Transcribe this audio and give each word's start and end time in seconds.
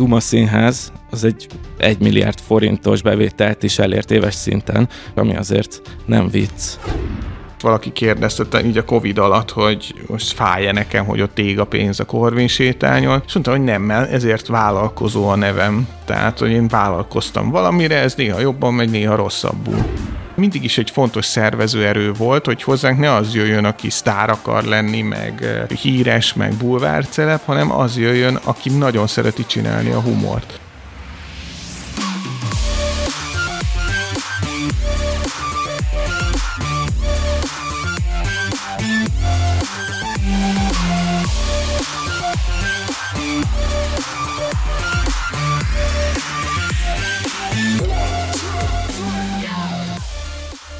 Duma 0.00 0.20
Színház 0.20 0.92
az 1.10 1.24
egy 1.24 1.46
1 1.78 1.98
milliárd 1.98 2.38
forintos 2.40 3.02
bevételt 3.02 3.62
is 3.62 3.78
elért 3.78 4.10
éves 4.10 4.34
szinten, 4.34 4.88
ami 5.14 5.36
azért 5.36 5.80
nem 6.06 6.28
vicc 6.28 6.76
valaki 7.60 7.92
kérdezte 7.92 8.64
így 8.64 8.78
a 8.78 8.84
Covid 8.84 9.18
alatt, 9.18 9.50
hogy 9.50 9.94
most 10.06 10.32
fáj-e 10.32 10.72
nekem, 10.72 11.04
hogy 11.04 11.20
ott 11.20 11.38
ég 11.38 11.58
a 11.58 11.64
pénz 11.64 12.00
a 12.00 12.04
Korvin 12.04 12.48
sétányon, 12.48 13.22
és 13.26 13.32
mondtam, 13.32 13.54
hogy 13.56 13.64
nem, 13.64 13.82
mert 13.82 14.12
ezért 14.12 14.46
vállalkozó 14.46 15.28
a 15.28 15.36
nevem. 15.36 15.88
Tehát, 16.04 16.38
hogy 16.38 16.50
én 16.50 16.68
vállalkoztam 16.68 17.50
valamire, 17.50 17.96
ez 17.96 18.14
néha 18.14 18.40
jobban 18.40 18.74
megy, 18.74 18.90
néha 18.90 19.14
rosszabbul 19.14 19.84
mindig 20.40 20.64
is 20.64 20.78
egy 20.78 20.90
fontos 20.90 21.24
szervezőerő 21.24 22.12
volt, 22.12 22.44
hogy 22.44 22.62
hozzánk 22.62 22.98
ne 22.98 23.14
az 23.14 23.34
jöjjön, 23.34 23.64
aki 23.64 23.90
sztár 23.90 24.30
akar 24.30 24.64
lenni, 24.64 25.02
meg 25.02 25.44
híres, 25.80 26.34
meg 26.34 26.54
bulvárcelep, 26.54 27.44
hanem 27.44 27.72
az 27.72 27.96
jöjjön, 27.98 28.38
aki 28.44 28.68
nagyon 28.68 29.06
szereti 29.06 29.46
csinálni 29.46 29.90
a 29.90 30.00
humort. 30.00 30.60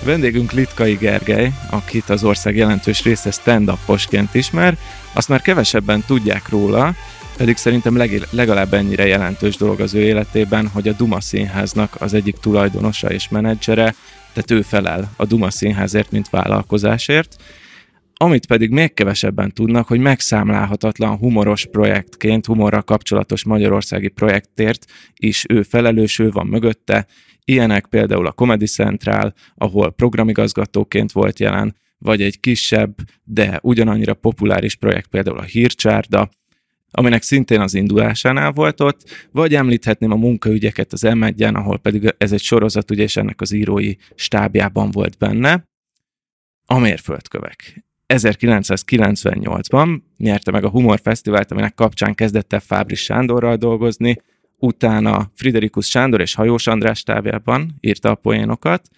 Vendégünk 0.05 0.53
Litkai 0.53 0.95
Gergely, 0.95 1.53
akit 1.71 2.11
az 2.11 2.25
ország 2.25 2.57
jelentős 2.57 3.03
része 3.03 3.31
stand 3.31 3.73
ismer, 4.33 4.77
azt 5.13 5.29
már 5.29 5.43
kevesebben 5.43 6.05
tudják 6.07 6.49
róla, 6.49 6.95
pedig 7.37 7.57
szerintem 7.57 7.97
legalább 8.31 8.75
ennyire 8.75 9.07
jelentős 9.07 9.57
dolog 9.57 9.81
az 9.81 9.95
ő 9.95 10.01
életében, 10.01 10.69
hogy 10.69 10.89
a 10.89 10.93
Duma 10.93 11.21
Színháznak 11.21 11.97
az 11.99 12.15
egyik 12.15 12.37
tulajdonosa 12.41 13.13
és 13.13 13.29
menedzsere, 13.29 13.95
tehát 14.33 14.51
ő 14.51 14.63
felel 14.63 15.11
a 15.17 15.25
Duma 15.25 15.51
Színházért, 15.51 16.11
mint 16.11 16.31
vállalkozásért, 16.31 17.37
amit 18.23 18.47
pedig 18.47 18.71
még 18.71 18.95
kevesebben 18.95 19.53
tudnak, 19.53 19.87
hogy 19.87 20.01
megszámlálhatatlan 20.01 21.17
humoros 21.17 21.67
projektként, 21.67 22.47
humorral 22.47 22.83
kapcsolatos 22.83 23.45
magyarországi 23.45 24.09
projektért 24.09 24.85
is 25.17 25.45
ő 25.49 25.63
felelős, 25.63 26.19
ő 26.19 26.31
van 26.31 26.47
mögötte, 26.47 27.07
Ilyenek 27.45 27.87
például 27.87 28.27
a 28.27 28.33
Comedy 28.33 28.67
Central, 28.67 29.35
ahol 29.55 29.91
programigazgatóként 29.91 31.13
volt 31.13 31.39
jelen, 31.39 31.77
vagy 31.99 32.23
egy 32.23 32.41
kisebb, 32.41 32.95
de 33.25 33.59
ugyanannyira 33.63 34.15
populáris 34.15 34.77
projekt 34.77 35.09
például 35.09 35.39
a 35.39 35.43
Hírcsárda, 35.43 36.31
aminek 36.91 37.23
szintén 37.23 37.61
az 37.61 37.75
indulásánál 37.75 38.53
volt 38.53 38.81
ott, 38.81 39.29
vagy 39.33 39.55
említhetném 39.55 40.11
a 40.11 40.17
munkaügyeket 40.17 40.93
az 40.93 41.03
m 41.03 41.23
ahol 41.55 41.79
pedig 41.79 42.15
ez 42.19 42.33
egy 42.33 42.43
sorozat, 42.43 42.91
ugye, 42.91 43.03
és 43.03 43.17
ennek 43.17 43.41
az 43.41 43.53
írói 43.53 43.95
stábjában 44.15 44.91
volt 44.91 45.19
benne. 45.19 45.69
A 46.65 46.79
mérföldkövek. 46.79 47.85
1998-ban 48.11 50.03
nyerte 50.17 50.51
meg 50.51 50.65
a 50.65 50.69
Humor 50.69 51.01
Fesztivált, 51.03 51.51
aminek 51.51 51.75
kapcsán 51.75 52.15
kezdett 52.15 52.53
el 52.53 52.61
Fábri 52.61 52.95
Sándorral 52.95 53.57
dolgozni, 53.57 54.23
utána 54.59 55.31
Friderikus 55.35 55.87
Sándor 55.87 56.21
és 56.21 56.35
Hajós 56.35 56.67
András 56.67 57.03
távjában 57.03 57.75
írta 57.81 58.11
a 58.11 58.15
poénokat. 58.15 58.89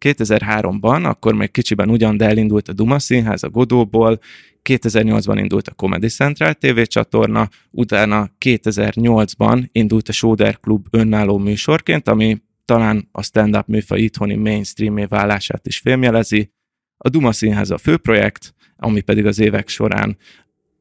2003-ban, 0.00 1.04
akkor 1.04 1.34
még 1.34 1.50
kicsiben 1.50 1.90
ugyan, 1.90 2.16
de 2.16 2.24
elindult 2.24 2.68
a 2.68 2.72
Duma 2.72 2.98
Színház 2.98 3.42
a 3.42 3.50
Godóból, 3.50 4.18
2008-ban 4.62 5.38
indult 5.38 5.68
a 5.68 5.74
Comedy 5.74 6.08
Central 6.08 6.54
TV 6.54 6.80
csatorna, 6.82 7.48
utána 7.70 8.30
2008-ban 8.44 9.68
indult 9.72 10.08
a 10.08 10.12
Soder 10.12 10.60
Club 10.60 10.86
önálló 10.90 11.38
műsorként, 11.38 12.08
ami 12.08 12.42
talán 12.64 13.08
a 13.12 13.22
stand-up 13.22 13.66
műfaj 13.66 14.00
itthoni 14.00 14.34
mainstreamé 14.34 15.04
válását 15.04 15.66
is 15.66 15.78
filmjelezi. 15.78 16.52
A 16.98 17.08
Duma 17.08 17.32
Színház 17.32 17.70
a 17.70 17.78
főprojekt, 17.78 18.54
ami 18.80 19.00
pedig 19.00 19.26
az 19.26 19.38
évek 19.38 19.68
során 19.68 20.16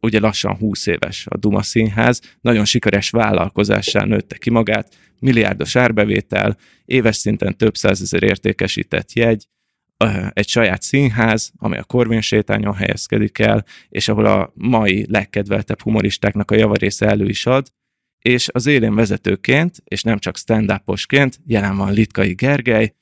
ugye 0.02 0.20
lassan 0.20 0.56
20 0.56 0.86
éves 0.86 1.26
a 1.30 1.38
Duma 1.38 1.62
Színház, 1.62 2.22
nagyon 2.42 2.66
sikeres 2.66 3.10
vállalkozással 3.10 4.06
nőtte 4.06 4.38
ki 4.38 4.50
magát, 4.50 4.96
milliárdos 5.20 5.76
árbevétel, 5.76 6.58
éves 6.86 7.16
szinten 7.16 7.58
több 7.58 7.76
százezer 7.76 8.24
értékesített 8.24 9.14
jegy, 9.14 9.48
egy 10.34 10.48
saját 10.48 10.82
színház, 10.82 11.52
ami 11.58 11.78
a 11.78 11.84
Korvin 11.84 12.22
sétányon 12.22 12.74
helyezkedik 12.74 13.40
el, 13.40 13.66
és 13.90 14.08
ahol 14.08 14.26
a 14.26 14.52
mai 14.56 15.06
legkedveltebb 15.10 15.82
humoristáknak 15.82 16.52
a 16.52 16.56
javarésze 16.56 17.08
elő 17.08 17.28
is 17.28 17.46
ad, 17.46 17.68
és 18.20 18.48
az 18.52 18.66
élén 18.66 18.96
vezetőként, 18.96 19.76
és 19.84 20.04
nem 20.04 20.18
csak 20.18 20.38
stand 20.38 20.82
jelen 21.46 21.78
van 21.78 21.94
Litkai 21.94 22.34
Gergely, 22.34 22.94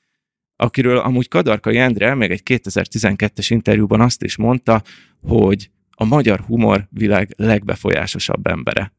akiről 0.60 0.98
amúgy 0.98 1.28
Kadarkai 1.28 1.76
Endre 1.76 2.14
még 2.14 2.30
egy 2.30 2.42
2012-es 2.44 3.46
interjúban 3.48 4.00
azt 4.00 4.22
is 4.22 4.36
mondta, 4.36 4.82
hogy 5.20 5.70
a 5.90 6.04
magyar 6.04 6.40
humor 6.40 6.86
világ 6.90 7.34
legbefolyásosabb 7.36 8.46
embere. 8.46 8.92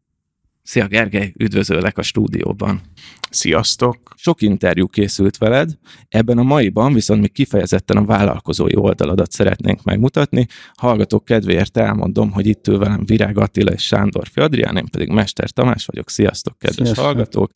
Szia 0.63 0.87
Gergely, 0.87 1.33
üdvözöllek 1.37 1.97
a 1.97 2.01
stúdióban. 2.01 2.81
Sziasztok! 3.29 3.97
Sok 4.15 4.41
interjú 4.41 4.87
készült 4.87 5.37
veled, 5.37 5.77
ebben 6.07 6.37
a 6.37 6.43
maiban 6.43 6.93
viszont 6.93 7.21
mi 7.21 7.27
kifejezetten 7.27 7.97
a 7.97 8.05
vállalkozói 8.05 8.75
oldaladat 8.75 9.31
szeretnénk 9.31 9.83
megmutatni. 9.83 10.47
Hallgatók 10.73 11.25
kedvéért 11.25 11.77
elmondom, 11.77 12.31
hogy 12.31 12.47
itt 12.47 12.67
ül 12.67 12.77
velem 12.77 13.05
Virág 13.05 13.37
Attila 13.37 13.71
és 13.71 13.85
Sándor 13.85 14.27
Adrián, 14.33 14.77
én 14.77 14.85
pedig 14.85 15.09
Mester 15.09 15.49
Tamás 15.49 15.85
vagyok. 15.85 16.09
Sziasztok, 16.09 16.57
kedves 16.57 16.85
Sziasztok. 16.85 17.05
hallgatók! 17.05 17.51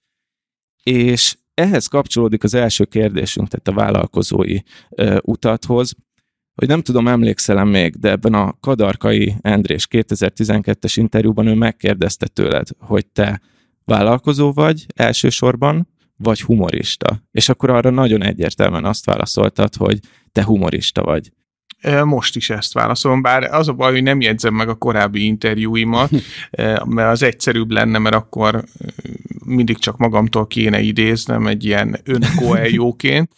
És 0.83 1.35
ehhez 1.53 1.87
kapcsolódik 1.87 2.43
az 2.43 2.53
első 2.53 2.85
kérdésünk, 2.85 3.47
tehát 3.47 3.67
a 3.67 3.83
vállalkozói 3.85 4.57
uh, 4.89 5.17
utathoz 5.21 5.95
hogy 6.55 6.67
nem 6.67 6.81
tudom, 6.81 7.07
emlékszel 7.07 7.65
még, 7.65 7.95
de 7.95 8.09
ebben 8.09 8.33
a 8.33 8.53
Kadarkai 8.59 9.35
Endrés 9.41 9.87
2012-es 9.91 10.93
interjúban 10.95 11.47
ő 11.47 11.53
megkérdezte 11.53 12.27
tőled, 12.27 12.67
hogy 12.79 13.07
te 13.07 13.41
vállalkozó 13.85 14.51
vagy 14.51 14.85
elsősorban, 14.95 15.87
vagy 16.17 16.41
humorista. 16.41 17.23
És 17.31 17.49
akkor 17.49 17.69
arra 17.69 17.89
nagyon 17.89 18.23
egyértelműen 18.23 18.85
azt 18.85 19.05
válaszoltad, 19.05 19.75
hogy 19.75 19.99
te 20.31 20.43
humorista 20.43 21.03
vagy. 21.03 21.31
Most 22.03 22.35
is 22.35 22.49
ezt 22.49 22.73
válaszolom, 22.73 23.21
bár 23.21 23.43
az 23.43 23.67
a 23.67 23.73
baj, 23.73 23.91
hogy 23.91 24.03
nem 24.03 24.21
jegyzem 24.21 24.53
meg 24.53 24.69
a 24.69 24.75
korábbi 24.75 25.25
interjúimat, 25.25 26.09
mert 26.85 27.11
az 27.11 27.23
egyszerűbb 27.23 27.71
lenne, 27.71 27.97
mert 27.97 28.15
akkor 28.15 28.63
mindig 29.45 29.77
csak 29.77 29.97
magamtól 29.97 30.47
kéne 30.47 30.79
idéznem 30.79 31.47
egy 31.47 31.65
ilyen 31.65 31.99
önkoeljóként, 32.03 33.29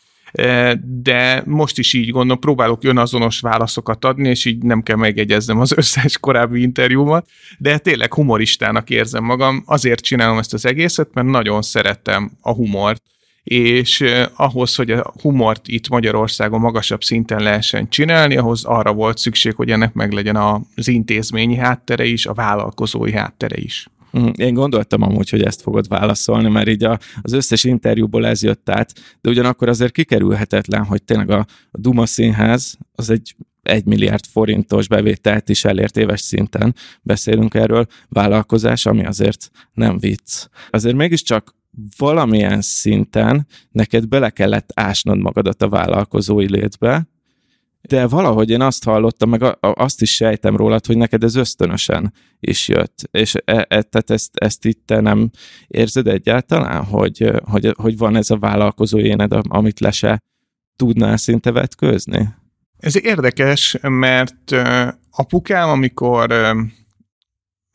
de 0.81 1.43
most 1.45 1.77
is 1.77 1.93
így 1.93 2.09
gondolom, 2.09 2.39
próbálok 2.39 2.83
önazonos 2.83 3.39
válaszokat 3.39 4.05
adni, 4.05 4.29
és 4.29 4.45
így 4.45 4.63
nem 4.63 4.83
kell 4.83 4.95
megjegyeznem 4.95 5.59
az 5.59 5.77
összes 5.77 6.17
korábbi 6.17 6.61
interjúmat, 6.61 7.27
de 7.57 7.77
tényleg 7.77 8.13
humoristának 8.13 8.89
érzem 8.89 9.23
magam, 9.23 9.63
azért 9.65 10.03
csinálom 10.03 10.37
ezt 10.37 10.53
az 10.53 10.65
egészet, 10.65 11.13
mert 11.13 11.27
nagyon 11.27 11.61
szeretem 11.61 12.31
a 12.41 12.53
humort, 12.53 13.01
és 13.45 14.03
ahhoz, 14.35 14.75
hogy 14.75 14.91
a 14.91 15.13
humort 15.21 15.67
itt 15.67 15.89
Magyarországon 15.89 16.59
magasabb 16.59 17.03
szinten 17.03 17.43
lehessen 17.43 17.89
csinálni, 17.89 18.37
ahhoz 18.37 18.63
arra 18.63 18.93
volt 18.93 19.17
szükség, 19.17 19.55
hogy 19.55 19.71
ennek 19.71 19.93
meglegyen 19.93 20.35
az 20.75 20.87
intézményi 20.87 21.55
háttere 21.55 22.05
is, 22.05 22.25
a 22.25 22.33
vállalkozói 22.33 23.11
háttere 23.11 23.57
is. 23.57 23.87
Mm, 24.17 24.27
én 24.35 24.53
gondoltam 24.53 25.01
amúgy, 25.01 25.29
hogy 25.29 25.41
ezt 25.41 25.61
fogod 25.61 25.87
válaszolni, 25.87 26.49
mert 26.49 26.67
így 26.67 26.83
a, 26.83 26.99
az 27.21 27.33
összes 27.33 27.63
interjúból 27.63 28.25
ez 28.25 28.43
jött 28.43 28.69
át, 28.69 28.93
de 29.21 29.29
ugyanakkor 29.29 29.69
azért 29.69 29.91
kikerülhetetlen, 29.91 30.83
hogy 30.83 31.03
tényleg 31.03 31.29
a, 31.29 31.45
a 31.71 31.77
Duma 31.79 32.05
Színház 32.05 32.77
az 32.95 33.09
egy 33.09 33.35
egy 33.63 33.85
milliárd 33.85 34.25
forintos 34.25 34.87
bevételt 34.87 35.49
is 35.49 35.65
elért 35.65 35.97
éves 35.97 36.21
szinten. 36.21 36.75
Beszélünk 37.01 37.53
erről, 37.53 37.85
vállalkozás, 38.09 38.85
ami 38.85 39.05
azért 39.05 39.51
nem 39.73 39.97
vicc. 39.97 40.47
Azért 40.69 40.95
mégiscsak 40.95 41.55
valamilyen 41.97 42.61
szinten 42.61 43.47
neked 43.71 44.07
bele 44.07 44.29
kellett 44.29 44.69
ásnod 44.73 45.17
magadat 45.17 45.61
a 45.61 45.69
vállalkozói 45.69 46.49
létbe, 46.49 47.07
de 47.81 48.07
valahogy 48.07 48.49
én 48.49 48.61
azt 48.61 48.83
hallottam, 48.83 49.29
meg 49.29 49.57
azt 49.59 50.01
is 50.01 50.15
sejtem 50.15 50.55
rólad, 50.55 50.85
hogy 50.85 50.97
neked 50.97 51.23
ez 51.23 51.35
ösztönösen 51.35 52.13
is 52.39 52.67
jött. 52.67 53.09
És 53.11 53.35
e, 53.35 53.55
e, 53.55 53.65
tehát 53.65 54.09
ezt, 54.09 54.35
ezt 54.35 54.65
itt 54.65 54.81
te 54.85 54.99
nem 54.99 55.29
érzed 55.67 56.07
egyáltalán, 56.07 56.83
hogy, 56.83 57.31
hogy, 57.43 57.73
hogy 57.77 57.97
van 57.97 58.15
ez 58.15 58.29
a 58.29 58.37
vállalkozó 58.37 58.99
éned, 58.99 59.31
amit 59.47 59.79
le 59.79 59.91
se 59.91 60.23
tudnál 60.75 61.17
szinte 61.17 61.51
vetkőzni? 61.51 62.29
Ez 62.77 63.05
érdekes, 63.05 63.77
mert 63.81 64.55
apukám, 65.11 65.69
amikor 65.69 66.33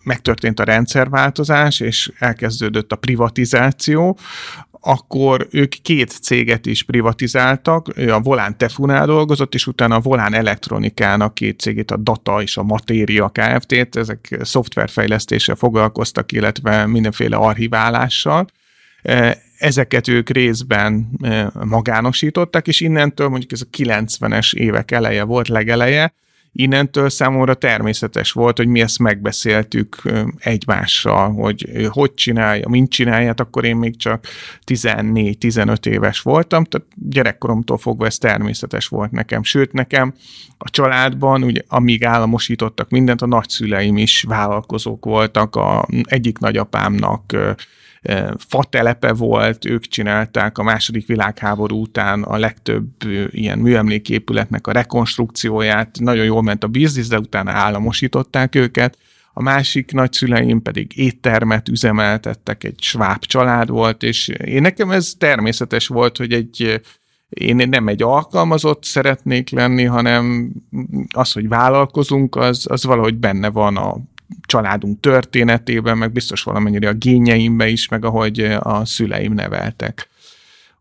megtörtént 0.05 0.61
a 0.61 0.64
rendszerváltozás, 0.64 1.81
és 1.81 2.12
elkezdődött 2.19 2.93
a 2.93 2.97
privatizáció, 2.97 4.19
akkor 4.82 5.47
ők 5.50 5.75
két 5.82 6.11
céget 6.11 6.67
is 6.67 6.82
privatizáltak, 6.82 7.88
a 8.08 8.20
Volán 8.20 8.58
Tefunál 8.58 9.06
dolgozott, 9.06 9.55
és 9.55 9.67
utána 9.67 9.94
a 9.94 10.00
Volán 10.00 10.35
Elektronikának 10.35 11.35
két 11.35 11.61
cégét, 11.61 11.91
a 11.91 11.97
Data 11.97 12.43
és 12.43 12.56
a 12.56 12.62
Matéria 12.62 13.29
Kft-t, 13.29 13.97
ezek 13.97 14.38
szoftverfejlesztéssel 14.43 15.55
foglalkoztak, 15.55 16.32
illetve 16.32 16.87
mindenféle 16.87 17.37
archiválással. 17.37 18.46
Ezeket 19.58 20.08
ők 20.08 20.29
részben 20.29 21.08
magánosították, 21.64 22.69
és 22.69 22.81
innentől 22.81 23.29
mondjuk 23.29 23.53
ez 23.53 23.61
a 23.61 23.76
90-es 23.76 24.55
évek 24.55 24.91
eleje 24.91 25.23
volt, 25.23 25.49
legeleje, 25.49 26.14
innentől 26.52 27.11
számomra 27.11 27.55
természetes 27.55 28.32
volt, 28.32 28.56
hogy 28.56 28.67
mi 28.67 28.81
ezt 28.81 28.99
megbeszéltük 28.99 30.02
egymással, 30.38 31.32
hogy 31.32 31.88
hogy 31.88 32.14
csinálja, 32.14 32.69
mint 32.69 32.91
csinálját, 32.91 33.41
akkor 33.41 33.64
én 33.64 33.76
még 33.76 33.97
csak 33.97 34.26
14-15 34.67 35.87
éves 35.87 36.20
voltam, 36.20 36.64
tehát 36.64 36.87
gyerekkoromtól 36.94 37.79
fogva 37.79 38.06
ez 38.06 38.19
természetes 38.19 38.87
volt 38.87 39.11
nekem. 39.11 39.43
Sőt, 39.43 39.73
nekem 39.73 40.14
a 40.58 40.70
családban, 40.70 41.43
ugye, 41.43 41.61
amíg 41.69 42.05
államosítottak 42.05 42.91
mindent, 42.91 43.23
a 43.23 43.26
nagyszüleim 43.26 43.96
is 43.96 44.25
vállalkozók 44.29 45.05
voltak, 45.05 45.56
a 45.56 45.87
egyik 46.03 46.38
nagyapámnak 46.38 47.37
fatelepe 48.38 49.12
volt, 49.12 49.64
ők 49.64 49.85
csinálták 49.85 50.58
a 50.58 50.62
második 50.62 51.06
világháború 51.06 51.81
után 51.81 52.23
a 52.23 52.37
legtöbb 52.37 52.87
ilyen 53.31 53.58
műemléképületnek 53.58 54.67
a 54.67 54.73
rekonstrukcióját, 54.73 55.97
nagyon 56.00 56.25
jól 56.25 56.43
ment 56.43 56.64
a 56.64 56.69
biznisz, 56.69 57.08
de 57.08 57.19
utána 57.19 57.50
államosították 57.50 58.55
őket. 58.55 58.99
A 59.32 59.43
másik 59.43 59.93
nagyszüleim 59.93 60.62
pedig 60.62 60.99
éttermet 60.99 61.69
üzemeltettek, 61.69 62.64
egy 62.64 62.81
sváb 62.81 63.25
család 63.25 63.69
volt, 63.69 64.03
és 64.03 64.29
én 64.29 64.61
nekem 64.61 64.91
ez 64.91 65.14
természetes 65.19 65.87
volt, 65.87 66.17
hogy 66.17 66.32
egy 66.32 66.81
én 67.29 67.69
nem 67.69 67.88
egy 67.88 68.03
alkalmazott 68.03 68.85
szeretnék 68.85 69.50
lenni, 69.50 69.85
hanem 69.85 70.53
az, 71.11 71.32
hogy 71.32 71.49
vállalkozunk, 71.49 72.37
az, 72.37 72.67
az 72.69 72.85
valahogy 72.85 73.14
benne 73.14 73.50
van 73.50 73.76
a 73.76 73.96
családunk 74.47 75.00
történetében, 75.00 75.99
meg 75.99 76.12
biztos 76.12 76.43
valamennyire 76.43 76.88
a 76.88 76.93
génjeimbe 76.93 77.69
is, 77.69 77.88
meg 77.88 78.05
ahogy 78.05 78.41
a 78.59 78.85
szüleim 78.85 79.32
neveltek. 79.32 80.09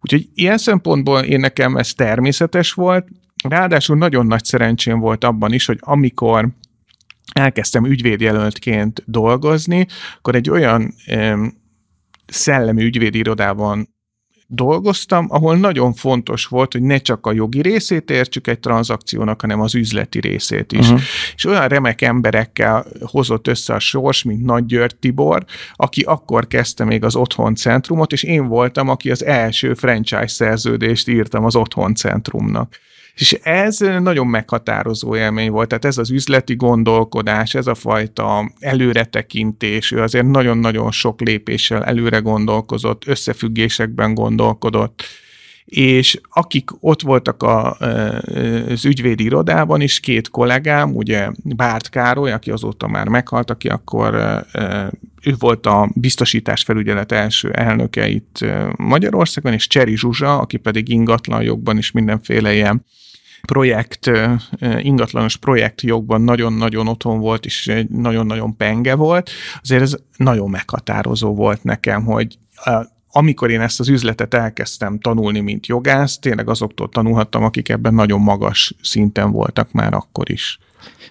Úgyhogy 0.01 0.30
ilyen 0.34 0.57
szempontból 0.57 1.19
én 1.19 1.40
nekem 1.40 1.78
ez 1.78 1.94
természetes 1.94 2.74
volt, 2.74 3.07
ráadásul 3.44 3.98
nagyon 3.98 4.25
nagy 4.25 4.44
szerencsém 4.44 5.00
volt 5.00 5.24
abban 5.24 5.54
is, 5.54 5.66
hogy 5.66 5.78
amikor 5.81 6.50
elkezdtem 7.34 7.86
ügyvédjelöltként 7.86 9.04
dolgozni, 9.06 9.88
akkor 10.18 10.36
egy 10.36 10.50
olyan 10.50 10.94
szellemi 12.25 12.84
ügyvédirodában 12.84 13.98
dolgoztam, 14.51 15.25
ahol 15.30 15.57
nagyon 15.57 15.94
fontos 15.94 16.46
volt, 16.46 16.72
hogy 16.72 16.81
ne 16.81 16.98
csak 16.98 17.25
a 17.25 17.31
jogi 17.31 17.62
részét 17.62 18.10
értsük 18.10 18.48
egy 18.48 18.60
tranzakciónak, 18.60 19.42
hanem 19.42 19.62
az 19.62 19.75
üzleti 19.75 20.19
részét 20.19 20.72
is. 20.72 20.88
Uh-huh. 20.88 21.01
És 21.36 21.46
olyan 21.46 21.68
remek 21.68 22.01
emberekkel 22.01 22.86
hozott 23.01 23.48
össze 23.48 23.74
a 23.74 23.80
sors, 23.80 24.24
mint 24.24 24.46
Nagy 24.46 24.66
György 24.66 24.96
Tibor, 24.96 25.46
aki 25.74 26.01
akkor 26.01 26.48
kezdte 26.48 26.86
még 26.86 27.04
az 27.04 27.16
Otthon 27.16 27.56
Centrumot, 27.56 28.12
és 28.12 28.24
én 28.24 28.48
voltam, 28.48 28.90
aki 28.90 29.12
az 29.12 29.25
első 29.25 29.74
franchise 29.74 30.28
szerződést 30.28 31.07
írtam 31.07 31.46
az 31.46 31.56
Otthon 31.56 31.96
Centrumnak. 31.96 32.80
És 33.19 33.33
ez 33.44 33.77
nagyon 33.77 34.27
meghatározó 34.27 35.16
élmény 35.16 35.51
volt, 35.51 35.68
tehát 35.68 35.86
ez 35.86 35.98
az 35.98 36.12
üzleti 36.12 36.56
gondolkodás, 36.56 37.56
ez 37.56 37.68
a 37.68 37.75
fajta 37.75 38.51
előretekintés, 38.60 39.92
ő 39.92 40.01
azért 40.01 40.25
nagyon-nagyon 40.25 40.92
sok 40.92 41.21
lépéssel 41.21 41.83
előre 41.83 42.18
gondolkozott, 42.18 43.07
összefüggésekben 43.07 44.13
gondolkodott, 44.13 45.04
és 45.66 46.19
akik 46.30 46.69
ott 46.80 47.01
voltak 47.01 47.44
a, 47.44 47.77
az 48.69 48.86
ügyvédi 48.86 49.24
irodában 49.24 49.81
is, 49.81 50.00
két 50.00 50.30
kollégám, 50.30 50.95
ugye 50.95 51.30
Bárt 51.44 51.89
Károly, 51.89 52.31
aki 52.31 52.51
azóta 52.51 52.88
már 52.88 53.07
meghalt, 53.07 53.50
aki 53.50 53.68
akkor 53.68 54.13
ő 55.24 55.36
volt 55.39 55.65
a 55.65 55.89
biztosítás 55.95 56.63
felügyelet 56.63 57.12
első 57.12 57.51
elnöke 57.51 58.07
itt 58.07 58.45
Magyarországon, 58.75 59.54
és 59.54 59.68
Cseri 59.68 59.98
Zsuzsa, 59.98 60.39
aki 60.39 60.57
pedig 60.57 60.89
ingatlanjogban 60.89 61.77
is 61.77 61.92
mindenféle 61.92 62.54
ilyen 62.54 62.86
projekt, 63.47 64.12
ingatlanos 64.77 65.38
projektjogban 65.38 66.21
nagyon-nagyon 66.21 66.88
otthon 66.88 67.19
volt, 67.19 67.45
és 67.45 67.86
nagyon-nagyon 67.89 68.57
penge 68.57 68.95
volt, 68.95 69.30
azért 69.62 69.81
ez 69.81 69.95
nagyon 70.18 70.50
meghatározó 70.50 71.36
volt 71.36 71.63
nekem, 71.63 72.03
hogy 72.03 72.38
amikor 73.12 73.50
én 73.50 73.62
ezt 73.62 73.80
az 73.80 73.89
üzletet 73.89 74.33
elkezdtem 74.33 75.00
tanulni, 75.00 75.39
mint 75.39 75.68
jogász, 75.68 76.19
tényleg 76.19 76.50
azoktól 76.50 76.89
tanulhattam, 76.89 77.44
akik 77.44 77.69
ebben 77.69 77.94
nagyon 77.94 78.21
magas 78.21 78.75
szinten 78.81 79.31
voltak 79.31 79.71
már 79.71 79.94
akkor 79.94 80.31
is. 80.31 80.59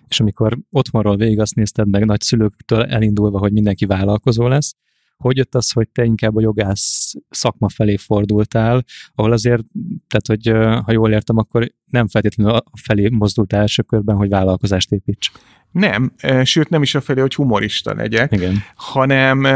És 0.09 0.21
amikor 0.21 0.59
otthonról 0.71 1.17
végig 1.17 1.41
azt 1.41 1.55
nézted 1.55 1.89
meg 1.89 2.05
nagyszülőktől 2.05 2.83
elindulva, 2.83 3.39
hogy 3.39 3.53
mindenki 3.53 3.87
vállalkozó 3.87 4.49
lesz, 4.49 4.75
hogy 5.19 5.37
jött 5.37 5.55
az, 5.55 5.73
hogy 5.73 5.89
te 5.89 6.05
inkább 6.05 6.37
a 6.37 6.41
jogász 6.41 7.13
szakma 7.31 7.69
felé 7.69 7.97
fordultál, 7.97 8.85
ahol 9.15 9.33
azért, 9.33 9.63
tehát 10.09 10.27
hogy 10.27 10.49
ha 10.85 10.93
jól 10.93 11.13
értem, 11.13 11.37
akkor 11.37 11.73
nem 11.91 12.09
feltétlenül 12.09 12.53
a 12.53 12.63
felé 12.83 13.09
mozdult 13.09 13.53
első 13.53 13.83
körben, 13.83 14.17
hogy 14.17 14.29
vállalkozást 14.29 14.93
építs. 14.93 15.31
Nem, 15.71 16.13
sőt 16.43 16.69
nem 16.69 16.83
is 16.83 16.95
a 16.95 17.01
felé, 17.01 17.21
hogy 17.21 17.35
humorista 17.35 17.95
legyek, 17.95 18.33
Igen. 18.33 18.55
hanem 18.75 19.47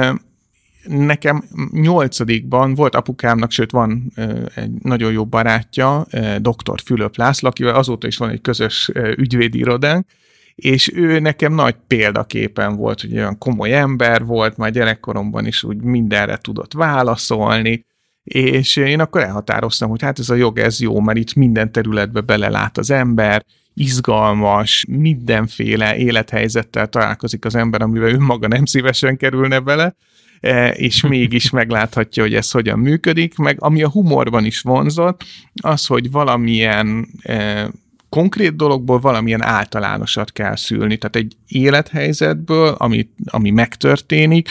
nekem 0.87 1.45
nyolcadikban 1.71 2.75
volt 2.75 2.95
apukámnak, 2.95 3.51
sőt 3.51 3.71
van 3.71 4.13
egy 4.55 4.71
nagyon 4.71 5.13
jó 5.13 5.27
barátja, 5.27 6.07
dr. 6.39 6.81
Fülöp 6.85 7.17
László, 7.17 7.49
akivel 7.49 7.75
azóta 7.75 8.07
is 8.07 8.17
van 8.17 8.31
egy 8.31 8.41
közös 8.41 8.91
ügyvédi 9.17 9.59
irodánk, 9.59 10.07
és 10.55 10.93
ő 10.95 11.19
nekem 11.19 11.55
nagy 11.55 11.77
példaképen 11.87 12.77
volt, 12.77 13.01
hogy 13.01 13.17
olyan 13.17 13.39
komoly 13.39 13.75
ember 13.75 14.25
volt, 14.25 14.57
már 14.57 14.71
gyerekkoromban 14.71 15.47
is 15.47 15.65
úgy 15.65 15.83
mindenre 15.83 16.37
tudott 16.37 16.73
válaszolni, 16.73 17.85
és 18.23 18.77
én 18.77 19.01
akkor 19.01 19.21
elhatároztam, 19.21 19.91
hogy 19.91 20.03
hát 20.03 20.19
ez 20.19 20.31
a 20.31 20.35
jog, 20.35 20.59
ez 20.59 20.81
jó, 20.81 21.01
mert 21.01 21.19
itt 21.19 21.35
minden 21.35 21.73
területbe 21.73 22.21
belelát 22.21 22.79
az 22.79 22.91
ember, 22.91 23.45
izgalmas, 23.75 24.85
mindenféle 24.89 25.97
élethelyzettel 25.97 26.87
találkozik 26.87 27.45
az 27.45 27.55
ember, 27.55 27.83
amivel 27.83 28.09
önmaga 28.09 28.49
nem 28.49 28.65
szívesen 28.65 29.17
kerülne 29.17 29.61
bele, 29.61 29.95
e, 30.41 30.71
és 30.71 31.03
mégis 31.09 31.51
megláthatja, 31.51 32.23
hogy 32.23 32.35
ez 32.35 32.51
hogyan 32.51 32.79
működik, 32.79 33.37
meg 33.37 33.57
ami 33.61 33.83
a 33.83 33.91
humorban 33.91 34.45
is 34.45 34.61
vonzott, 34.61 35.25
az, 35.63 35.87
hogy 35.87 36.11
valamilyen 36.11 37.09
e, 37.23 37.71
konkrét 38.13 38.57
dologból 38.57 39.01
valamilyen 39.01 39.43
általánosat 39.43 40.33
kell 40.33 40.57
szülni. 40.57 40.97
Tehát 40.97 41.17
egy 41.17 41.37
élethelyzetből, 41.49 42.69
ami, 42.79 43.09
ami 43.25 43.51
megtörténik, 43.51 44.49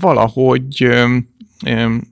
valahogy 0.00 0.88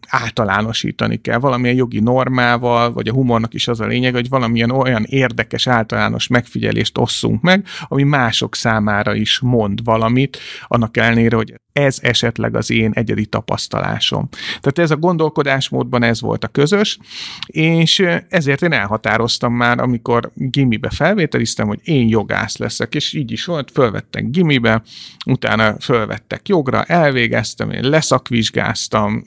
általánosítani 0.09 1.21
kell, 1.21 1.39
valamilyen 1.39 1.77
jogi 1.77 2.01
normával, 2.01 2.93
vagy 2.93 3.09
a 3.09 3.13
humornak 3.13 3.55
is 3.55 3.69
az 3.69 3.81
a 3.81 3.87
lényeg, 3.87 4.15
hogy 4.15 4.29
valamilyen 4.29 4.71
olyan 4.71 5.05
érdekes 5.05 5.67
általános 5.67 6.27
megfigyelést 6.27 6.99
osszunk 6.99 7.43
meg, 7.43 7.67
ami 7.89 8.03
mások 8.03 8.55
számára 8.55 9.15
is 9.15 9.41
mond 9.41 9.85
valamit, 9.85 10.39
annak 10.67 10.97
ellenére, 10.97 11.37
hogy 11.37 11.55
ez 11.77 11.99
esetleg 12.03 12.57
az 12.57 12.71
én 12.71 12.91
egyedi 12.95 13.27
tapasztalásom. 13.27 14.29
Tehát 14.61 14.79
ez 14.79 14.91
a 14.91 14.97
gondolkodásmódban 14.97 16.03
ez 16.03 16.21
volt 16.21 16.45
a 16.45 16.49
közös, 16.49 16.99
és 17.47 18.07
ezért 18.29 18.63
én 18.63 18.73
elhatároztam 18.73 19.55
már, 19.55 19.81
amikor 19.81 20.31
gimibe 20.35 20.91
felvételiztem, 20.91 21.67
hogy 21.67 21.81
én 21.85 22.09
jogász 22.09 22.57
leszek, 22.57 22.95
és 22.95 23.13
így 23.13 23.33
is 23.33 23.45
volt, 23.45 23.71
fölvettek 23.71 24.31
gimibe, 24.31 24.83
utána 25.27 25.77
fölvettek 25.81 26.49
jogra, 26.49 26.83
elvégeztem, 26.83 27.71
én 27.71 27.89
leszakvizsgáztam, 27.89 29.25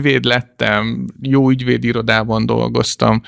ügyvéd 0.00 0.24
lettem, 0.24 1.06
jó 1.22 1.50
ügyvédirodában 1.50 2.46
dolgoztam, 2.46 3.20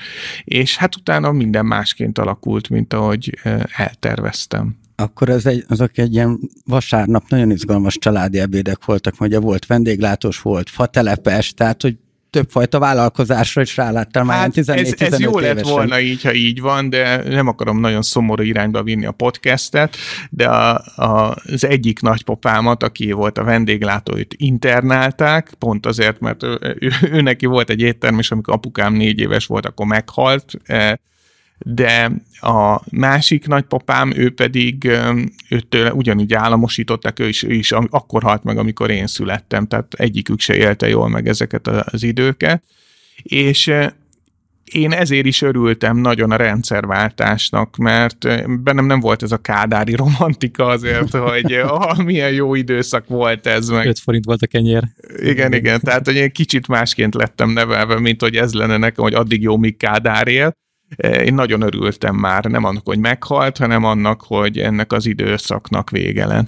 és 0.43 0.77
hát 0.77 0.95
utána 0.95 1.31
minden 1.31 1.65
másként 1.65 2.17
alakult, 2.17 2.69
mint 2.69 2.93
ahogy 2.93 3.39
elterveztem. 3.75 4.75
Akkor 4.95 5.29
ez 5.29 5.45
egy, 5.45 5.65
azok 5.67 5.97
egy 5.97 6.13
ilyen 6.13 6.39
vasárnap 6.65 7.23
nagyon 7.27 7.51
izgalmas 7.51 7.97
családi 7.97 8.39
ebédek 8.39 8.85
voltak, 8.85 9.21
ugye 9.21 9.39
volt 9.39 9.65
vendéglátós, 9.65 10.41
volt 10.41 10.69
fatelepes, 10.69 11.53
tehát 11.53 11.81
hogy 11.81 11.97
többfajta 12.33 12.79
vállalkozásra 12.79 13.61
is 13.61 13.77
ráláttam 13.77 14.25
már 14.25 14.37
hát 14.37 14.51
14 14.51 14.93
ez, 14.97 15.13
ez 15.13 15.19
jó 15.19 15.29
évesen. 15.29 15.55
lett 15.55 15.65
volna 15.65 15.99
így, 15.99 16.23
ha 16.23 16.33
így 16.33 16.61
van, 16.61 16.89
de 16.89 17.23
nem 17.29 17.47
akarom 17.47 17.79
nagyon 17.79 18.01
szomorú 18.01 18.43
irányba 18.43 18.83
vinni 18.83 19.05
a 19.05 19.11
podcastet, 19.11 19.95
de 20.29 20.47
a, 20.47 20.81
a, 20.95 21.35
az 21.51 21.65
egyik 21.65 22.01
nagypapámat, 22.01 22.83
aki 22.83 23.11
volt 23.11 23.37
a 23.37 23.43
vendéglátó, 23.43 24.17
őt 24.17 24.33
internálták, 24.37 25.53
pont 25.59 25.85
azért, 25.85 26.19
mert 26.19 26.43
ő, 26.43 26.59
ő, 26.79 26.91
ő 27.11 27.21
neki 27.21 27.45
volt 27.45 27.69
egy 27.69 27.81
étterm, 27.81 28.19
és 28.19 28.31
amikor 28.31 28.53
apukám 28.53 28.93
négy 28.93 29.19
éves 29.19 29.45
volt, 29.45 29.65
akkor 29.65 29.85
meghalt, 29.85 30.53
e, 30.63 30.99
de 31.65 32.11
a 32.39 32.81
másik 32.91 33.47
nagypapám, 33.47 34.13
ő 34.15 34.33
pedig 34.33 34.91
őt 35.49 35.77
ugyanígy 35.93 36.33
államosították, 36.33 37.19
ő 37.19 37.27
is, 37.27 37.43
ő 37.43 37.53
is 37.53 37.71
akkor 37.71 38.23
halt 38.23 38.43
meg, 38.43 38.57
amikor 38.57 38.89
én 38.89 39.07
születtem, 39.07 39.67
tehát 39.67 39.93
egyikük 39.93 40.39
se 40.39 40.55
élte 40.55 40.89
jól 40.89 41.09
meg 41.09 41.27
ezeket 41.27 41.67
az 41.67 42.03
időket, 42.03 42.63
és 43.23 43.73
én 44.71 44.91
ezért 44.91 45.25
is 45.25 45.41
örültem 45.41 45.97
nagyon 45.97 46.31
a 46.31 46.35
rendszerváltásnak, 46.35 47.75
mert 47.77 48.17
bennem 48.63 48.85
nem 48.85 48.99
volt 48.99 49.23
ez 49.23 49.31
a 49.31 49.37
kádári 49.37 49.95
romantika 49.95 50.65
azért, 50.65 51.15
hogy 51.29 51.53
ah, 51.53 51.97
milyen 51.97 52.31
jó 52.31 52.55
időszak 52.55 53.07
volt 53.07 53.47
ez 53.47 53.67
meg. 53.67 53.85
5 53.85 53.99
forint 53.99 54.25
volt 54.25 54.41
a 54.41 54.47
kenyér. 54.47 54.83
Igen, 55.17 55.53
igen, 55.53 55.79
tehát 55.79 56.05
hogy 56.05 56.15
én 56.15 56.31
kicsit 56.31 56.67
másként 56.67 57.15
lettem 57.15 57.49
nevelve, 57.49 57.99
mint 57.99 58.21
hogy 58.21 58.35
ez 58.35 58.53
lenne 58.53 58.77
nekem, 58.77 59.03
hogy 59.03 59.13
addig 59.13 59.41
jó, 59.41 59.57
míg 59.57 59.77
Kádár 59.77 60.27
él. 60.27 60.53
Én 60.95 61.33
nagyon 61.33 61.61
örültem 61.61 62.15
már, 62.15 62.45
nem 62.45 62.63
annak, 62.63 62.85
hogy 62.85 62.99
meghalt, 62.99 63.57
hanem 63.57 63.83
annak, 63.83 64.21
hogy 64.21 64.57
ennek 64.57 64.91
az 64.91 65.05
időszaknak 65.05 65.89
vége 65.89 66.25
lett. 66.25 66.47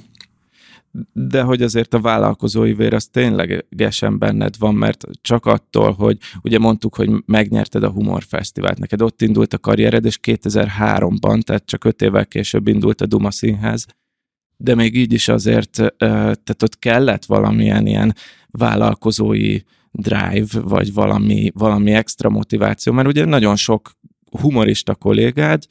De 1.13 1.41
hogy 1.41 1.61
azért 1.61 1.93
a 1.93 1.99
vállalkozói 1.99 2.73
vér 2.73 2.93
az 2.93 3.05
ténylegesen 3.05 4.17
benned 4.17 4.57
van, 4.57 4.75
mert 4.75 5.05
csak 5.21 5.45
attól, 5.45 5.91
hogy 5.91 6.17
ugye 6.41 6.59
mondtuk, 6.59 6.95
hogy 6.95 7.09
megnyerted 7.25 7.83
a 7.83 7.89
Humor 7.89 8.23
Fesztivált, 8.23 8.79
neked 8.79 9.01
ott 9.01 9.21
indult 9.21 9.53
a 9.53 9.57
karriered, 9.57 10.05
és 10.05 10.19
2003-ban, 10.21 11.41
tehát 11.41 11.65
csak 11.65 11.83
öt 11.83 12.01
évvel 12.01 12.25
később 12.25 12.67
indult 12.67 13.01
a 13.01 13.05
Duma 13.05 13.31
Színház, 13.31 13.85
de 14.57 14.75
még 14.75 14.95
így 14.95 15.13
is 15.13 15.27
azért, 15.27 15.71
tehát 15.97 16.63
ott 16.63 16.79
kellett 16.79 17.25
valamilyen 17.25 17.87
ilyen 17.87 18.15
vállalkozói 18.49 19.59
drive, 19.91 20.59
vagy 20.61 20.93
valami, 20.93 21.51
valami 21.53 21.91
extra 21.91 22.29
motiváció, 22.29 22.93
mert 22.93 23.07
ugye 23.07 23.25
nagyon 23.25 23.55
sok 23.55 23.91
humorista 24.37 24.95
kollégád, 24.95 25.63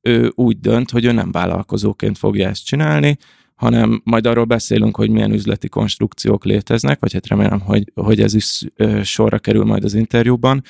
ő 0.00 0.32
úgy 0.34 0.60
dönt, 0.60 0.90
hogy 0.90 1.04
ő 1.04 1.12
nem 1.12 1.32
vállalkozóként 1.32 2.18
fogja 2.18 2.48
ezt 2.48 2.64
csinálni, 2.64 3.18
hanem 3.54 4.00
majd 4.04 4.26
arról 4.26 4.44
beszélünk, 4.44 4.96
hogy 4.96 5.10
milyen 5.10 5.32
üzleti 5.32 5.68
konstrukciók 5.68 6.44
léteznek, 6.44 7.00
vagy 7.00 7.12
hát 7.12 7.26
remélem, 7.26 7.60
hogy, 7.60 7.92
hogy 7.94 8.20
ez 8.20 8.34
is 8.34 8.64
sorra 9.02 9.38
kerül 9.38 9.64
majd 9.64 9.84
az 9.84 9.94
interjúban, 9.94 10.62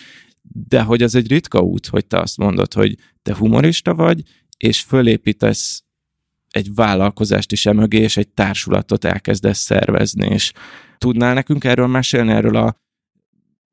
de 0.43 0.83
hogy 0.83 1.03
ez 1.03 1.15
egy 1.15 1.29
ritka 1.29 1.61
út, 1.61 1.87
hogy 1.87 2.07
te 2.07 2.19
azt 2.19 2.37
mondod, 2.37 2.75
hogy 2.75 2.97
te 3.23 3.35
humorista 3.35 3.95
vagy, 3.95 4.23
és 4.57 4.81
fölépítesz 4.81 5.85
egy 6.51 6.75
vállalkozást 6.75 7.53
is 7.53 7.67
emögé, 7.67 7.99
és 7.99 8.17
egy 8.17 8.29
társulatot 8.29 9.05
elkezdesz 9.05 9.59
szervezni, 9.59 10.27
és 10.27 10.53
tudnál 10.99 11.35
nekünk 11.35 11.65
erről 11.65 11.87
mesélni, 11.87 12.33
erről 12.33 12.57
a 12.57 12.77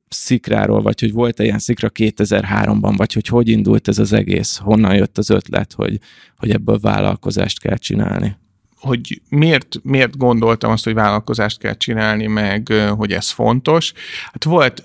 szikráról, 0.09 0.81
vagy 0.81 0.99
hogy 0.99 1.11
volt-e 1.11 1.43
ilyen 1.43 1.59
szikra 1.59 1.89
2003-ban, 1.93 2.93
vagy 2.97 3.13
hogy 3.13 3.27
hogy 3.27 3.47
indult 3.47 3.87
ez 3.87 3.99
az 3.99 4.13
egész, 4.13 4.57
honnan 4.57 4.95
jött 4.95 5.17
az 5.17 5.29
ötlet, 5.29 5.73
hogy, 5.73 5.99
hogy 6.37 6.51
ebből 6.51 6.79
vállalkozást 6.79 7.59
kell 7.59 7.77
csinálni? 7.77 8.35
hogy 8.79 9.21
miért, 9.29 9.79
miért 9.83 10.17
gondoltam 10.17 10.71
azt, 10.71 10.83
hogy 10.83 10.93
vállalkozást 10.93 11.59
kell 11.59 11.77
csinálni, 11.77 12.27
meg 12.27 12.73
hogy 12.97 13.11
ez 13.11 13.29
fontos. 13.29 13.93
Hát 14.31 14.43
volt 14.43 14.83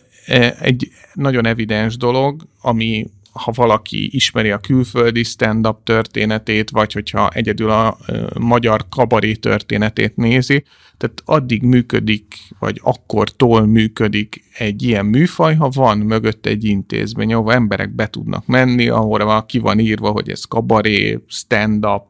egy 0.60 0.90
nagyon 1.14 1.46
evidens 1.46 1.96
dolog, 1.96 2.46
ami 2.60 3.06
ha 3.32 3.52
valaki 3.54 4.08
ismeri 4.14 4.50
a 4.50 4.58
külföldi 4.58 5.22
stand-up 5.22 5.84
történetét, 5.84 6.70
vagy 6.70 6.92
hogyha 6.92 7.28
egyedül 7.28 7.70
a 7.70 7.96
magyar 8.38 8.86
kabaré 8.88 9.34
történetét 9.34 10.16
nézi, 10.16 10.64
tehát 10.96 11.22
addig 11.24 11.62
működik, 11.62 12.34
vagy 12.58 12.80
akkortól 12.82 13.66
működik 13.66 14.44
egy 14.58 14.82
ilyen 14.82 15.06
műfaj, 15.06 15.54
ha 15.54 15.68
van 15.68 15.98
mögött 15.98 16.46
egy 16.46 16.64
intézmény, 16.64 17.32
ahol 17.34 17.52
emberek 17.52 17.94
be 17.94 18.06
tudnak 18.06 18.46
menni, 18.46 18.88
ahol 18.88 19.46
ki 19.46 19.58
van 19.58 19.78
írva, 19.78 20.10
hogy 20.10 20.30
ez 20.30 20.44
kabaré, 20.44 21.18
stand-up, 21.26 22.02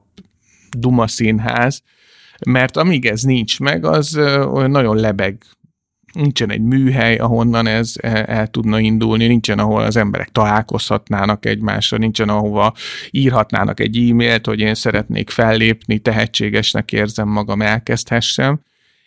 Duma 0.79 1.07
színház, 1.07 1.83
mert 2.47 2.77
amíg 2.77 3.07
ez 3.07 3.23
nincs 3.23 3.61
meg, 3.61 3.85
az 3.85 4.21
nagyon 4.67 4.97
lebeg 4.97 5.45
nincsen 6.13 6.51
egy 6.51 6.63
műhely, 6.63 7.17
ahonnan 7.17 7.67
ez 7.67 7.93
el, 8.01 8.47
tudna 8.47 8.79
indulni, 8.79 9.27
nincsen, 9.27 9.59
ahol 9.59 9.83
az 9.83 9.97
emberek 9.97 10.29
találkozhatnának 10.29 11.47
egymással, 11.47 11.99
nincsen, 11.99 12.29
ahova 12.29 12.75
írhatnának 13.11 13.81
egy 13.81 13.97
e-mailt, 13.97 14.47
hogy 14.47 14.61
én 14.61 14.75
szeretnék 14.75 15.31
fellépni, 15.31 15.99
tehetségesnek 15.99 16.93
érzem 16.93 17.29
magam, 17.29 17.63
elkezdhessem. 17.63 18.61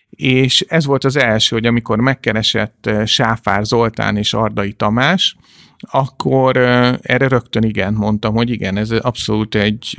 És 0.10 0.66
ez 0.68 0.86
volt 0.86 1.04
az 1.04 1.16
első, 1.16 1.56
hogy 1.56 1.66
amikor 1.66 2.00
megkeresett 2.00 2.90
Sáfár 3.06 3.66
Zoltán 3.66 4.18
és 4.18 4.34
Ardai 4.34 4.74
Tamás, 4.74 5.36
akkor 5.80 6.58
erre 7.02 7.28
rögtön 7.28 7.64
igen 7.64 7.94
mondtam, 7.94 8.36
hogy 8.36 8.50
igen, 8.50 8.78
ez 8.78 8.92
abszolút 8.92 9.56
egy 9.56 9.98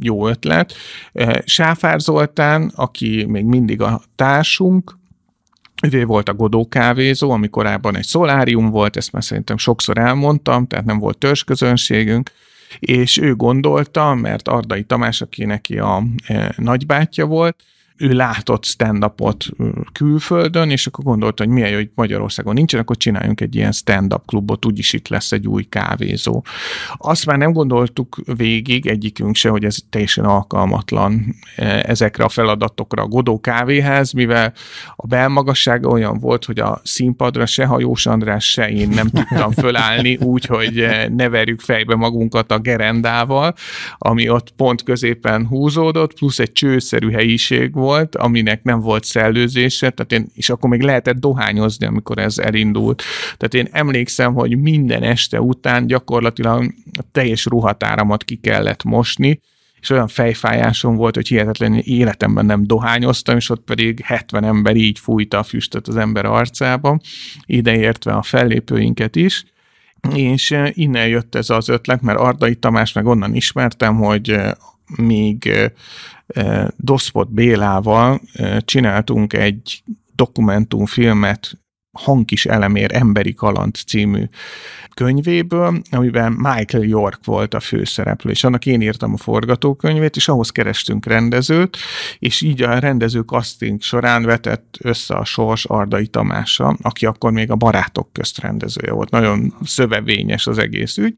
jó 0.00 0.28
ötlet. 0.28 0.74
Eh, 1.12 1.34
Sáfár 1.44 2.00
Zoltán, 2.00 2.72
aki 2.74 3.24
még 3.28 3.44
mindig 3.44 3.80
a 3.80 4.02
társunk, 4.14 4.98
ő 5.90 6.04
volt 6.04 6.28
a 6.28 6.34
Godó 6.34 6.68
kávézó, 6.68 7.30
ami 7.30 7.48
korábban 7.48 7.96
egy 7.96 8.04
szolárium 8.04 8.70
volt, 8.70 8.96
ezt 8.96 9.12
már 9.12 9.24
szerintem 9.24 9.56
sokszor 9.56 9.98
elmondtam, 9.98 10.66
tehát 10.66 10.84
nem 10.84 10.98
volt 10.98 11.18
törzsközönségünk, 11.18 12.30
és 12.78 13.18
ő 13.18 13.34
gondolta, 13.34 14.14
mert 14.14 14.48
Ardai 14.48 14.82
Tamás, 14.82 15.20
aki 15.20 15.44
neki 15.44 15.78
a 15.78 16.02
e, 16.26 16.54
nagybátyja 16.56 17.26
volt, 17.26 17.56
ő 17.96 18.12
látott 18.12 18.64
stand-upot 18.64 19.46
külföldön, 19.92 20.70
és 20.70 20.86
akkor 20.86 21.04
gondolta, 21.04 21.44
hogy 21.44 21.52
milyen 21.52 21.70
jó, 21.70 21.76
hogy 21.76 21.90
Magyarországon 21.94 22.54
nincsen, 22.54 22.80
akkor 22.80 22.96
csináljunk 22.96 23.40
egy 23.40 23.54
ilyen 23.54 23.72
stand-up 23.72 24.26
klubot, 24.26 24.66
úgyis 24.66 24.92
itt 24.92 25.08
lesz 25.08 25.32
egy 25.32 25.46
új 25.46 25.62
kávézó. 25.62 26.44
Azt 26.96 27.26
már 27.26 27.38
nem 27.38 27.52
gondoltuk 27.52 28.16
végig, 28.36 28.86
egyikünk 28.86 29.34
se, 29.34 29.48
hogy 29.48 29.64
ez 29.64 29.76
teljesen 29.90 30.24
alkalmatlan 30.24 31.34
e, 31.56 31.84
ezekre 31.86 32.24
a 32.24 32.28
feladatokra 32.28 33.02
a 33.02 33.06
Godó 33.06 33.40
kávéház, 33.40 34.12
mivel 34.12 34.52
a 34.96 35.06
belmagassága 35.06 35.88
olyan 35.88 36.18
volt, 36.18 36.44
hogy 36.44 36.58
a 36.58 36.80
színpadra 36.84 37.46
se 37.46 37.64
Hajós 37.64 38.06
András, 38.06 38.50
se 38.50 38.70
én 38.70 38.88
nem 38.88 39.08
tudtam 39.08 39.50
fölállni 39.62 40.16
úgy, 40.16 40.44
hogy 40.44 40.78
e, 40.78 41.08
ne 41.08 41.28
verjük 41.28 41.60
fejbe 41.60 41.94
magunkat 41.94 42.52
a 42.52 42.58
gerendával, 42.58 43.54
ami 43.98 44.28
ott 44.28 44.50
pont 44.56 44.82
középen 44.82 45.46
húzódott, 45.46 46.14
plusz 46.14 46.38
egy 46.38 46.52
csőszerű 46.52 47.10
helyiség 47.10 47.74
volt, 47.82 48.16
aminek 48.16 48.62
nem 48.62 48.80
volt 48.80 49.04
szellőzése, 49.04 49.90
tehát 49.90 50.12
én, 50.12 50.30
és 50.34 50.50
akkor 50.50 50.70
még 50.70 50.82
lehetett 50.82 51.16
dohányozni, 51.16 51.86
amikor 51.86 52.18
ez 52.18 52.38
elindult. 52.38 53.02
Tehát 53.36 53.54
én 53.54 53.68
emlékszem, 53.72 54.34
hogy 54.34 54.56
minden 54.58 55.02
este 55.02 55.40
után 55.40 55.86
gyakorlatilag 55.86 56.72
a 56.98 57.02
teljes 57.12 57.44
ruhatáramat 57.44 58.24
ki 58.24 58.36
kellett 58.36 58.84
mosni, 58.84 59.40
és 59.80 59.90
olyan 59.90 60.08
fejfájásom 60.08 60.96
volt, 60.96 61.14
hogy 61.14 61.28
hihetetlen 61.28 61.74
életemben 61.74 62.46
nem 62.46 62.66
dohányoztam, 62.66 63.36
és 63.36 63.50
ott 63.50 63.64
pedig 63.64 64.00
70 64.04 64.44
ember 64.44 64.76
így 64.76 64.98
fújta 64.98 65.38
a 65.38 65.42
füstöt 65.42 65.88
az 65.88 65.96
ember 65.96 66.24
arcába, 66.24 67.00
ideértve 67.46 68.12
a 68.12 68.22
fellépőinket 68.22 69.16
is, 69.16 69.44
és 70.14 70.50
eh, 70.50 70.70
innen 70.72 71.08
jött 71.08 71.34
ez 71.34 71.50
az 71.50 71.68
ötlet, 71.68 72.02
mert 72.02 72.18
Ardai 72.18 72.54
Tamás 72.54 72.92
meg 72.92 73.06
onnan 73.06 73.34
ismertem, 73.34 73.96
hogy 73.96 74.30
eh, 74.30 74.50
még 74.96 75.52
Doszpot 76.76 77.32
Bélával 77.32 78.20
csináltunk 78.64 79.32
egy 79.32 79.82
dokumentumfilmet 80.14 81.56
Hankis 81.92 82.46
elemér 82.46 82.94
Emberi 82.94 83.34
Kaland 83.34 83.74
című 83.74 84.24
könyvéből, 84.94 85.82
amiben 85.90 86.32
Michael 86.32 86.84
York 86.84 87.24
volt 87.24 87.54
a 87.54 87.60
főszereplő, 87.60 88.30
és 88.30 88.44
annak 88.44 88.66
én 88.66 88.80
írtam 88.80 89.12
a 89.12 89.16
forgatókönyvét, 89.16 90.16
és 90.16 90.28
ahhoz 90.28 90.50
kerestünk 90.50 91.06
rendezőt, 91.06 91.76
és 92.18 92.40
így 92.40 92.62
a 92.62 92.78
rendező 92.78 93.20
casting 93.20 93.82
során 93.82 94.22
vetett 94.22 94.78
össze 94.80 95.14
a 95.14 95.24
sors 95.24 95.64
Ardai 95.64 96.06
Tamással, 96.06 96.76
aki 96.82 97.06
akkor 97.06 97.32
még 97.32 97.50
a 97.50 97.56
Barátok 97.56 98.12
közt 98.12 98.40
rendezője 98.40 98.92
volt. 98.92 99.10
Nagyon 99.10 99.54
szövevényes 99.64 100.46
az 100.46 100.58
egész 100.58 100.96
ügy, 100.96 101.16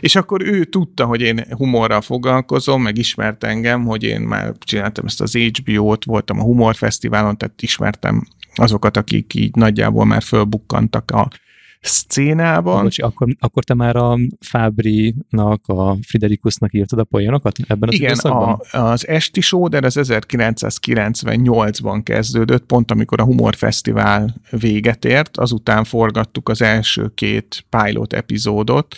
és 0.00 0.16
akkor 0.16 0.42
ő 0.42 0.64
tudta, 0.64 1.04
hogy 1.04 1.20
én 1.20 1.44
humorral 1.50 2.00
foglalkozom, 2.00 2.82
meg 2.82 2.98
ismert 2.98 3.44
engem, 3.44 3.84
hogy 3.84 4.02
én 4.02 4.20
már 4.20 4.52
csináltam 4.58 5.06
ezt 5.06 5.20
az 5.20 5.36
HBO-t, 5.36 6.04
voltam 6.04 6.38
a 6.38 6.42
Humor 6.42 6.74
Fesztiválon, 6.74 7.36
tehát 7.36 7.62
ismertem 7.62 8.26
azokat, 8.54 8.96
akik 8.96 9.34
így 9.34 9.54
nagyjából 9.54 10.04
már 10.04 10.22
fölbukkantak 10.22 11.10
a 11.10 11.28
szcénában. 11.80 12.82
Bocsi, 12.82 13.02
akkor, 13.02 13.28
akkor 13.38 13.64
te 13.64 13.74
már 13.74 13.96
a 13.96 14.18
Fábrinak, 14.40 15.66
a 15.66 15.96
Friderikusnak 16.06 16.74
írtad 16.74 16.98
a 16.98 17.04
poénokat 17.04 17.56
ebben 17.66 17.88
az 17.88 17.94
Igen, 17.94 18.10
időszakban? 18.10 18.60
a, 18.70 18.78
az 18.78 19.08
Esti 19.08 19.40
de 19.68 19.80
ez 19.80 19.94
1998-ban 19.98 22.00
kezdődött, 22.02 22.64
pont 22.64 22.90
amikor 22.90 23.20
a 23.20 23.24
Humor 23.24 23.54
Fesztivál 23.54 24.34
véget 24.50 25.04
ért, 25.04 25.36
azután 25.36 25.84
forgattuk 25.84 26.48
az 26.48 26.62
első 26.62 27.12
két 27.14 27.64
pilot 27.68 28.12
epizódot, 28.12 28.96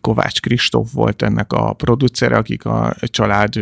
Kovács 0.00 0.40
Kristóf 0.40 0.92
volt 0.92 1.22
ennek 1.22 1.52
a 1.52 1.72
producere, 1.72 2.36
akik 2.36 2.64
a 2.64 2.96
család 3.02 3.54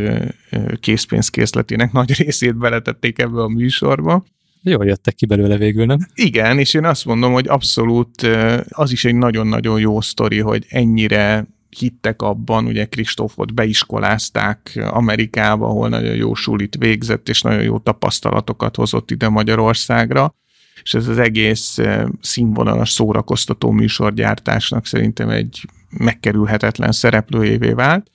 készpénzkészletének 0.80 1.92
nagy 1.92 2.12
részét 2.12 2.56
beletették 2.56 3.18
ebbe 3.18 3.42
a 3.42 3.49
műsorba. 3.49 4.25
Jól 4.62 4.87
jöttek 4.87 5.14
ki 5.14 5.26
belőle 5.26 5.56
végül, 5.56 5.85
nem? 5.85 5.99
Igen, 6.14 6.58
és 6.58 6.75
én 6.75 6.85
azt 6.85 7.04
mondom, 7.04 7.32
hogy 7.32 7.49
abszolút 7.49 8.23
az 8.68 8.92
is 8.92 9.04
egy 9.04 9.14
nagyon-nagyon 9.14 9.80
jó 9.80 10.00
sztori, 10.00 10.38
hogy 10.38 10.66
ennyire 10.68 11.47
hittek 11.68 12.23
abban, 12.23 12.66
ugye 12.66 12.85
Kristófot 12.85 13.54
beiskolázták 13.54 14.80
Amerikába, 14.90 15.66
ahol 15.66 15.88
nagyon 15.88 16.14
jó 16.14 16.35
sulit 16.35 16.76
végzett, 16.78 17.28
és 17.28 17.42
nagyon 17.42 17.62
jó 17.62 17.78
tapasztalatokat 17.78 18.76
hozott 18.76 19.11
ide 19.11 19.28
Magyarországra, 19.28 20.35
és 20.82 20.94
ez 20.94 21.08
az 21.08 21.18
egész 21.18 21.78
színvonalas 22.20 22.90
szórakoztató 22.90 23.70
műsorgyártásnak 23.70 24.87
szerintem 24.87 25.28
egy 25.28 25.66
megkerülhetetlen 25.90 26.92
szereplőjévé 26.92 27.73
vált 27.73 28.11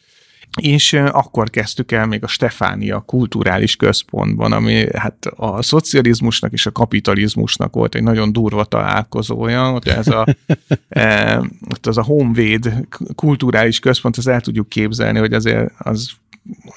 és 0.62 0.94
akkor 0.94 1.50
kezdtük 1.50 1.92
el 1.92 2.06
még 2.06 2.24
a 2.24 2.28
Stefánia 2.28 3.00
kulturális 3.00 3.76
központban, 3.76 4.52
ami 4.52 4.86
hát 4.98 5.26
a 5.36 5.62
szocializmusnak 5.62 6.52
és 6.52 6.66
a 6.66 6.72
kapitalizmusnak 6.72 7.74
volt 7.74 7.96
egy 7.96 8.04
nagyon 8.04 8.32
durva 8.32 8.66
találkozója, 8.66 9.70
hogy 9.70 9.88
ez 9.88 10.08
a, 10.08 10.26
e, 10.90 11.42
az 11.82 11.98
a 11.98 12.04
Honvéd 12.04 12.88
kulturális 13.16 13.80
központ, 13.80 14.18
az 14.18 14.28
el 14.28 14.42
tudjuk 14.42 14.70
képzelni, 14.70 15.20
hogy 15.20 15.34
azért 15.34 15.72
az, 15.78 16.10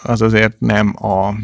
az 0.02 0.22
azért 0.22 0.60
nem 0.60 0.94
a 1.04 1.34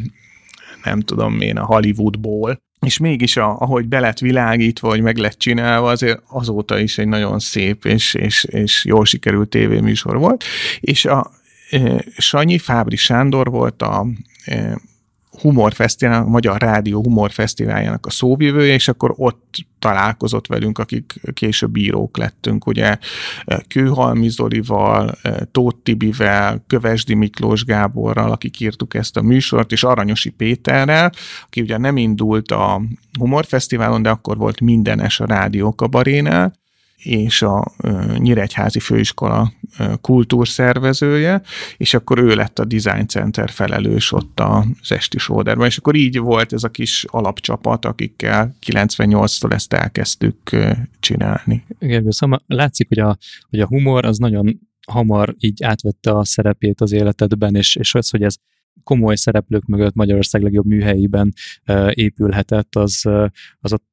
nem 0.84 1.00
tudom 1.00 1.40
én, 1.40 1.56
a 1.56 1.64
Hollywoodból, 1.64 2.60
és 2.86 2.98
mégis 2.98 3.36
a, 3.36 3.56
ahogy 3.58 3.86
be 3.86 4.00
lett 4.00 4.18
világítva, 4.18 4.88
vagy 4.88 5.00
meg 5.00 5.16
lett 5.16 5.38
csinálva, 5.38 5.90
azért 5.90 6.22
azóta 6.28 6.78
is 6.78 6.98
egy 6.98 7.08
nagyon 7.08 7.38
szép 7.38 7.84
és, 7.84 8.14
és, 8.14 8.44
és 8.44 8.84
jól 8.84 9.04
sikerült 9.04 9.48
tévéműsor 9.48 10.18
volt, 10.18 10.44
és 10.80 11.04
a, 11.04 11.30
Sanyi 12.16 12.58
Fábri 12.58 12.96
Sándor 12.96 13.50
volt 13.50 13.82
a 13.82 14.06
humorfesztivál, 15.42 16.22
a 16.22 16.26
Magyar 16.26 16.60
Rádió 16.60 17.02
humorfesztiváljának 17.02 18.06
a 18.06 18.10
szóvivője, 18.10 18.74
és 18.74 18.88
akkor 18.88 19.14
ott 19.16 19.54
találkozott 19.78 20.46
velünk, 20.46 20.78
akik 20.78 21.20
később 21.34 21.70
bírók 21.70 22.16
lettünk, 22.16 22.66
ugye 22.66 22.96
Kőhalmi 23.68 24.28
Zolival, 24.28 25.14
Tóth 25.52 25.76
Tibivel, 25.82 26.64
Kövesdi 26.66 27.14
Miklós 27.14 27.64
Gáborral, 27.64 28.30
akik 28.30 28.60
írtuk 28.60 28.94
ezt 28.94 29.16
a 29.16 29.22
műsort, 29.22 29.72
és 29.72 29.84
Aranyosi 29.84 30.30
Péterrel, 30.30 31.12
aki 31.44 31.60
ugye 31.60 31.76
nem 31.76 31.96
indult 31.96 32.50
a 32.50 32.82
humorfesztiválon, 33.18 34.02
de 34.02 34.10
akkor 34.10 34.36
volt 34.36 34.60
mindenes 34.60 35.20
a 35.20 35.26
Rádió 35.26 35.74
Kabarénál, 35.74 36.60
és 37.02 37.42
a 37.42 37.72
Nyíregyházi 38.16 38.80
Főiskola 38.80 39.52
kultúrszervezője, 40.00 41.42
és 41.76 41.94
akkor 41.94 42.18
ő 42.18 42.34
lett 42.34 42.58
a 42.58 42.64
Design 42.64 43.06
Center 43.06 43.50
felelős 43.50 44.12
ott 44.12 44.40
az 44.40 44.92
esti 44.92 45.18
sóderben, 45.18 45.66
és 45.66 45.78
akkor 45.78 45.94
így 45.94 46.18
volt 46.18 46.52
ez 46.52 46.64
a 46.64 46.68
kis 46.68 47.04
alapcsapat, 47.08 47.84
akikkel 47.84 48.56
98-tól 48.66 49.52
ezt 49.52 49.72
elkezdtük 49.72 50.36
csinálni. 51.00 51.64
Igen, 51.78 52.10
szóval 52.10 52.42
látszik, 52.46 52.88
hogy 52.88 52.98
a, 52.98 53.16
hogy 53.50 53.60
a 53.60 53.66
humor 53.66 54.04
az 54.04 54.18
nagyon 54.18 54.60
hamar 54.86 55.34
így 55.38 55.62
átvette 55.62 56.10
a 56.10 56.24
szerepét 56.24 56.80
az 56.80 56.92
életedben, 56.92 57.54
és, 57.54 57.76
és 57.76 57.94
az, 57.94 58.10
hogy 58.10 58.22
ez 58.22 58.34
komoly 58.82 59.16
szereplők 59.16 59.66
mögött 59.66 59.94
Magyarország 59.94 60.42
legjobb 60.42 60.66
műhelyiben 60.66 61.32
épülhetett, 61.90 62.76
az, 62.76 63.04
az 63.60 63.72
ott 63.72 63.84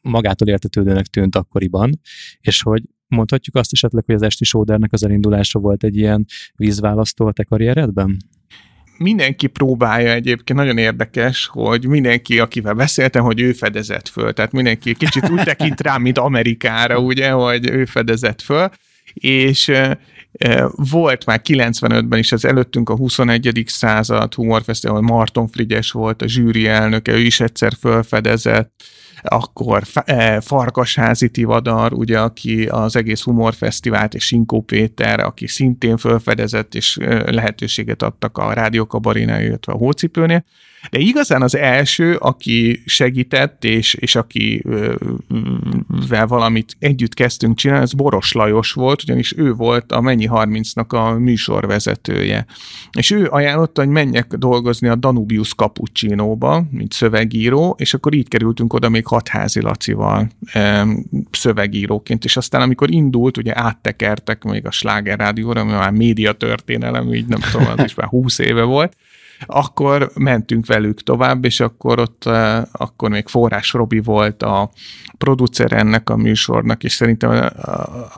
magától 0.00 0.48
értetődőnek 0.48 1.06
tűnt 1.06 1.36
akkoriban, 1.36 2.00
és 2.40 2.62
hogy 2.62 2.82
mondhatjuk 3.06 3.56
azt 3.56 3.72
esetleg, 3.72 4.04
hogy 4.04 4.14
az 4.14 4.22
esti 4.22 4.44
sódernek 4.44 4.92
az 4.92 5.04
elindulása 5.04 5.58
volt 5.58 5.84
egy 5.84 5.96
ilyen 5.96 6.26
vízválasztó 6.56 7.26
a 7.26 7.32
te 7.32 7.44
karrieredben? 7.44 8.16
mindenki 9.02 9.46
próbálja 9.46 10.12
egyébként, 10.12 10.58
nagyon 10.58 10.78
érdekes, 10.78 11.46
hogy 11.46 11.86
mindenki, 11.86 12.38
akivel 12.38 12.74
beszéltem, 12.74 13.24
hogy 13.24 13.40
ő 13.40 13.52
fedezett 13.52 14.08
föl, 14.08 14.32
tehát 14.32 14.52
mindenki 14.52 14.94
kicsit 14.94 15.28
úgy 15.28 15.42
tekint 15.42 15.80
rám, 15.80 16.02
mint 16.02 16.18
Amerikára, 16.18 16.98
ugye, 16.98 17.30
hogy 17.30 17.70
ő 17.70 17.84
fedezett 17.84 18.40
föl, 18.40 18.68
és 19.14 19.72
volt 20.74 21.26
már 21.26 21.40
95-ben 21.44 22.18
is, 22.18 22.32
az 22.32 22.44
előttünk 22.44 22.88
a 22.88 22.96
21. 22.96 23.62
század 23.66 24.34
humorfesztivál, 24.34 25.00
Marton 25.00 25.48
Frigyes 25.48 25.90
volt 25.90 26.22
a 26.22 26.28
zsűri 26.28 26.66
elnöke, 26.66 27.12
ő 27.12 27.18
is 27.18 27.40
egyszer 27.40 27.72
fölfedezett, 27.80 28.82
akkor 29.22 29.82
e, 30.04 30.40
Farkasházi 30.40 31.28
Tivadar, 31.28 31.92
ugye, 31.92 32.20
aki 32.20 32.66
az 32.66 32.96
egész 32.96 33.22
humorfesztivált, 33.22 34.14
és 34.14 34.24
Sinkó 34.24 34.60
Péter, 34.60 35.20
aki 35.20 35.46
szintén 35.46 35.96
felfedezett, 35.96 36.74
és 36.74 36.96
lehetőséget 37.24 38.02
adtak 38.02 38.38
a 38.38 38.52
rádiókabarénál, 38.52 39.42
illetve 39.42 39.72
a 39.72 39.76
hócipőnél. 39.76 40.44
De 40.90 40.98
igazán 40.98 41.42
az 41.42 41.56
első, 41.56 42.14
aki 42.14 42.82
segített, 42.86 43.64
és, 43.64 43.94
és 43.94 44.14
akivel 44.14 44.96
valamit 46.26 46.76
együtt 46.78 47.14
kezdtünk 47.14 47.56
csinálni, 47.56 47.82
az 47.82 47.92
Boros 47.92 48.32
Lajos 48.32 48.72
volt, 48.72 49.02
ugyanis 49.02 49.36
ő 49.36 49.52
volt 49.52 49.92
a 49.92 50.00
Mennyi 50.00 50.28
30-nak 50.30 50.86
a 50.86 51.18
műsorvezetője. 51.18 52.46
És 52.92 53.10
ő 53.10 53.26
ajánlotta, 53.26 53.80
hogy 53.80 53.90
menjek 53.90 54.26
dolgozni 54.26 54.88
a 54.88 54.94
Danubius 54.94 55.54
Cappuccino-ba, 55.54 56.64
mint 56.70 56.92
szövegíró, 56.92 57.76
és 57.78 57.94
akkor 57.94 58.14
így 58.14 58.28
kerültünk 58.28 58.72
oda 58.72 58.88
még 58.88 59.06
Hatházi 59.06 59.60
Lacival 59.60 60.28
szövegíróként, 61.30 62.24
és 62.24 62.36
aztán 62.36 62.62
amikor 62.62 62.90
indult, 62.90 63.36
ugye 63.36 63.58
áttekertek 63.58 64.42
még 64.42 64.66
a 64.66 64.70
Sláger 64.70 65.18
Rádióra, 65.18 65.60
ami 65.60 65.70
már 65.70 65.90
média 65.90 66.32
történelem, 66.32 67.14
így 67.14 67.26
nem 67.26 67.40
tudom, 67.50 67.66
az 67.76 67.84
is 67.84 67.94
már 67.94 68.06
20 68.06 68.38
éve 68.38 68.62
volt, 68.62 68.96
akkor 69.46 70.10
mentünk 70.14 70.66
velük 70.66 71.02
tovább, 71.02 71.44
és 71.44 71.60
akkor 71.60 72.00
ott, 72.00 72.24
eh, 72.26 72.62
akkor 72.72 73.10
még 73.10 73.28
Forrás 73.28 73.72
Robi 73.72 74.00
volt 74.00 74.42
a 74.42 74.70
producer 75.18 75.72
ennek 75.72 76.10
a 76.10 76.16
műsornak, 76.16 76.84
és 76.84 76.92
szerintem 76.92 77.30
eh, 77.30 77.46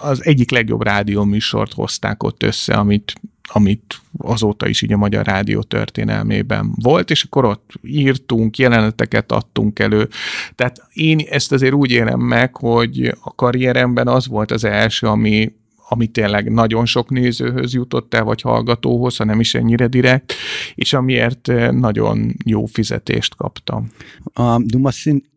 az 0.09 0.25
egyik 0.25 0.51
legjobb 0.51 0.83
rádió 0.83 1.25
műsort 1.25 1.73
hozták 1.73 2.23
ott 2.23 2.43
össze, 2.43 2.75
amit 2.75 3.13
amit 3.49 4.01
azóta 4.19 4.69
is 4.69 4.83
így 4.83 4.93
a 4.93 4.97
Magyar 4.97 5.27
Rádió 5.27 5.63
történelmében 5.63 6.73
volt, 6.75 7.11
és 7.11 7.23
akkor 7.23 7.45
ott 7.45 7.71
írtunk, 7.83 8.59
jeleneteket 8.59 9.33
adtunk 9.33 9.79
elő. 9.79 10.09
Tehát 10.55 10.87
én 10.93 11.19
ezt 11.31 11.53
azért 11.53 11.75
úgy 11.75 11.91
élem 11.91 12.21
meg, 12.21 12.57
hogy 12.57 13.15
a 13.21 13.35
karrieremben 13.35 14.09
az 14.09 14.27
volt 14.29 14.51
az 14.51 14.65
első, 14.65 15.07
ami 15.07 15.53
ami 15.89 16.07
tényleg 16.07 16.53
nagyon 16.53 16.87
sok 16.87 17.11
nézőhöz 17.11 17.75
jutott 17.75 18.15
el, 18.15 18.25
vagy 18.25 18.41
hallgatóhoz, 18.41 19.17
ha 19.17 19.25
nem 19.25 19.41
is 19.41 19.55
ennyire 19.55 19.87
direkt, 19.87 20.33
és 20.75 20.93
amiért 20.93 21.49
eh, 21.49 21.71
nagyon 21.71 22.35
jó 22.45 22.65
fizetést 22.67 23.35
kaptam. 23.35 23.89
A 24.33 24.59
Duma 24.59 24.91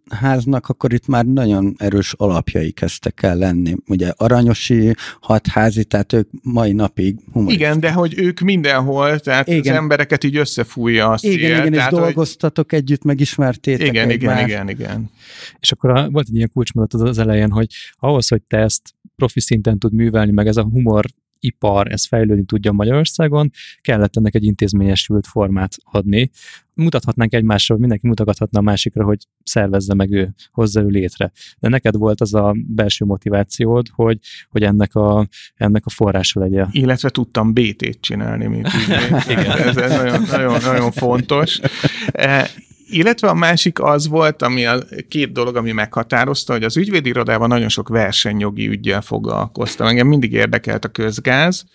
háznak, 0.10 0.70
akkor 0.70 0.94
itt 0.94 1.08
már 1.08 1.26
nagyon 1.26 1.76
erős 1.78 2.14
alapjai 2.14 2.72
kezdtek 2.72 3.24
el 3.24 3.36
lenni. 3.36 3.76
Ugye 3.88 4.14
aranyosi 4.18 4.96
hatházi, 5.22 5.84
tehát 5.84 6.14
ők 6.14 6.30
mai 6.42 6.72
napig 6.72 7.16
humorist. 7.32 7.60
Igen, 7.60 7.80
de 7.80 7.92
hogy 7.92 8.14
ők 8.18 8.40
mindenhol, 8.40 9.20
tehát 9.20 9.48
igen. 9.48 9.74
az 9.74 9.82
embereket 9.82 10.24
így 10.24 10.38
összefújja 10.38 11.10
a 11.10 11.18
szél. 11.18 11.32
Igen, 11.32 11.60
igen, 11.60 11.72
tehát, 11.72 11.92
és 11.92 11.98
hogy... 11.98 12.06
dolgoztatok 12.06 12.72
együtt, 12.72 13.04
megismertétek 13.04 13.88
Igen, 13.88 14.10
igen, 14.10 14.48
igen, 14.48 14.70
igen. 14.70 15.12
És 15.60 15.72
akkor 15.72 15.90
a, 15.90 16.10
volt 16.10 16.28
egy 16.30 16.36
ilyen 16.36 16.50
kulcsmondat 16.54 17.02
az 17.02 17.18
elején, 17.18 17.52
hogy 17.52 17.68
ahhoz, 18.00 18.28
hogy 18.28 18.42
te 18.42 18.58
ezt 18.58 18.94
profi 19.18 19.40
szinten 19.40 19.80
tud 19.80 19.94
művelni, 19.94 20.32
meg 20.32 20.48
ez 20.48 20.58
a 20.58 20.64
humor 20.64 21.06
ipar, 21.40 21.92
ez 21.92 22.06
fejlődni 22.06 22.46
tudja 22.46 22.72
Magyarországon, 22.72 23.52
kellett 23.82 24.16
ennek 24.16 24.36
egy 24.36 24.44
intézményesült 24.44 25.28
formát 25.28 25.76
adni. 25.84 26.30
Mutathatnánk 26.74 27.34
egymásra, 27.34 27.78
mindenki 27.78 28.08
mutathatna 28.08 28.60
a 28.60 28.62
másikra, 28.62 29.04
hogy 29.04 29.18
szervezze 29.44 29.94
meg 29.94 30.12
ő, 30.12 30.34
hozza 30.52 30.82
ő 30.82 30.88
létre. 30.88 31.32
De 31.60 31.70
neked 31.70 31.96
volt 31.96 32.22
az 32.22 32.34
a 32.34 32.56
belső 32.68 33.06
motivációd, 33.06 33.88
hogy, 33.92 34.20
hogy 34.50 34.64
ennek, 34.64 34.96
a, 34.96 35.28
ennek 35.56 35.86
a 35.86 35.90
forrása 35.90 36.40
legyen. 36.40 36.68
Illetve 36.72 37.10
tudtam 37.10 37.54
BT-t 37.54 38.02
csinálni, 38.02 38.46
mint 38.46 38.68
Igen. 39.30 39.58
Ez, 39.58 39.78
ez 39.78 39.92
nagyon, 39.92 40.24
nagyon, 40.32 40.62
nagyon 40.62 40.92
fontos. 40.92 41.60
Illetve 42.90 43.28
a 43.28 43.34
másik 43.34 43.82
az 43.82 44.08
volt, 44.08 44.42
ami 44.42 44.66
a 44.66 44.80
két 45.10 45.32
dolog, 45.32 45.56
ami 45.56 45.72
meghatározta, 45.72 46.54
hogy 46.54 46.64
az 46.64 46.78
ügyvédirodában 46.78 47.48
nagyon 47.48 47.70
sok 47.70 47.88
versenyjogi 47.88 48.68
ügyel 48.68 49.02
foglalkoztam. 49.02 49.88
Engem 49.88 50.08
mindig 50.08 50.34
érdekelt 50.34 50.86
a 50.86 50.90
közgáz, 50.90 51.66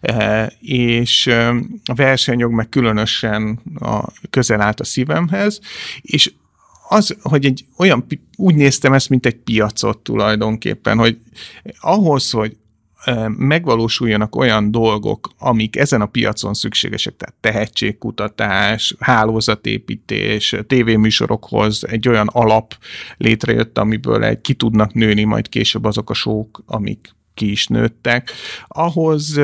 eh, 0.00 0.46
és 0.60 1.26
eh, 1.26 1.56
a 1.84 1.94
versenyjog 1.94 2.52
meg 2.52 2.68
különösen 2.68 3.60
a, 3.78 4.04
közel 4.30 4.60
állt 4.60 4.80
a 4.80 4.84
szívemhez, 4.84 5.60
és 6.00 6.32
az, 6.88 7.16
hogy 7.22 7.44
egy 7.44 7.64
olyan, 7.76 8.06
úgy 8.36 8.54
néztem 8.54 8.92
ezt, 8.92 9.08
mint 9.08 9.26
egy 9.26 9.36
piacot 9.36 9.98
tulajdonképpen, 9.98 10.98
hogy 10.98 11.18
ahhoz, 11.80 12.30
hogy 12.30 12.56
megvalósuljanak 13.36 14.36
olyan 14.36 14.70
dolgok, 14.70 15.30
amik 15.38 15.76
ezen 15.76 16.00
a 16.00 16.06
piacon 16.06 16.54
szükségesek, 16.54 17.16
tehát 17.16 17.34
tehetségkutatás, 17.40 18.94
hálózatépítés, 18.98 20.56
tévéműsorokhoz 20.66 21.84
egy 21.88 22.08
olyan 22.08 22.28
alap 22.32 22.78
létrejött, 23.16 23.78
amiből 23.78 24.24
egy 24.24 24.40
ki 24.40 24.54
tudnak 24.54 24.92
nőni 24.94 25.24
majd 25.24 25.48
később 25.48 25.84
azok 25.84 26.10
a 26.10 26.14
sók, 26.14 26.62
amik 26.66 27.14
ki 27.34 27.50
is 27.50 27.66
nőttek. 27.66 28.30
Ahhoz 28.66 29.40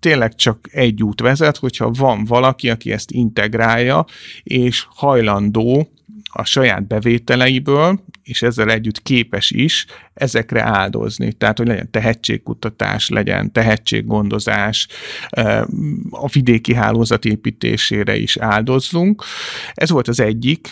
tényleg 0.00 0.34
csak 0.34 0.68
egy 0.72 1.02
út 1.02 1.20
vezet, 1.20 1.56
hogyha 1.56 1.90
van 1.90 2.24
valaki, 2.24 2.70
aki 2.70 2.92
ezt 2.92 3.10
integrálja, 3.10 4.04
és 4.42 4.86
hajlandó 4.88 5.88
a 6.32 6.44
saját 6.44 6.86
bevételeiből, 6.86 8.00
és 8.22 8.42
ezzel 8.42 8.70
együtt 8.70 9.02
képes 9.02 9.50
is 9.50 9.86
ezekre 10.14 10.62
áldozni. 10.62 11.32
Tehát, 11.32 11.58
hogy 11.58 11.66
legyen 11.66 11.90
tehetségkutatás, 11.90 13.08
legyen 13.08 13.52
tehetséggondozás, 13.52 14.88
a 16.10 16.28
vidéki 16.32 16.74
hálózat 16.74 17.24
építésére 17.24 18.16
is 18.16 18.36
áldozzunk. 18.36 19.24
Ez 19.74 19.90
volt 19.90 20.08
az 20.08 20.20
egyik 20.20 20.68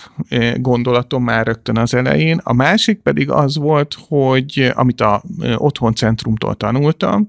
gondolatom 0.56 1.24
már 1.24 1.46
rögtön 1.46 1.78
az 1.78 1.94
elején. 1.94 2.40
A 2.42 2.52
másik 2.52 2.98
pedig 3.00 3.30
az 3.30 3.56
volt, 3.56 3.96
hogy 4.08 4.72
amit 4.74 5.00
a 5.00 5.22
otthoncentrumtól 5.56 6.54
tanultam, 6.54 7.26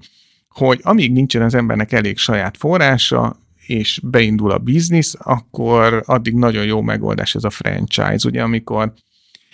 hogy 0.48 0.80
amíg 0.82 1.12
nincsen 1.12 1.42
az 1.42 1.54
embernek 1.54 1.92
elég 1.92 2.18
saját 2.18 2.56
forrása, 2.56 3.36
és 3.70 4.00
beindul 4.02 4.50
a 4.50 4.58
biznisz, 4.58 5.14
akkor 5.18 6.02
addig 6.06 6.34
nagyon 6.34 6.64
jó 6.64 6.80
megoldás 6.80 7.34
ez 7.34 7.44
a 7.44 7.50
franchise, 7.50 8.28
ugye, 8.28 8.42
amikor 8.42 8.92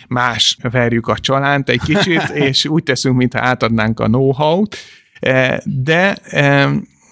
más 0.07 0.57
verjük 0.61 1.07
a 1.07 1.17
csalánt 1.17 1.69
egy 1.69 1.81
kicsit, 1.81 2.29
és 2.49 2.65
úgy 2.65 2.83
teszünk, 2.83 3.17
mintha 3.17 3.39
átadnánk 3.39 3.99
a 3.99 4.05
know-how-t, 4.05 4.77
eh, 5.19 5.57
de 5.65 6.17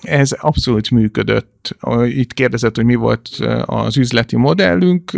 ez 0.07 0.31
abszolút 0.31 0.91
működött. 0.91 1.75
Itt 2.05 2.33
kérdezett, 2.33 2.75
hogy 2.75 2.85
mi 2.85 2.95
volt 2.95 3.29
az 3.65 3.97
üzleti 3.97 4.35
modellünk. 4.35 5.11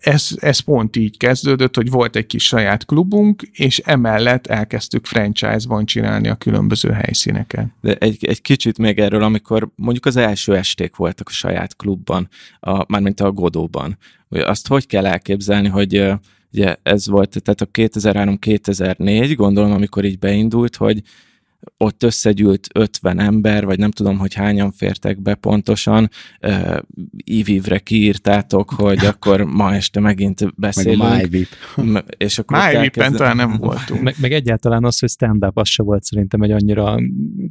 Ez, 0.00 0.28
ez 0.36 0.58
pont 0.58 0.96
így 0.96 1.16
kezdődött, 1.16 1.76
hogy 1.76 1.90
volt 1.90 2.16
egy 2.16 2.26
kis 2.26 2.46
saját 2.46 2.84
klubunk, 2.84 3.42
és 3.52 3.78
emellett 3.78 4.46
elkezdtük 4.46 5.06
franchise-ban 5.06 5.86
csinálni 5.86 6.28
a 6.28 6.34
különböző 6.34 6.90
helyszíneken. 6.90 7.74
De 7.80 7.94
egy, 7.94 8.24
egy 8.24 8.42
kicsit 8.42 8.78
még 8.78 8.98
erről, 8.98 9.22
amikor 9.22 9.68
mondjuk 9.74 10.06
az 10.06 10.16
első 10.16 10.56
esték 10.56 10.96
voltak 10.96 11.28
a 11.28 11.32
saját 11.32 11.76
klubban, 11.76 12.28
a, 12.60 12.84
mármint 12.88 13.20
a 13.20 13.32
Godóban. 13.32 13.98
Azt 14.28 14.68
hogy 14.68 14.86
kell 14.86 15.06
elképzelni, 15.06 15.68
hogy 15.68 16.12
ugye 16.52 16.76
ez 16.82 17.08
volt, 17.08 17.42
tehát 17.42 17.60
a 17.60 17.66
2003-2004, 17.66 19.32
gondolom, 19.36 19.72
amikor 19.72 20.04
így 20.04 20.18
beindult, 20.18 20.76
hogy 20.76 21.02
ott 21.76 22.02
összegyűlt 22.02 22.68
50 22.74 23.18
ember, 23.18 23.64
vagy 23.64 23.78
nem 23.78 23.90
tudom, 23.90 24.18
hogy 24.18 24.34
hányan 24.34 24.72
fértek 24.72 25.22
be 25.22 25.34
pontosan, 25.34 26.10
uh, 26.40 26.78
ívívre 27.24 27.78
kiírtátok, 27.78 28.70
hogy 28.70 29.04
akkor 29.04 29.44
ma 29.44 29.74
este 29.74 30.00
megint 30.00 30.54
beszélünk. 30.56 31.02
Meg 31.02 31.48
a 31.76 32.04
és 32.16 32.38
akkor 32.38 32.58
MyVip-en 32.72 33.12
talán 33.12 33.36
nem 33.36 33.56
voltunk. 33.56 34.02
Meg, 34.02 34.14
meg, 34.20 34.32
egyáltalán 34.32 34.84
az, 34.84 34.98
hogy 34.98 35.10
stand-up, 35.10 35.58
az 35.58 35.68
se 35.68 35.82
volt 35.82 36.02
szerintem 36.02 36.42
egy 36.42 36.50
annyira 36.50 36.98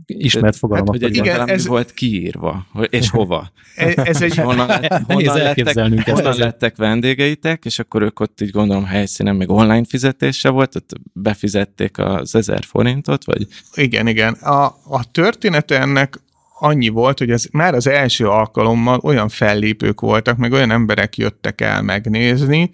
ismert 0.06 0.56
fogalom. 0.56 0.86
Hát, 0.92 1.02
hogy 1.02 1.16
igen, 1.16 1.50
ez 1.50 1.68
volt 1.68 1.94
kiírva, 1.94 2.66
és 2.90 3.10
hova. 3.10 3.52
Ez, 3.76 3.94
ez 3.96 4.22
egy... 4.22 4.36
honnan, 4.36 4.70
honnan, 5.08 5.38
lettek, 5.38 5.90
honnan 6.06 6.38
lettek 6.38 6.76
vendégeitek, 6.76 7.66
és 7.66 7.80
akkor 7.80 8.02
ők 8.02 8.20
ott 8.20 8.42
így 8.42 8.50
gondolom 8.50 8.86
helyszínen 8.86 9.36
még 9.36 9.50
online 9.50 9.86
fizetése 9.86 10.50
volt, 10.50 10.76
ott 10.76 10.94
befizették 11.14 11.98
az 11.98 12.36
ezer 12.36 12.64
forintot, 12.64 13.26
vagy? 13.26 13.48
Igen, 13.74 14.01
igen, 14.08 14.34
igen. 14.34 14.52
A, 14.54 14.66
a 14.88 15.12
története 15.12 15.80
ennek 15.80 16.20
annyi 16.60 16.88
volt, 16.88 17.20
hogy 17.20 17.32
ez 17.32 17.46
már 17.52 17.74
az 17.74 17.88
első 17.88 18.28
alkalommal 18.28 19.00
olyan 19.04 19.30
fellépők 19.30 20.02
voltak, 20.02 20.38
meg 20.38 20.52
olyan 20.52 20.72
emberek 20.72 21.18
jöttek 21.18 21.62
el 21.62 21.82
megnézni, 21.82 22.72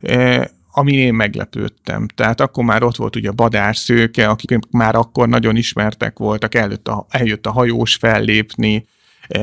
eh, 0.00 0.44
amin 0.72 0.98
én 0.98 1.14
meglepődtem. 1.14 2.08
Tehát 2.14 2.40
akkor 2.40 2.64
már 2.64 2.82
ott 2.82 2.96
volt 2.96 3.16
ugye 3.16 3.30
Badár 3.30 3.76
Szőke, 3.76 4.28
akik 4.28 4.58
már 4.70 4.94
akkor 4.94 5.28
nagyon 5.28 5.56
ismertek 5.56 6.18
voltak, 6.18 6.54
előtt 6.54 6.88
a, 6.88 7.06
eljött 7.10 7.46
a 7.46 7.52
hajós 7.52 7.94
fellépni, 7.94 8.86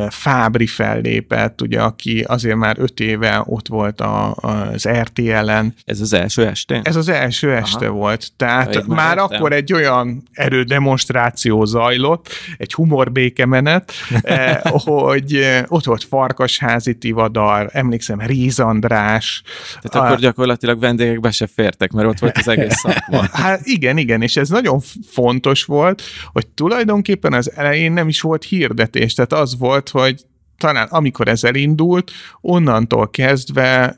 Fábri 0.10 0.68
fellépett, 0.68 1.62
ugye, 1.62 1.82
aki 1.82 2.24
azért 2.28 2.56
már 2.56 2.76
öt 2.80 3.00
éve 3.00 3.44
ott 3.46 3.68
volt 3.68 4.02
a, 4.02 4.36
az 4.36 4.88
RTL-en. 4.90 5.74
Ez 5.86 6.02
az 6.02 6.14
első 6.14 6.48
este? 6.48 6.82
Ez 6.84 6.96
az 6.96 7.10
első 7.10 7.54
este 7.54 7.86
Aha. 7.86 7.96
volt. 7.96 8.32
Tehát 8.38 8.74
ja, 8.74 8.84
már, 8.88 8.98
már 8.98 9.18
akkor 9.18 9.52
egy 9.52 9.74
olyan 9.74 10.24
erődemonstráció 10.32 11.66
zajlott, 11.66 12.30
egy 12.58 12.74
humorbékemenet, 12.74 13.92
eh, 14.22 14.60
hogy 14.86 15.34
eh, 15.34 15.64
ott 15.68 15.84
volt 15.84 16.04
Farkasházi 16.04 16.98
Tivadar, 16.98 17.70
emlékszem, 17.72 18.20
Ríz 18.20 18.60
András. 18.60 19.44
Tehát 19.82 19.96
a... 19.96 20.06
akkor 20.06 20.20
gyakorlatilag 20.20 20.80
vendégek 20.80 21.20
be 21.20 21.32
se 21.32 21.48
fértek, 21.48 21.92
mert 21.92 22.08
ott 22.08 22.20
volt 22.20 22.38
az 22.38 22.48
egész 22.48 22.76
szakma. 22.76 23.24
Hát 23.46 23.62
igen, 23.64 23.98
igen, 23.98 24.22
és 24.22 24.38
ez 24.38 24.50
nagyon 24.50 24.80
fontos 25.12 25.64
volt, 25.64 26.02
hogy 26.34 26.48
tulajdonképpen 26.48 27.34
az 27.34 27.52
elején 27.56 27.92
nem 27.92 28.08
is 28.08 28.22
volt 28.22 28.44
hirdetés, 28.44 29.14
tehát 29.14 29.34
az 29.34 29.58
volt, 29.58 29.75
volt, 29.76 29.90
hogy 29.90 30.26
talán 30.58 30.88
amikor 30.88 31.28
ez 31.28 31.44
elindult, 31.44 32.12
onnantól 32.42 33.10
kezdve 33.10 33.98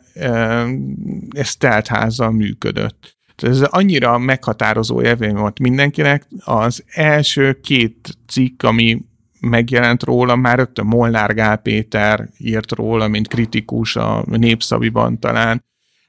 ez 1.29 1.55
teltházzal 1.55 2.31
működött. 2.31 3.15
Ez 3.35 3.61
annyira 3.61 4.17
meghatározó 4.17 5.01
élmény 5.01 5.35
volt 5.35 5.59
mindenkinek. 5.59 6.27
Az 6.43 6.83
első 6.93 7.59
két 7.63 8.17
cikk, 8.27 8.63
ami 8.63 9.05
megjelent 9.39 10.03
róla, 10.03 10.35
már 10.35 10.57
rögtön 10.57 10.85
Molnár 10.85 11.33
Gál 11.33 11.57
Péter 11.57 12.29
írt 12.37 12.71
róla, 12.71 13.07
mint 13.07 13.27
kritikus 13.27 13.95
a 13.95 14.23
Népszaviban 14.27 15.19
talán. 15.19 15.65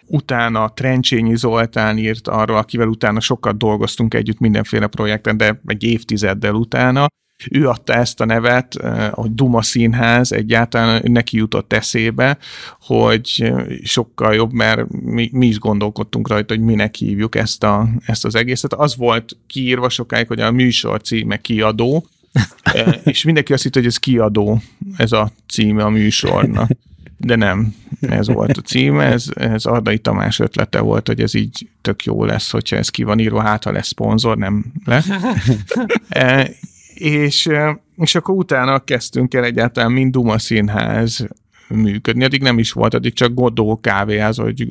Utána 0.07 0.73
Trencsényi 0.73 1.37
Zoltán 1.37 1.99
írt 1.99 2.29
arról, 2.29 2.57
akivel 2.57 2.89
utána 2.89 3.21
sokat 3.21 3.59
dolgoztunk 3.59 4.15
együtt 4.15 4.39
mindenféle 4.39 4.87
projekten, 4.87 5.37
de 5.37 5.61
egy 5.67 5.85
évtizeddel 5.85 6.55
utána 6.55 7.07
ő 7.51 7.69
adta 7.69 7.93
ezt 7.93 8.21
a 8.21 8.25
nevet, 8.25 8.77
eh, 8.77 9.11
hogy 9.11 9.35
Duma 9.35 9.63
Színház, 9.63 10.33
egyáltalán 10.33 11.03
neki 11.05 11.37
jutott 11.37 11.73
eszébe, 11.73 12.39
hogy 12.81 13.53
sokkal 13.83 14.35
jobb, 14.35 14.53
mert 14.53 14.91
mi, 14.91 15.31
mi 15.33 15.47
is 15.47 15.59
gondolkodtunk 15.59 16.29
rajta, 16.29 16.55
hogy 16.55 16.65
minek 16.65 16.95
hívjuk 16.95 17.35
ezt, 17.35 17.65
a, 17.65 17.89
ezt 18.07 18.25
az 18.25 18.35
egészet. 18.35 18.73
Az 18.73 18.97
volt 18.97 19.37
kiírva 19.47 19.89
sokáig, 19.89 20.27
hogy 20.27 20.41
a 20.41 20.51
műsor 20.51 21.01
címe 21.01 21.37
kiadó, 21.37 22.07
eh, 22.63 22.95
és 23.05 23.25
mindenki 23.25 23.53
azt 23.53 23.63
hitt, 23.63 23.75
hogy 23.75 23.87
ez 23.87 23.97
kiadó, 23.97 24.61
ez 24.97 25.13
a 25.13 25.31
címe 25.49 25.85
a 25.85 25.89
műsornak. 25.89 26.71
De 27.21 27.37
nem, 27.37 27.75
ez 28.01 28.29
volt 28.29 28.57
a 28.57 28.61
címe, 28.61 29.05
ez, 29.05 29.27
ez 29.35 29.65
Ardai 29.65 29.99
Tamás 29.99 30.39
ötlete 30.39 30.81
volt, 30.81 31.07
hogy 31.07 31.21
ez 31.21 31.35
így 31.35 31.69
tök 31.81 32.05
jó 32.05 32.25
lesz, 32.25 32.51
hogyha 32.51 32.77
ez 32.77 32.89
ki 32.89 33.03
van 33.03 33.19
írva, 33.19 33.43
hát 33.43 33.65
ha 33.65 33.73
lesz 33.73 33.87
szponzor, 33.87 34.37
nem 34.37 34.65
lesz. 34.85 35.09
Eh, 36.09 36.49
és, 37.01 37.49
és 37.97 38.15
akkor 38.15 38.35
utána 38.35 38.79
kezdtünk 38.79 39.35
el 39.35 39.45
egyáltalán 39.45 39.93
mind 39.93 40.13
Duma 40.13 40.39
Színház 40.39 41.29
működni. 41.69 42.25
Addig 42.25 42.43
nem 42.43 42.59
is 42.59 42.73
volt, 42.73 42.95
addig 42.95 43.13
csak 43.13 43.35
Godó 43.35 43.81
kávéház, 43.81 44.37
hogy 44.37 44.67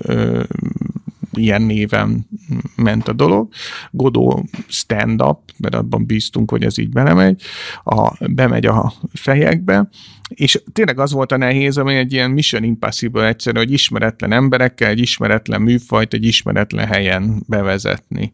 ilyen 1.37 1.61
néven 1.61 2.27
ment 2.75 3.07
a 3.07 3.13
dolog. 3.13 3.53
Godó 3.91 4.45
stand-up, 4.67 5.39
mert 5.57 5.75
abban 5.75 6.05
bíztunk, 6.05 6.51
hogy 6.51 6.63
ez 6.63 6.77
így 6.77 6.89
belemegy, 6.89 7.41
a, 7.83 8.25
bemegy 8.31 8.65
a 8.65 8.93
fejekbe, 9.13 9.89
és 10.29 10.61
tényleg 10.71 10.99
az 10.99 11.11
volt 11.11 11.31
a 11.31 11.37
nehéz, 11.37 11.77
ami 11.77 11.95
egy 11.95 12.13
ilyen 12.13 12.31
mission 12.31 12.63
impossible 12.63 13.27
egyszerű, 13.27 13.57
hogy 13.57 13.71
ismeretlen 13.71 14.31
emberekkel, 14.31 14.89
egy 14.89 14.99
ismeretlen 14.99 15.61
műfajt, 15.61 16.13
egy 16.13 16.23
ismeretlen 16.23 16.87
helyen 16.87 17.43
bevezetni 17.47 18.33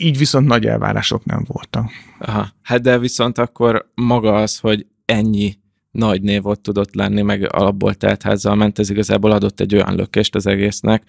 így 0.00 0.18
viszont 0.18 0.46
nagy 0.46 0.66
elvárások 0.66 1.24
nem 1.24 1.44
voltak. 1.46 1.90
Aha. 2.18 2.48
Hát 2.62 2.80
de 2.80 2.98
viszont 2.98 3.38
akkor 3.38 3.90
maga 3.94 4.34
az, 4.34 4.58
hogy 4.58 4.86
ennyi 5.04 5.58
nagy 5.90 6.22
név 6.22 6.46
ott 6.46 6.62
tudott 6.62 6.94
lenni, 6.94 7.22
meg 7.22 7.54
alapból 7.54 7.94
teltházzal 7.94 8.54
ment, 8.54 8.78
ez 8.78 8.90
igazából 8.90 9.30
adott 9.30 9.60
egy 9.60 9.74
olyan 9.74 9.94
lökést 9.94 10.34
az 10.34 10.46
egésznek, 10.46 11.02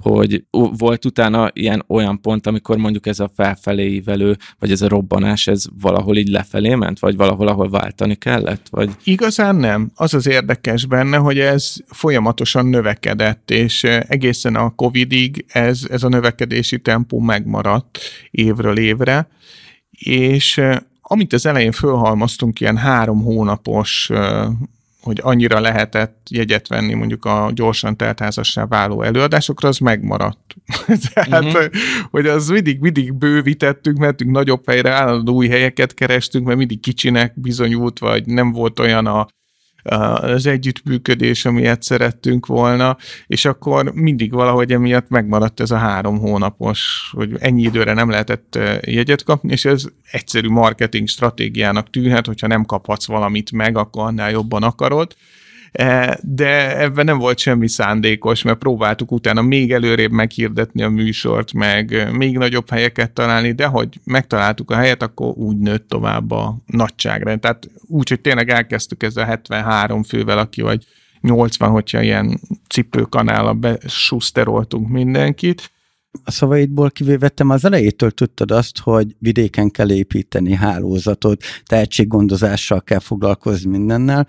hogy 0.00 0.44
volt 0.50 1.04
utána 1.04 1.50
ilyen 1.52 1.84
olyan 1.88 2.20
pont, 2.20 2.46
amikor 2.46 2.76
mondjuk 2.76 3.06
ez 3.06 3.20
a 3.20 3.30
felfelé 3.34 3.92
ívelő, 3.92 4.36
vagy 4.58 4.70
ez 4.70 4.82
a 4.82 4.88
robbanás, 4.88 5.46
ez 5.46 5.64
valahol 5.80 6.16
így 6.16 6.28
lefelé 6.28 6.74
ment, 6.74 6.98
vagy 6.98 7.16
valahol, 7.16 7.48
ahol 7.48 7.68
váltani 7.70 8.14
kellett? 8.14 8.66
Vagy... 8.70 8.90
Igazán 9.04 9.56
nem. 9.56 9.90
Az 9.94 10.14
az 10.14 10.26
érdekes 10.26 10.86
benne, 10.86 11.16
hogy 11.16 11.38
ez 11.38 11.74
folyamatosan 11.86 12.66
növekedett, 12.66 13.50
és 13.50 13.84
egészen 13.84 14.54
a 14.54 14.70
Covidig 14.70 15.44
ez, 15.48 15.80
ez 15.90 16.02
a 16.02 16.08
növekedési 16.08 16.80
tempó 16.80 17.18
megmaradt 17.18 17.98
évről 18.30 18.78
évre, 18.78 19.28
és 19.90 20.60
amit 21.12 21.32
az 21.32 21.46
elején 21.46 21.72
fölhalmaztunk, 21.72 22.60
ilyen 22.60 22.76
három 22.76 23.22
hónapos 23.22 24.10
hogy 25.02 25.20
annyira 25.22 25.60
lehetett 25.60 26.26
jegyet 26.30 26.68
venni 26.68 26.94
mondjuk 26.94 27.24
a 27.24 27.50
gyorsan 27.54 27.96
teltházassá 27.96 28.66
váló 28.66 29.02
előadásokra, 29.02 29.68
az 29.68 29.78
megmaradt. 29.78 30.54
Tehát, 31.14 31.44
uh-huh. 31.44 31.64
hogy 32.10 32.26
az 32.26 32.48
mindig, 32.48 32.80
mindig 32.80 33.14
bővítettünk, 33.14 33.98
mentünk 33.98 34.30
nagyobb 34.30 34.62
helyre, 34.66 34.90
állandó 34.90 35.34
új 35.34 35.48
helyeket 35.48 35.94
kerestünk, 35.94 36.46
mert 36.46 36.58
mindig 36.58 36.80
kicsinek 36.80 37.40
bizonyult, 37.40 37.98
vagy 37.98 38.26
nem 38.26 38.52
volt 38.52 38.78
olyan 38.78 39.06
a 39.06 39.26
az 39.82 40.46
együttműködés, 40.46 41.44
amilyet 41.44 41.82
szerettünk 41.82 42.46
volna, 42.46 42.96
és 43.26 43.44
akkor 43.44 43.92
mindig 43.94 44.32
valahogy 44.32 44.72
emiatt 44.72 45.08
megmaradt 45.08 45.60
ez 45.60 45.70
a 45.70 45.76
három 45.76 46.18
hónapos, 46.18 47.10
hogy 47.16 47.36
ennyi 47.38 47.62
időre 47.62 47.92
nem 47.92 48.10
lehetett 48.10 48.58
jegyet 48.80 49.22
kapni, 49.22 49.52
és 49.52 49.64
ez 49.64 49.84
egyszerű 50.10 50.48
marketing 50.48 51.08
stratégiának 51.08 51.90
tűnhet, 51.90 52.26
hogyha 52.26 52.46
nem 52.46 52.64
kaphatsz 52.64 53.06
valamit 53.06 53.52
meg, 53.52 53.76
akkor 53.76 54.02
annál 54.06 54.30
jobban 54.30 54.62
akarod. 54.62 55.14
E, 55.72 56.18
de 56.22 56.78
ebben 56.78 57.04
nem 57.04 57.18
volt 57.18 57.38
semmi 57.38 57.68
szándékos, 57.68 58.42
mert 58.42 58.58
próbáltuk 58.58 59.12
utána 59.12 59.42
még 59.42 59.72
előrébb 59.72 60.10
meghirdetni 60.10 60.82
a 60.82 60.88
műsort, 60.88 61.52
meg 61.52 62.08
még 62.12 62.38
nagyobb 62.38 62.70
helyeket 62.70 63.10
találni, 63.10 63.52
de 63.52 63.66
hogy 63.66 63.88
megtaláltuk 64.04 64.70
a 64.70 64.76
helyet, 64.76 65.02
akkor 65.02 65.32
úgy 65.36 65.56
nőtt 65.56 65.88
tovább 65.88 66.30
a 66.30 66.56
nagyságrend. 66.66 67.40
Tehát 67.40 67.70
úgy, 67.86 68.08
hogy 68.08 68.20
tényleg 68.20 68.48
elkezdtük 68.48 69.02
ezzel 69.02 69.24
73 69.24 70.02
fővel, 70.02 70.38
aki 70.38 70.62
vagy 70.62 70.84
80, 71.20 71.70
hogyha 71.70 72.02
ilyen 72.02 72.40
cipőkanállal 72.68 73.52
besuszteroltunk 73.52 74.88
mindenkit, 74.88 75.70
a 76.24 76.30
szavaidból 76.30 76.90
kivévettem 76.90 77.50
az 77.50 77.64
elejétől 77.64 78.10
tudtad 78.10 78.50
azt, 78.50 78.78
hogy 78.78 79.16
vidéken 79.18 79.70
kell 79.70 79.90
építeni 79.90 80.54
hálózatot, 80.54 81.42
tehetséggondozással 81.64 82.82
kell 82.82 82.98
foglalkozni 82.98 83.70
mindennel. 83.70 84.26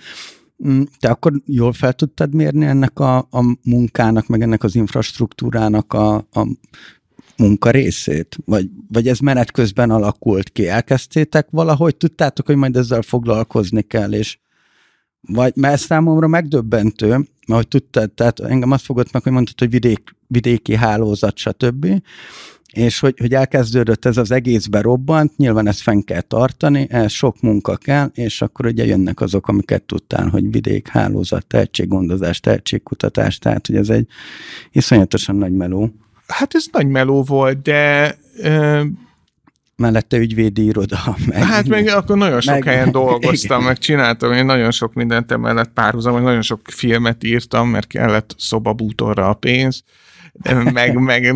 Mm, 0.67 0.82
te 1.00 1.10
akkor 1.10 1.34
jól 1.45 1.74
fel 1.74 1.93
tudtad 1.93 2.34
mérni 2.34 2.65
ennek 2.65 3.00
a, 3.00 3.17
a 3.17 3.58
munkának, 3.63 4.28
meg 4.28 4.41
ennek 4.41 4.63
az 4.63 4.76
infrastruktúrának 4.76 5.93
a, 5.93 6.15
a 6.15 6.47
munka 7.38 7.69
részét? 7.69 8.38
Vagy, 8.45 8.69
vagy 8.88 9.08
ez 9.08 9.19
menet 9.19 9.52
közben 9.52 9.89
alakult 9.89 10.50
ki? 10.50 10.67
Elkezdtétek 10.67 11.47
valahogy? 11.50 11.95
Tudtátok, 11.95 12.45
hogy 12.45 12.56
majd 12.56 12.76
ezzel 12.76 13.02
foglalkozni 13.02 13.82
kell, 13.82 14.13
és 14.13 14.39
vagy, 15.21 15.56
mert 15.56 15.74
ez 15.74 15.82
számomra 15.82 16.28
megdöbbentő, 16.28 17.08
mert 17.08 17.28
hogy 17.47 17.67
tudtad, 17.67 18.12
tehát 18.12 18.39
engem 18.39 18.71
azt 18.71 18.86
fogott 18.86 19.12
meg, 19.12 19.24
hogy 19.24 19.32
mondtad, 19.32 19.60
hogy 19.60 19.69
vidék, 19.69 20.15
vidéki 20.28 20.76
hálózat, 20.76 21.38
stb. 21.38 21.88
És 22.71 22.99
hogy, 22.99 23.13
hogy 23.19 23.34
elkezdődött 23.34 24.05
ez 24.05 24.17
az 24.17 24.31
egész 24.31 24.65
berobbant, 24.65 25.38
nyilván 25.38 25.67
ezt 25.67 25.81
fenn 25.81 26.01
kell 26.01 26.21
tartani, 26.21 26.88
ez 26.89 27.12
sok 27.12 27.41
munka 27.41 27.75
kell, 27.75 28.12
és 28.13 28.41
akkor 28.41 28.65
ugye 28.65 28.86
jönnek 28.86 29.21
azok, 29.21 29.47
amiket 29.47 29.84
tudtál, 29.84 30.27
hogy 30.27 30.51
vidék, 30.51 30.88
hálózat, 30.88 31.45
tehetséggondozás, 31.45 32.39
tehetségkutatás, 32.39 33.38
tehát 33.38 33.67
hogy 33.67 33.75
ez 33.75 33.89
egy 33.89 34.07
iszonyatosan 34.71 35.36
nagy 35.36 35.53
meló. 35.53 35.91
Hát 36.27 36.55
ez 36.55 36.65
nagy 36.71 36.88
meló 36.88 37.23
volt, 37.23 37.62
de 37.62 38.15
mellette 39.75 40.17
ügyvédi 40.17 40.65
iroda. 40.65 41.15
Meg, 41.27 41.43
hát 41.43 41.67
meg 41.67 41.88
akkor 41.88 42.17
nagyon 42.17 42.41
sok 42.41 42.53
meg, 42.53 42.63
helyen 42.63 42.91
dolgoztam, 42.91 43.57
igen. 43.57 43.67
meg 43.67 43.77
csináltam, 43.77 44.34
én 44.34 44.45
nagyon 44.45 44.71
sok 44.71 44.93
mindent 44.93 45.31
emellett 45.31 45.73
párhuzam, 45.73 46.21
nagyon 46.21 46.41
sok 46.41 46.62
filmet 46.63 47.23
írtam, 47.23 47.69
mert 47.69 47.88
kellett 47.88 48.36
szobabútorra 48.38 49.29
a 49.29 49.34
pénz, 49.34 49.84
meg, 50.73 50.99
meg 50.99 51.35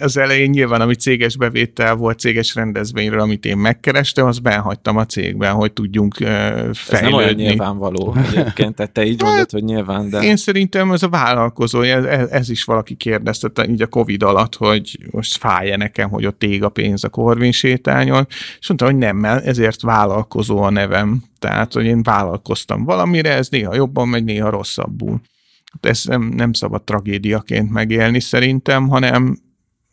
az 0.00 0.16
elején 0.16 0.50
nyilván, 0.50 0.80
ami 0.80 0.94
céges 0.94 1.36
bevétel 1.36 1.94
volt, 1.94 2.18
céges 2.18 2.54
rendezvényről, 2.54 3.20
amit 3.20 3.44
én 3.44 3.56
megkerestem, 3.56 4.26
az 4.26 4.38
benhagytam 4.38 4.96
a 4.96 5.06
cégben, 5.06 5.52
hogy 5.52 5.72
tudjunk 5.72 6.14
fejlődni. 6.14 6.74
Ez 6.90 7.00
nem 7.00 7.12
olyan 7.12 7.34
nyilvánvaló 7.34 8.16
egyébként, 8.16 8.74
tehát 8.74 8.92
te 8.92 9.04
így 9.04 9.22
mondod, 9.22 9.38
hát, 9.38 9.50
hogy 9.50 9.64
nyilván, 9.64 10.10
de... 10.10 10.20
Én 10.20 10.36
szerintem 10.36 10.92
ez 10.92 11.02
a 11.02 11.08
vállalkozó, 11.08 11.80
ez, 11.80 12.04
ez 12.30 12.50
is 12.50 12.64
valaki 12.64 12.94
kérdezte 12.94 13.66
így 13.68 13.82
a 13.82 13.86
Covid 13.86 14.22
alatt, 14.22 14.56
hogy 14.56 14.98
most 15.10 15.36
fáj-e 15.36 15.76
nekem, 15.76 16.10
hogy 16.10 16.26
ott 16.26 16.42
ég 16.42 16.62
a 16.62 16.68
pénz 16.68 17.04
a 17.04 17.08
Korvin 17.08 17.52
sétányon, 17.52 18.26
és 18.60 18.68
mondta, 18.68 18.86
hogy 18.86 18.96
nem, 18.96 19.24
ezért 19.24 19.82
vállalkozó 19.82 20.62
a 20.62 20.70
nevem. 20.70 21.22
Tehát, 21.38 21.72
hogy 21.72 21.84
én 21.84 22.02
vállalkoztam 22.02 22.84
valamire, 22.84 23.34
ez 23.34 23.48
néha 23.48 23.74
jobban 23.74 24.08
megy, 24.08 24.24
néha 24.24 24.50
rosszabbul 24.50 25.20
ezt 25.80 26.08
nem, 26.08 26.52
szabad 26.52 26.82
tragédiaként 26.82 27.70
megélni 27.70 28.20
szerintem, 28.20 28.88
hanem 28.88 29.38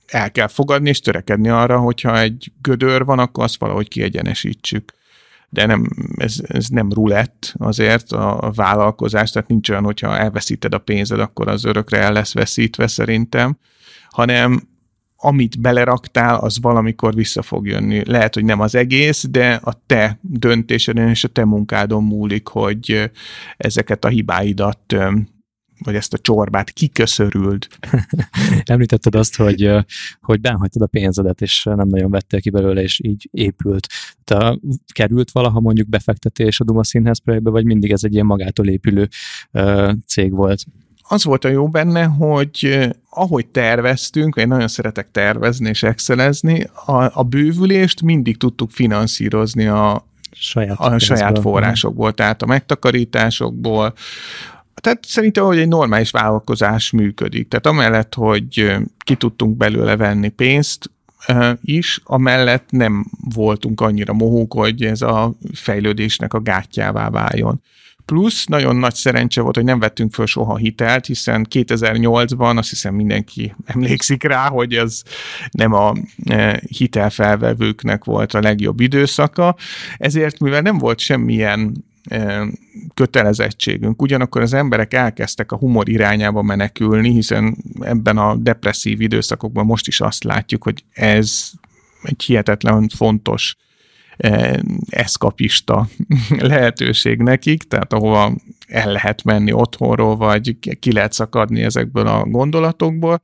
el 0.07 0.31
kell 0.31 0.47
fogadni 0.47 0.89
és 0.89 0.99
törekedni 0.99 1.49
arra, 1.49 1.79
hogyha 1.79 2.19
egy 2.19 2.51
gödör 2.61 3.05
van, 3.05 3.19
akkor 3.19 3.43
azt 3.43 3.59
valahogy 3.59 3.87
kiegyenesítsük. 3.87 4.93
De 5.49 5.65
nem, 5.65 5.89
ez, 6.15 6.35
ez 6.47 6.67
nem 6.67 6.91
rulett 6.91 7.53
azért 7.57 8.11
a, 8.11 8.39
a 8.39 8.51
vállalkozás, 8.51 9.31
tehát 9.31 9.49
nincs 9.49 9.69
olyan, 9.69 9.83
hogyha 9.83 10.17
elveszíted 10.17 10.73
a 10.73 10.77
pénzed, 10.77 11.19
akkor 11.19 11.47
az 11.47 11.65
örökre 11.65 11.97
el 11.97 12.13
lesz 12.13 12.33
veszítve 12.33 12.87
szerintem, 12.87 13.57
hanem 14.09 14.61
amit 15.19 15.61
beleraktál, 15.61 16.35
az 16.35 16.59
valamikor 16.61 17.13
vissza 17.13 17.41
fog 17.41 17.67
jönni. 17.67 18.01
Lehet, 18.05 18.33
hogy 18.33 18.45
nem 18.45 18.59
az 18.59 18.75
egész, 18.75 19.25
de 19.29 19.59
a 19.63 19.73
te 19.85 20.19
döntéseden 20.21 21.09
és 21.09 21.23
a 21.23 21.27
te 21.27 21.45
munkádon 21.45 22.03
múlik, 22.03 22.47
hogy 22.47 23.11
ezeket 23.57 24.05
a 24.05 24.07
hibáidat 24.07 24.95
vagy 25.79 25.95
ezt 25.95 26.13
a 26.13 26.17
csorbát 26.17 26.69
kiköszörült. 26.69 27.67
Említetted 28.65 29.15
azt, 29.15 29.35
hogy, 29.35 29.71
hogy 30.21 30.41
benhagytad 30.41 30.81
a 30.81 30.87
pénzedet, 30.87 31.41
és 31.41 31.63
nem 31.63 31.87
nagyon 31.87 32.11
vettél 32.11 32.41
ki 32.41 32.49
belőle, 32.49 32.81
és 32.81 32.99
így 33.03 33.29
épült. 33.31 33.87
Te 34.23 34.59
került 34.93 35.31
valaha 35.31 35.59
mondjuk 35.59 35.89
befektetés 35.89 36.59
a 36.59 36.63
Duma 36.63 36.83
Színház 36.83 37.19
projektbe, 37.19 37.49
vagy 37.49 37.65
mindig 37.65 37.91
ez 37.91 38.03
egy 38.03 38.13
ilyen 38.13 38.25
magától 38.25 38.67
épülő 38.67 39.07
cég 40.05 40.31
volt? 40.31 40.63
az 41.09 41.23
volt 41.23 41.45
a 41.45 41.49
jó 41.49 41.69
benne, 41.69 42.03
hogy 42.03 42.89
ahogy 43.09 43.47
terveztünk, 43.47 44.35
én 44.35 44.47
nagyon 44.47 44.67
szeretek 44.67 45.11
tervezni 45.11 45.69
és 45.69 45.83
excelezni, 45.83 46.63
a, 46.85 47.19
a 47.19 47.23
bővülést 47.23 48.01
mindig 48.01 48.37
tudtuk 48.37 48.71
finanszírozni 48.71 49.67
a, 49.67 50.07
saját, 50.31 50.79
a 50.79 50.99
saját 50.99 51.39
forrásokból, 51.39 52.13
tehát 52.13 52.41
a 52.41 52.45
megtakarításokból, 52.45 53.93
tehát 54.81 55.05
szerintem, 55.05 55.43
hogy 55.43 55.57
egy 55.57 55.67
normális 55.67 56.11
vállalkozás 56.11 56.91
működik. 56.91 57.47
Tehát 57.47 57.65
amellett, 57.65 58.13
hogy 58.13 58.77
ki 58.97 59.15
tudtunk 59.15 59.57
belőle 59.57 59.95
venni 59.95 60.29
pénzt, 60.29 60.91
is, 61.61 62.01
amellett 62.03 62.65
nem 62.69 63.05
voltunk 63.33 63.81
annyira 63.81 64.13
mohók, 64.13 64.53
hogy 64.53 64.83
ez 64.83 65.01
a 65.01 65.33
fejlődésnek 65.53 66.33
a 66.33 66.39
gátjává 66.39 67.09
váljon. 67.09 67.61
Plusz 68.05 68.45
nagyon 68.45 68.75
nagy 68.75 68.93
szerencse 68.93 69.41
volt, 69.41 69.55
hogy 69.55 69.63
nem 69.63 69.79
vettünk 69.79 70.13
föl 70.13 70.25
soha 70.25 70.55
hitelt, 70.55 71.05
hiszen 71.05 71.47
2008-ban 71.49 72.57
azt 72.57 72.69
hiszem 72.69 72.95
mindenki 72.95 73.55
emlékszik 73.65 74.23
rá, 74.23 74.49
hogy 74.49 74.73
ez 74.73 75.01
nem 75.51 75.73
a 75.73 75.93
hitelfelvevőknek 76.77 78.03
volt 78.03 78.33
a 78.33 78.41
legjobb 78.41 78.79
időszaka, 78.79 79.55
ezért 79.97 80.39
mivel 80.39 80.61
nem 80.61 80.77
volt 80.77 80.99
semmilyen 80.99 81.85
kötelezettségünk. 82.93 84.01
Ugyanakkor 84.01 84.41
az 84.41 84.53
emberek 84.53 84.93
elkezdtek 84.93 85.51
a 85.51 85.57
humor 85.57 85.89
irányába 85.89 86.41
menekülni, 86.41 87.11
hiszen 87.11 87.57
ebben 87.79 88.17
a 88.17 88.35
depresszív 88.35 89.01
időszakokban 89.01 89.65
most 89.65 89.87
is 89.87 90.01
azt 90.01 90.23
látjuk, 90.23 90.63
hogy 90.63 90.83
ez 90.93 91.49
egy 92.03 92.23
hihetetlen 92.23 92.89
fontos 92.95 93.55
eszkapista 94.89 95.87
lehetőség 96.29 97.19
nekik, 97.19 97.63
tehát 97.63 97.93
ahova 97.93 98.35
el 98.67 98.91
lehet 98.91 99.23
menni 99.23 99.51
otthonról, 99.51 100.15
vagy 100.15 100.57
ki 100.79 100.91
lehet 100.91 101.13
szakadni 101.13 101.63
ezekből 101.63 102.07
a 102.07 102.25
gondolatokból, 102.25 103.21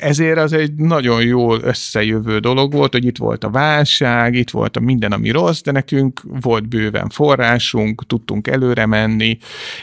ezért 0.00 0.38
az 0.38 0.52
egy 0.52 0.74
nagyon 0.74 1.22
jól 1.22 1.60
összejövő 1.62 2.38
dolog 2.38 2.72
volt, 2.72 2.92
hogy 2.92 3.04
itt 3.04 3.16
volt 3.16 3.44
a 3.44 3.50
válság, 3.50 4.34
itt 4.34 4.50
volt 4.50 4.76
a 4.76 4.80
minden, 4.80 5.12
ami 5.12 5.30
rossz, 5.30 5.60
de 5.60 5.70
nekünk 5.70 6.22
volt 6.40 6.68
bőven 6.68 7.08
forrásunk, 7.08 8.06
tudtunk 8.06 8.46
előre 8.46 8.86
menni, 8.86 9.38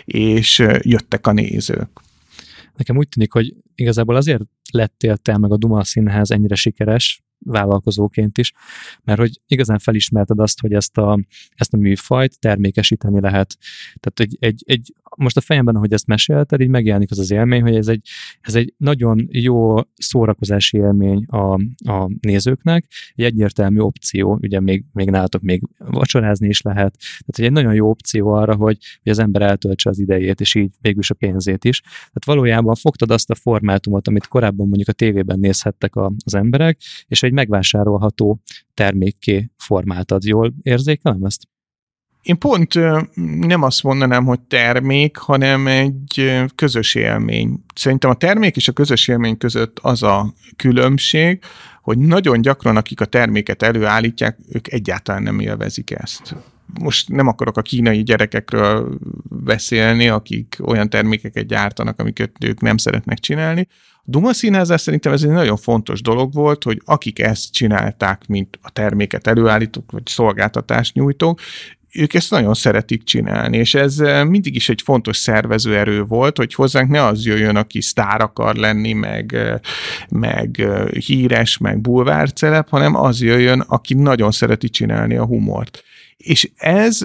és 0.05 0.65
jöttek 0.81 1.27
a 1.27 1.31
nézők. 1.31 1.89
Nekem 2.75 2.97
úgy 2.97 3.09
tűnik, 3.09 3.33
hogy 3.33 3.53
igazából 3.75 4.15
azért 4.15 4.41
lettél 4.71 5.17
te 5.17 5.37
meg 5.37 5.51
a 5.51 5.57
Duma 5.57 5.83
Színház 5.83 6.31
ennyire 6.31 6.55
sikeres, 6.55 7.21
vállalkozóként 7.39 8.37
is, 8.37 8.53
mert 9.03 9.19
hogy 9.19 9.41
igazán 9.47 9.79
felismerted 9.79 10.39
azt, 10.39 10.59
hogy 10.59 10.73
ezt 10.73 10.97
a, 10.97 11.19
ezt 11.55 11.73
a 11.73 11.77
műfajt 11.77 12.39
termékesíteni 12.39 13.19
lehet. 13.19 13.57
Tehát 13.99 14.19
egy, 14.19 14.37
egy, 14.39 14.63
egy, 14.65 14.93
most 15.17 15.37
a 15.37 15.41
fejemben, 15.41 15.75
hogy 15.75 15.93
ezt 15.93 16.07
mesélted, 16.07 16.61
így 16.61 16.67
megjelenik 16.67 17.11
az 17.11 17.19
az 17.19 17.31
élmény, 17.31 17.61
hogy 17.61 17.75
ez 17.75 17.87
egy, 17.87 18.07
ez 18.41 18.55
egy 18.55 18.73
nagyon 18.77 19.27
jó 19.31 19.75
szórakozási 19.95 20.77
élmény 20.77 21.25
a, 21.25 21.53
a 21.91 22.09
nézőknek, 22.21 22.85
egy 23.15 23.25
egyértelmű 23.25 23.79
opció, 23.79 24.37
ugye 24.41 24.59
még, 24.59 24.83
még 24.93 25.09
nálatok 25.09 25.41
még 25.41 25.63
vacsorázni 25.77 26.47
is 26.47 26.61
lehet, 26.61 26.97
tehát 27.25 27.51
egy 27.51 27.51
nagyon 27.51 27.73
jó 27.73 27.89
opció 27.89 28.27
arra, 28.27 28.55
hogy, 28.55 28.77
hogy 29.03 29.11
az 29.11 29.19
ember 29.19 29.41
eltöltse 29.41 29.89
az 29.89 29.99
idejét, 29.99 30.41
és 30.41 30.55
így 30.55 30.71
végül 30.81 31.03
a 31.07 31.13
pénzét 31.13 31.65
is. 31.65 31.81
Tehát 31.81 32.25
valójában 32.25 32.75
fogtad 32.75 33.11
azt 33.11 33.29
a 33.29 33.35
formátumot, 33.35 34.07
amit 34.07 34.27
korábban 34.27 34.67
mondjuk 34.67 34.87
a 34.87 34.93
tévében 34.93 35.39
nézhettek 35.39 35.95
a, 35.95 36.11
az 36.25 36.35
emberek, 36.35 36.79
és 37.07 37.23
egy 37.23 37.31
megvásárolható 37.31 38.41
termékké 38.73 39.51
formáltad. 39.57 40.23
Jól 40.23 40.53
érzékelem 40.61 41.23
ezt? 41.23 41.47
Én 42.27 42.37
pont 42.37 42.73
nem 43.47 43.63
azt 43.63 43.83
mondanám, 43.83 44.25
hogy 44.25 44.39
termék, 44.39 45.17
hanem 45.17 45.67
egy 45.67 46.41
közös 46.55 46.95
élmény. 46.95 47.63
Szerintem 47.75 48.09
a 48.09 48.13
termék 48.13 48.55
és 48.55 48.67
a 48.67 48.71
közös 48.71 49.07
élmény 49.07 49.37
között 49.37 49.79
az 49.81 50.03
a 50.03 50.33
különbség, 50.55 51.39
hogy 51.81 51.97
nagyon 51.97 52.41
gyakran, 52.41 52.77
akik 52.77 53.01
a 53.01 53.05
terméket 53.05 53.63
előállítják, 53.63 54.37
ők 54.49 54.71
egyáltalán 54.71 55.23
nem 55.23 55.39
élvezik 55.39 55.91
ezt 55.91 56.35
most 56.79 57.09
nem 57.09 57.27
akarok 57.27 57.57
a 57.57 57.61
kínai 57.61 58.03
gyerekekről 58.03 58.97
beszélni, 59.29 60.07
akik 60.07 60.57
olyan 60.63 60.89
termékeket 60.89 61.47
gyártanak, 61.47 61.99
amiket 61.99 62.31
ők 62.39 62.61
nem 62.61 62.77
szeretnek 62.77 63.19
csinálni. 63.19 63.67
A 63.93 64.01
Duma 64.03 64.33
színházás 64.33 64.81
szerintem 64.81 65.13
ez 65.13 65.23
egy 65.23 65.29
nagyon 65.29 65.57
fontos 65.57 66.01
dolog 66.01 66.33
volt, 66.33 66.63
hogy 66.63 66.81
akik 66.85 67.19
ezt 67.19 67.53
csinálták, 67.53 68.27
mint 68.27 68.59
a 68.61 68.69
terméket 68.69 69.27
előállítók, 69.27 69.91
vagy 69.91 70.05
szolgáltatást 70.05 70.93
nyújtók, 70.93 71.39
ők 71.97 72.13
ezt 72.13 72.31
nagyon 72.31 72.53
szeretik 72.53 73.03
csinálni, 73.03 73.57
és 73.57 73.73
ez 73.73 73.97
mindig 74.27 74.55
is 74.55 74.69
egy 74.69 74.81
fontos 74.81 75.17
szervező 75.17 75.77
erő 75.77 76.03
volt, 76.03 76.37
hogy 76.37 76.53
hozzánk 76.53 76.89
ne 76.89 77.05
az 77.05 77.25
jöjjön, 77.25 77.55
aki 77.55 77.81
sztár 77.81 78.21
akar 78.21 78.55
lenni, 78.55 78.93
meg, 78.93 79.37
meg 80.09 80.67
híres, 81.05 81.57
meg 81.57 81.81
bulvárcelep, 81.81 82.69
hanem 82.69 82.95
az 82.95 83.21
jöjjön, 83.21 83.59
aki 83.59 83.93
nagyon 83.93 84.31
szereti 84.31 84.69
csinálni 84.69 85.15
a 85.15 85.25
humort. 85.25 85.83
És 86.17 86.49
ez, 86.55 86.99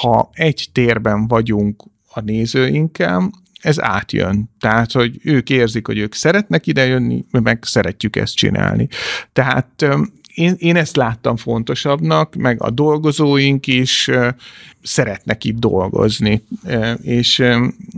ha 0.00 0.30
egy 0.32 0.68
térben 0.72 1.26
vagyunk 1.26 1.82
a 2.12 2.20
nézőinkkel, 2.20 3.30
ez 3.60 3.82
átjön. 3.82 4.50
Tehát, 4.60 4.92
hogy 4.92 5.18
ők 5.22 5.50
érzik, 5.50 5.86
hogy 5.86 5.98
ők 5.98 6.14
szeretnek 6.14 6.66
idejönni, 6.66 7.24
meg 7.30 7.58
szeretjük 7.64 8.16
ezt 8.16 8.36
csinálni. 8.36 8.88
Tehát 9.32 9.86
én, 10.34 10.54
én 10.58 10.76
ezt 10.76 10.96
láttam 10.96 11.36
fontosabbnak, 11.36 12.34
meg 12.34 12.62
a 12.62 12.70
dolgozóink 12.70 13.66
is 13.66 14.10
szeretnek 14.82 15.44
itt 15.44 15.58
dolgozni, 15.58 16.44
és 17.02 17.44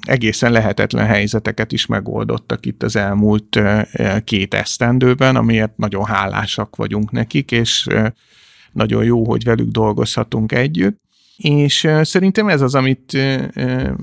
egészen 0.01 0.53
lehetetlen 0.53 1.07
helyzeteket 1.07 1.73
is 1.73 1.87
megoldottak 1.87 2.67
itt 2.67 2.83
az 2.83 2.97
elmúlt 2.97 3.61
két 4.25 4.55
esztendőben, 4.55 5.37
amiért 5.37 5.77
nagyon 5.77 6.05
hálásak 6.05 6.77
vagyunk 6.77 7.11
nekik, 7.11 7.51
és 7.51 7.87
nagyon 8.73 9.05
jó, 9.05 9.25
hogy 9.25 9.45
velük 9.45 9.71
dolgozhatunk 9.71 10.53
együtt 10.53 11.01
és 11.43 11.89
szerintem 12.03 12.49
ez 12.49 12.61
az, 12.61 12.75
amit 12.75 13.19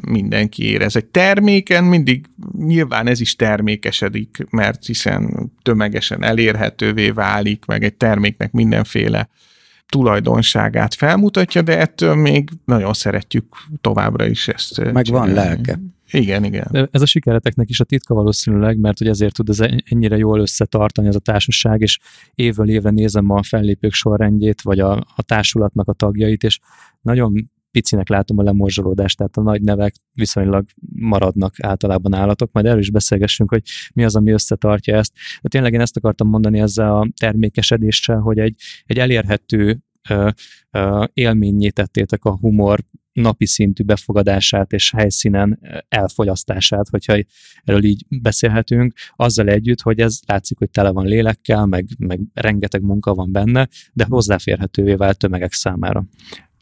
mindenki 0.10 0.64
érez. 0.64 0.96
Egy 0.96 1.06
terméken 1.06 1.84
mindig 1.84 2.26
nyilván 2.58 3.08
ez 3.08 3.20
is 3.20 3.36
termékesedik, 3.36 4.38
mert 4.50 4.86
hiszen 4.86 5.52
tömegesen 5.62 6.24
elérhetővé 6.24 7.10
válik, 7.10 7.66
meg 7.66 7.84
egy 7.84 7.94
terméknek 7.94 8.52
mindenféle 8.52 9.30
tulajdonságát 9.86 10.94
felmutatja, 10.94 11.62
de 11.62 11.80
ettől 11.80 12.16
még 12.16 12.50
nagyon 12.66 12.94
szeretjük 12.94 13.46
továbbra 13.82 14.26
is 14.26 14.48
ezt. 14.48 14.92
Meg 14.92 15.06
csinálni. 15.06 15.34
van 15.34 15.44
lelke. 15.46 15.80
Igen, 16.12 16.44
igen. 16.44 16.90
Ez 16.92 17.02
a 17.02 17.06
sikereteknek 17.06 17.70
is 17.70 17.80
a 17.80 17.84
titka 17.84 18.14
valószínűleg, 18.14 18.78
mert 18.78 18.98
hogy 18.98 19.08
ezért 19.08 19.34
tud 19.34 19.50
ez 19.50 19.60
ennyire 19.86 20.18
jól 20.18 20.40
összetartani 20.40 21.08
ez 21.08 21.16
a 21.16 21.20
társaság, 21.20 21.82
és 21.82 22.00
évről 22.36 22.70
évre 22.70 22.90
nézem 22.90 23.30
a 23.30 23.44
fellépők 23.44 23.94
sorrendjét, 23.94 24.62
vagy 24.62 24.80
a, 24.80 24.92
a 25.16 25.22
társulatnak 25.26 25.88
a 25.88 25.94
tagjait, 25.94 26.44
és 26.44 26.60
nagyon 27.02 27.50
picinek 27.72 28.10
látom 28.10 28.38
a 28.38 28.44
lemorzsolódást, 28.44 29.18
tehát 29.18 29.38
a 29.38 29.42
nagy 29.42 29.62
nevek 29.62 29.94
viszonylag 30.14 30.66
maradnak 30.96 31.54
általában 31.58 32.14
állatok, 32.14 32.52
majd 32.52 32.66
erről 32.66 32.80
is 32.80 32.92
beszélgessünk, 32.92 33.50
hogy 33.50 33.62
mi 33.94 34.04
az, 34.04 34.16
ami 34.16 34.32
összetartja 34.32 34.96
ezt. 34.96 35.14
De 35.42 35.50
tényleg 35.50 35.74
én 35.74 35.80
ezt 35.80 35.98
akartam 35.98 36.28
mondani 36.28 36.60
ezzel 36.60 36.96
a 36.96 37.08
termékesedéssel, 37.20 38.20
hogy 38.20 38.40
egy, 38.40 38.56
egy 38.86 38.98
elérhető 38.98 39.82
élményé 41.14 41.70
tettétek 41.70 42.26
a 42.26 42.38
humor 42.38 42.80
napi 43.22 43.46
szintű 43.46 43.84
befogadását 43.84 44.72
és 44.72 44.92
helyszínen 44.98 45.60
elfogyasztását, 45.90 46.90
hogyha 46.90 47.18
erről 47.64 47.84
így 47.84 48.06
beszélhetünk, 48.10 48.94
azzal 49.16 49.48
együtt, 49.48 49.82
hogy 49.82 50.00
ez 50.00 50.20
látszik, 50.26 50.58
hogy 50.58 50.70
tele 50.70 50.92
van 50.92 51.06
lélekkel, 51.06 51.66
meg, 51.66 51.88
meg 51.98 52.20
rengeteg 52.34 52.82
munka 52.82 53.14
van 53.14 53.32
benne, 53.32 53.68
de 53.94 54.06
hozzáférhetővé 54.10 54.94
vált 54.94 55.18
tömegek 55.18 55.54
számára 55.54 56.06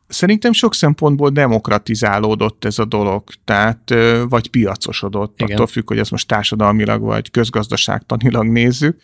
szerintem 0.08 0.52
sok 0.52 0.74
szempontból 0.74 1.30
demokratizálódott 1.30 2.66
ez 2.66 2.80
a 2.80 2.86
dolog, 2.86 3.24
tehát 3.46 3.94
vagy 4.30 4.50
piacosodott, 4.50 5.42
Igen. 5.42 5.54
attól 5.56 5.68
függ, 5.68 5.88
hogy 5.88 5.98
ezt 5.98 6.12
most 6.12 6.28
társadalmilag 6.28 7.02
vagy 7.02 7.32
közgazdaságtanilag 7.32 8.48
nézzük, 8.48 9.02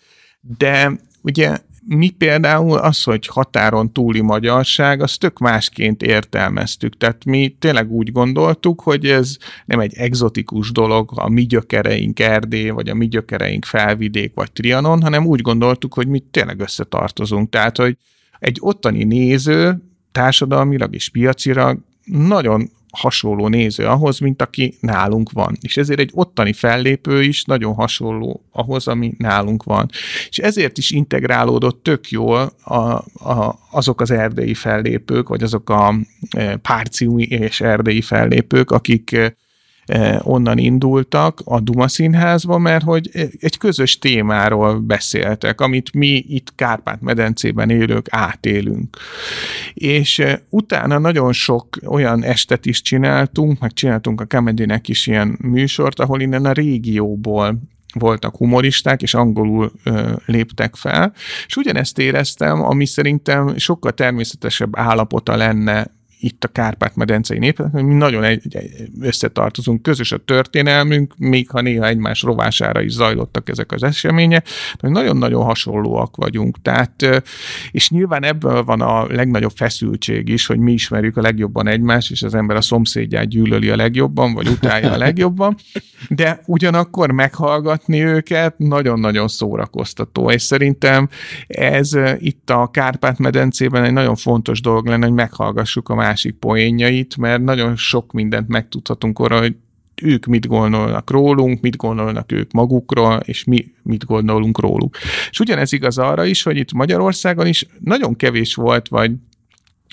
de 0.58 1.00
ugye 1.22 1.58
mi 1.88 2.10
például 2.10 2.78
az, 2.78 3.04
hogy 3.04 3.28
határon 3.28 3.92
túli 3.92 4.22
magyarság, 4.22 5.02
azt 5.02 5.20
tök 5.20 5.40
másként 5.40 6.02
értelmeztük. 6.02 6.98
Tehát 6.98 7.26
mi 7.26 7.56
tényleg 7.60 7.92
úgy 7.92 8.12
gondoltuk, 8.12 8.82
hogy 8.82 9.06
ez 9.06 9.38
nem 9.66 9.80
egy 9.80 9.94
egzotikus 9.94 10.72
dolog, 10.72 11.12
a 11.16 11.30
mi 11.30 11.46
gyökereink 11.46 12.20
Erdély, 12.20 12.70
vagy 12.70 12.90
a 12.90 12.94
mi 12.94 13.08
gyökereink 13.08 13.66
Felvidék, 13.66 14.32
vagy 14.36 14.52
Trianon, 14.52 15.02
hanem 15.02 15.26
úgy 15.26 15.42
gondoltuk, 15.42 15.94
hogy 15.94 16.08
mi 16.08 16.24
tényleg 16.32 16.60
összetartozunk. 16.60 17.50
Tehát, 17.50 17.78
hogy 17.78 17.98
egy 18.40 18.58
ottani 18.60 19.04
néző 19.04 19.82
társadalmilag 20.12 20.94
és 20.94 21.10
piacilag 21.10 21.80
nagyon 22.04 22.70
hasonló 22.92 23.48
néző 23.48 23.86
ahhoz, 23.86 24.20
mint 24.20 24.42
aki 24.42 24.74
nálunk 24.80 25.32
van. 25.32 25.58
És 25.62 25.78
ezért 25.78 26.00
egy 26.00 26.10
ottani 26.14 26.54
fellépő 26.54 27.24
is 27.24 27.44
nagyon 27.44 27.74
hasonló 27.74 28.46
ahhoz, 28.52 28.88
ami 28.88 29.14
nálunk 29.18 29.64
van. 29.64 29.90
És 30.30 30.38
ezért 30.38 30.78
is 30.78 30.92
integrálódott 30.92 31.84
tök 31.84 32.10
jól 32.10 32.52
a, 32.64 32.76
a, 33.30 33.60
azok 33.72 34.02
az 34.02 34.12
erdei 34.12 34.54
fellépők, 34.54 35.28
vagy 35.28 35.44
azok 35.44 35.70
a 35.70 35.96
e, 36.30 36.56
párciumi 36.56 37.24
és 37.24 37.62
erdei 37.62 38.02
fellépők, 38.02 38.72
akik 38.72 39.12
e, 39.12 39.36
onnan 40.24 40.58
indultak 40.58 41.42
a 41.46 41.60
Duma 41.60 41.88
Színházba, 41.88 42.58
mert 42.58 42.84
hogy 42.84 43.10
egy 43.40 43.58
közös 43.58 44.00
témáról 44.00 44.80
beszéltek, 44.80 45.62
amit 45.62 45.94
mi 45.94 46.24
itt 46.28 46.56
Kárpát-medencében 46.56 47.70
élők 47.70 48.08
átélünk. 48.10 48.98
És 49.74 50.20
eh, 50.20 50.38
utána 50.50 50.98
nagyon 50.98 51.34
sok 51.34 51.78
olyan 51.86 52.24
estet 52.24 52.66
is 52.66 52.82
csináltunk, 52.82 53.60
meg 53.60 53.74
csináltunk 53.74 54.22
a 54.22 54.26
Comedy-nek 54.26 54.88
is 54.88 55.08
ilyen 55.08 55.38
műsort, 55.42 56.00
ahol 56.00 56.22
innen 56.22 56.46
a 56.46 56.52
régióból 56.52 57.60
voltak 57.94 58.36
humoristák, 58.36 59.02
és 59.02 59.14
angolul 59.14 59.72
ö, 59.84 60.12
léptek 60.26 60.76
fel, 60.76 61.14
és 61.48 61.56
ugyanezt 61.56 62.00
éreztem, 62.00 62.64
ami 62.64 62.86
szerintem 62.86 63.58
sokkal 63.58 63.92
természetesebb 63.92 64.78
állapota 64.78 65.36
lenne 65.36 65.88
itt 66.22 66.44
a 66.44 66.48
Kárpát-medencei 66.48 67.38
népek, 67.38 67.72
mi 67.72 67.94
nagyon 67.94 68.24
egy, 68.24 68.56
egy, 68.56 68.90
összetartozunk, 69.02 69.82
közös 69.82 70.12
a 70.12 70.18
történelmünk, 70.18 71.14
még 71.18 71.50
ha 71.50 71.62
néha 71.62 71.88
egymás 71.88 72.22
rovására 72.22 72.82
is 72.82 72.92
zajlottak 72.92 73.50
ezek 73.50 73.72
az 73.72 73.84
események, 73.84 74.48
de 74.80 74.90
nagyon-nagyon 74.90 75.44
hasonlóak 75.44 76.16
vagyunk. 76.16 76.62
Tehát, 76.62 77.24
és 77.72 77.90
nyilván 77.90 78.24
ebből 78.24 78.64
van 78.64 78.82
a 78.82 79.06
legnagyobb 79.06 79.52
feszültség 79.56 80.28
is, 80.28 80.46
hogy 80.46 80.60
mi 80.60 80.72
ismerjük 80.72 81.18
a 81.18 81.22
legjobban 81.22 81.68
egymást, 81.68 82.12
és 82.12 82.22
az 82.22 82.36
ember 82.36 82.56
a 82.56 82.62
szomszédját 82.62 83.28
gyűlöli 83.28 83.70
a 83.70 83.76
legjobban, 83.76 84.34
vagy 84.34 84.48
utálja 84.48 84.92
a 84.92 84.98
legjobban, 84.98 85.56
de 86.10 86.42
ugyanakkor 86.46 87.12
meghallgatni 87.12 88.04
őket 88.04 88.58
nagyon-nagyon 88.58 89.28
szórakoztató, 89.28 90.32
és 90.32 90.42
szerintem 90.42 91.10
ez 91.48 91.92
itt 92.18 92.50
a 92.50 92.70
Kárpát-medencében 92.72 93.84
egy 93.84 93.94
nagyon 93.94 94.16
fontos 94.16 94.62
dolog 94.62 94.88
lenne, 94.88 95.06
hogy 95.06 95.16
meghallgassuk 95.16 95.90
a 95.90 95.96
másik 96.12 96.36
poénjait, 96.36 97.18
mert 97.18 97.42
nagyon 97.42 97.76
sok 97.76 98.12
mindent 98.12 98.48
megtudhatunk 98.48 99.20
arra, 99.20 99.40
hogy 99.40 99.56
ők 100.02 100.26
mit 100.26 100.48
gondolnak 100.48 101.10
rólunk, 101.10 101.62
mit 101.62 101.76
gondolnak 101.76 102.32
ők 102.32 102.52
magukról, 102.52 103.20
és 103.26 103.44
mi 103.44 103.72
mit 103.84 104.06
gondolunk 104.06 104.60
róluk. 104.60 104.98
És 105.30 105.40
ugyanez 105.40 105.74
igaz 105.74 105.98
arra 105.98 106.26
is, 106.26 106.44
hogy 106.44 106.58
itt 106.58 106.74
Magyarországon 106.74 107.48
is 107.48 107.66
nagyon 107.80 108.16
kevés 108.16 108.56
volt, 108.56 108.88
vagy 108.88 109.12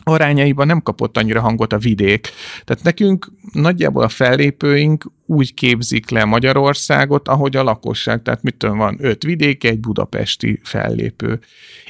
arányaiban 0.02 0.66
nem 0.66 0.82
kapott 0.82 1.16
annyira 1.16 1.40
hangot 1.40 1.72
a 1.72 1.78
vidék. 1.78 2.28
Tehát 2.64 2.82
nekünk 2.82 3.32
nagyjából 3.52 4.02
a 4.02 4.08
fellépőink 4.08 5.10
úgy 5.26 5.54
képzik 5.54 6.10
le 6.10 6.24
Magyarországot, 6.24 7.28
ahogy 7.28 7.56
a 7.56 7.62
lakosság, 7.62 8.22
tehát 8.22 8.42
mit 8.42 8.54
tudom, 8.54 8.78
van 8.78 8.96
öt 9.00 9.22
vidék, 9.22 9.64
egy 9.64 9.80
budapesti 9.80 10.60
fellépő. 10.62 11.40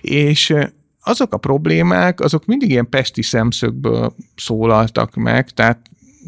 És 0.00 0.54
azok 1.08 1.34
a 1.34 1.36
problémák, 1.36 2.20
azok 2.20 2.46
mindig 2.46 2.70
ilyen 2.70 2.88
pesti 2.88 3.22
szemszögből 3.22 4.14
szólaltak 4.36 5.14
meg, 5.14 5.50
tehát 5.50 5.80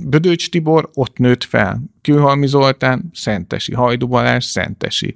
Bödöcs 0.04 0.50
Tibor 0.50 0.90
ott 0.94 1.18
nőtt 1.18 1.44
fel, 1.44 1.82
Kőhalmi 2.02 2.46
Zoltán, 2.46 3.10
Szentesi, 3.14 3.74
Hajdu 3.74 4.06
Balázs, 4.06 4.44
Szentesi, 4.44 5.14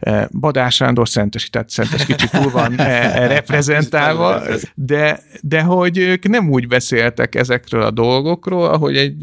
eh, 0.00 0.24
Badás 0.30 0.74
Sándor, 0.74 1.08
Szentesi, 1.08 1.50
tehát 1.50 1.70
Szentes 1.70 2.06
kicsit 2.06 2.30
túl 2.30 2.50
van 2.50 2.80
eh, 2.80 3.16
eh, 3.16 3.28
reprezentálva, 3.34 4.42
de, 4.74 5.20
de 5.40 5.62
hogy 5.62 5.98
ők 5.98 6.28
nem 6.28 6.50
úgy 6.50 6.68
beszéltek 6.68 7.34
ezekről 7.34 7.82
a 7.82 7.90
dolgokról, 7.90 8.68
ahogy 8.68 8.96
egy 8.96 9.16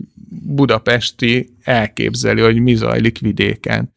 budapesti 0.43 1.49
elképzeli, 1.63 2.41
hogy 2.41 2.61
mi 2.61 2.75
zajlik 2.75 3.19
vidéken 3.19 3.93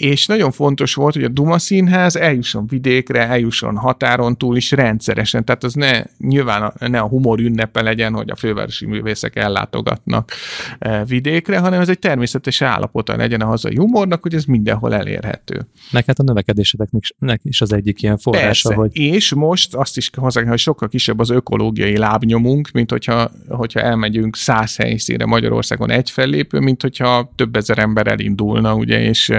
és 0.00 0.26
nagyon 0.26 0.50
fontos 0.50 0.94
volt, 0.94 1.14
hogy 1.14 1.24
a 1.24 1.28
Duma 1.28 1.58
Színház 1.58 2.16
eljusson 2.16 2.66
vidékre, 2.66 3.26
eljusson 3.28 3.76
határon 3.76 4.36
túl 4.36 4.56
is 4.56 4.70
rendszeresen, 4.70 5.44
tehát 5.44 5.64
az 5.64 5.74
ne, 5.74 6.02
nyilván 6.18 6.62
a, 6.62 6.88
ne 6.88 6.98
a 7.00 7.06
humor 7.06 7.40
ünnepe 7.40 7.82
legyen, 7.82 8.14
hogy 8.14 8.30
a 8.30 8.36
fővárosi 8.36 8.86
művészek 8.86 9.36
ellátogatnak 9.36 10.32
e, 10.78 11.04
vidékre, 11.04 11.58
hanem 11.58 11.80
ez 11.80 11.88
egy 11.88 11.98
természetes 11.98 12.62
állapota 12.62 13.16
legyen 13.16 13.40
a 13.40 13.46
hazai 13.46 13.76
humornak, 13.76 14.22
hogy 14.22 14.34
ez 14.34 14.44
mindenhol 14.44 14.94
elérhető. 14.94 15.66
Meg 15.90 16.04
hát 16.04 16.18
a 16.18 16.22
növekedéseteknek 16.22 17.40
is 17.42 17.60
az 17.60 17.72
egyik 17.72 18.02
ilyen 18.02 18.18
forrása. 18.18 18.68
Persze. 18.68 18.74
Hogy... 18.74 18.96
És 18.96 19.34
most 19.34 19.74
azt 19.74 19.96
is 19.96 20.10
hozzá, 20.16 20.44
hogy 20.44 20.58
sokkal 20.58 20.88
kisebb 20.88 21.18
az 21.18 21.30
ökológiai 21.30 21.96
lábnyomunk, 21.96 22.70
mint 22.70 22.90
hogyha, 22.90 23.30
hogyha 23.48 23.80
elmegyünk 23.80 24.36
száz 24.36 24.76
helyszínre 24.76 25.26
Magyarországon 25.26 25.90
egy 25.90 26.10
fellépő, 26.10 26.58
mint 26.58 26.82
hogyha 26.82 27.32
több 27.36 27.56
ezer 27.56 27.78
ember 27.78 28.06
elindulna, 28.06 28.74
ugye, 28.74 29.00
és 29.00 29.32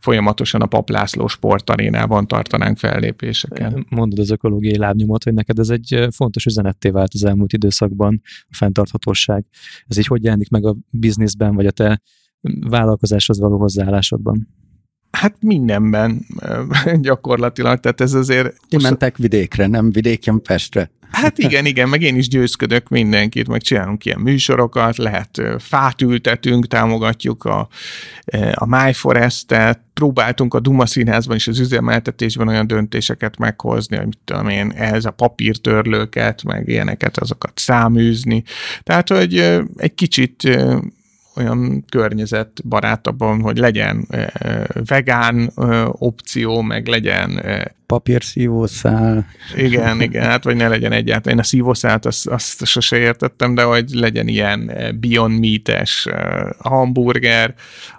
folyamatosan 0.00 0.60
a 0.60 0.66
Paplászló 0.66 1.26
sportarénában 1.26 2.26
tartanánk 2.26 2.78
fellépéseket. 2.78 3.78
Mondod 3.88 4.18
az 4.18 4.30
ökológiai 4.30 4.78
lábnyomot, 4.78 5.24
hogy 5.24 5.34
neked 5.34 5.58
ez 5.58 5.68
egy 5.68 6.06
fontos 6.10 6.44
üzenetté 6.44 6.88
vált 6.88 7.14
az 7.14 7.24
elmúlt 7.24 7.52
időszakban 7.52 8.20
a 8.24 8.56
fenntarthatóság. 8.56 9.44
Ez 9.86 9.98
így 9.98 10.06
hogy 10.06 10.24
jelenik 10.24 10.48
meg 10.48 10.66
a 10.66 10.76
bizniszben, 10.90 11.54
vagy 11.54 11.66
a 11.66 11.70
te 11.70 12.00
vállalkozáshoz 12.68 13.38
való 13.38 13.58
hozzáállásodban? 13.58 14.48
Hát 15.10 15.36
mindenben 15.40 16.26
gyakorlatilag, 17.00 17.80
tehát 17.80 18.00
ez 18.00 18.12
azért... 18.12 18.56
Ti 18.68 18.76
mentek 18.82 19.16
vidékre, 19.16 19.66
nem 19.66 19.90
vidéken 19.90 20.42
Pestre. 20.42 20.90
Hát 21.10 21.38
igen, 21.38 21.66
igen, 21.66 21.88
meg 21.88 22.02
én 22.02 22.16
is 22.16 22.28
győzködök 22.28 22.88
mindenkit, 22.88 23.48
meg 23.48 23.62
csinálunk 23.62 24.04
ilyen 24.04 24.20
műsorokat, 24.20 24.96
lehet 24.96 25.42
fát 25.58 26.02
ültetünk, 26.02 26.66
támogatjuk 26.66 27.44
a, 27.44 27.68
a 28.54 28.66
MyForest-et, 28.66 29.80
próbáltunk 29.94 30.54
a 30.54 30.60
Duma 30.60 30.86
Színházban 30.86 31.36
is 31.36 31.48
az 31.48 31.58
üzemeltetésben 31.58 32.48
olyan 32.48 32.66
döntéseket 32.66 33.38
meghozni, 33.38 33.96
hogy 33.96 34.06
mit 34.06 34.18
tudom 34.24 34.48
én, 34.48 34.72
ehhez 34.76 35.04
a 35.04 35.10
papírtörlőket, 35.10 36.42
meg 36.42 36.68
ilyeneket, 36.68 37.18
azokat 37.18 37.52
száműzni. 37.54 38.42
Tehát, 38.82 39.08
hogy 39.08 39.38
egy 39.76 39.94
kicsit 39.94 40.58
olyan 41.40 41.84
környezetbarátabban, 41.88 43.40
hogy 43.40 43.58
legyen 43.58 44.06
vegán 44.86 45.52
opció, 45.92 46.60
meg 46.60 46.86
legyen 46.86 47.42
papírszívószál. 47.86 49.26
Igen, 49.56 50.00
igen, 50.00 50.24
hát 50.24 50.44
vagy 50.44 50.56
ne 50.56 50.68
legyen 50.68 50.92
egyáltalán. 50.92 51.36
Én 51.36 51.42
a 51.42 51.46
szívószált 51.46 52.06
azt, 52.06 52.26
azt 52.26 52.64
sose 52.66 52.96
értettem, 52.96 53.54
de 53.54 53.62
hogy 53.62 53.90
legyen 53.90 54.28
ilyen 54.28 54.72
Beyond 55.00 55.40
Meat-es 55.40 56.06
hamburger, 56.58 57.54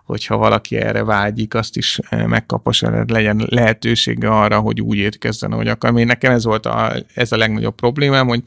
hogyha 0.05 0.37
valaki 0.37 0.77
erre 0.77 1.03
vágyik, 1.03 1.53
azt 1.53 1.77
is 1.77 1.99
megkapassa, 2.27 3.03
legyen 3.07 3.45
lehetősége 3.49 4.29
arra, 4.29 4.59
hogy 4.59 4.81
úgy 4.81 4.97
étkezzen, 4.97 5.51
ahogy 5.51 5.67
akar. 5.67 5.99
Én 5.99 6.05
nekem 6.05 6.31
ez 6.31 6.43
volt 6.43 6.65
a, 6.65 6.93
ez 7.13 7.31
a 7.31 7.37
legnagyobb 7.37 7.75
problémám, 7.75 8.27
hogy 8.27 8.43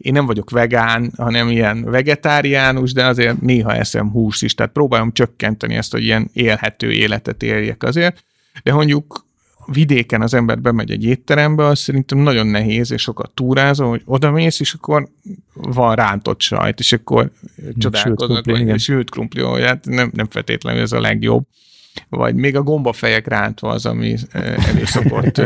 én 0.00 0.12
nem 0.12 0.26
vagyok 0.26 0.50
vegán, 0.50 1.12
hanem 1.16 1.48
ilyen 1.48 1.84
vegetáriánus, 1.84 2.92
de 2.92 3.06
azért 3.06 3.40
néha 3.40 3.74
eszem 3.74 4.10
húst 4.10 4.42
is, 4.42 4.54
tehát 4.54 4.72
próbálom 4.72 5.12
csökkenteni 5.12 5.74
ezt, 5.74 5.92
hogy 5.92 6.02
ilyen 6.02 6.30
élhető 6.32 6.92
életet 6.92 7.42
éljek 7.42 7.82
azért, 7.82 8.24
de 8.62 8.72
mondjuk 8.72 9.28
vidéken 9.66 10.22
az 10.22 10.34
ember 10.34 10.60
bemegy 10.60 10.90
egy 10.90 11.04
étterembe, 11.04 11.64
az 11.64 11.78
szerintem 11.78 12.18
nagyon 12.18 12.46
nehéz, 12.46 12.92
és 12.92 13.02
sokat 13.02 13.30
túrázol, 13.34 13.88
hogy 13.88 14.02
oda 14.04 14.30
mész, 14.30 14.60
és 14.60 14.72
akkor 14.74 15.08
van 15.54 15.94
rántott 15.94 16.40
sajt, 16.40 16.78
és 16.78 16.92
akkor 16.92 17.30
csodálkoznak, 17.78 18.44
hogy 18.44 18.80
sült 18.80 19.10
krumpli, 19.10 19.62
hát 19.62 19.84
nem, 19.84 20.10
nem 20.14 20.26
feltétlenül 20.30 20.80
ez 20.80 20.92
a 20.92 21.00
legjobb 21.00 21.46
vagy 22.08 22.34
még 22.34 22.56
a 22.56 22.62
gombafejek 22.62 23.26
rántva 23.26 23.68
az, 23.68 23.86
ami 23.86 24.16
elő 24.32 24.84
szokott 24.84 25.40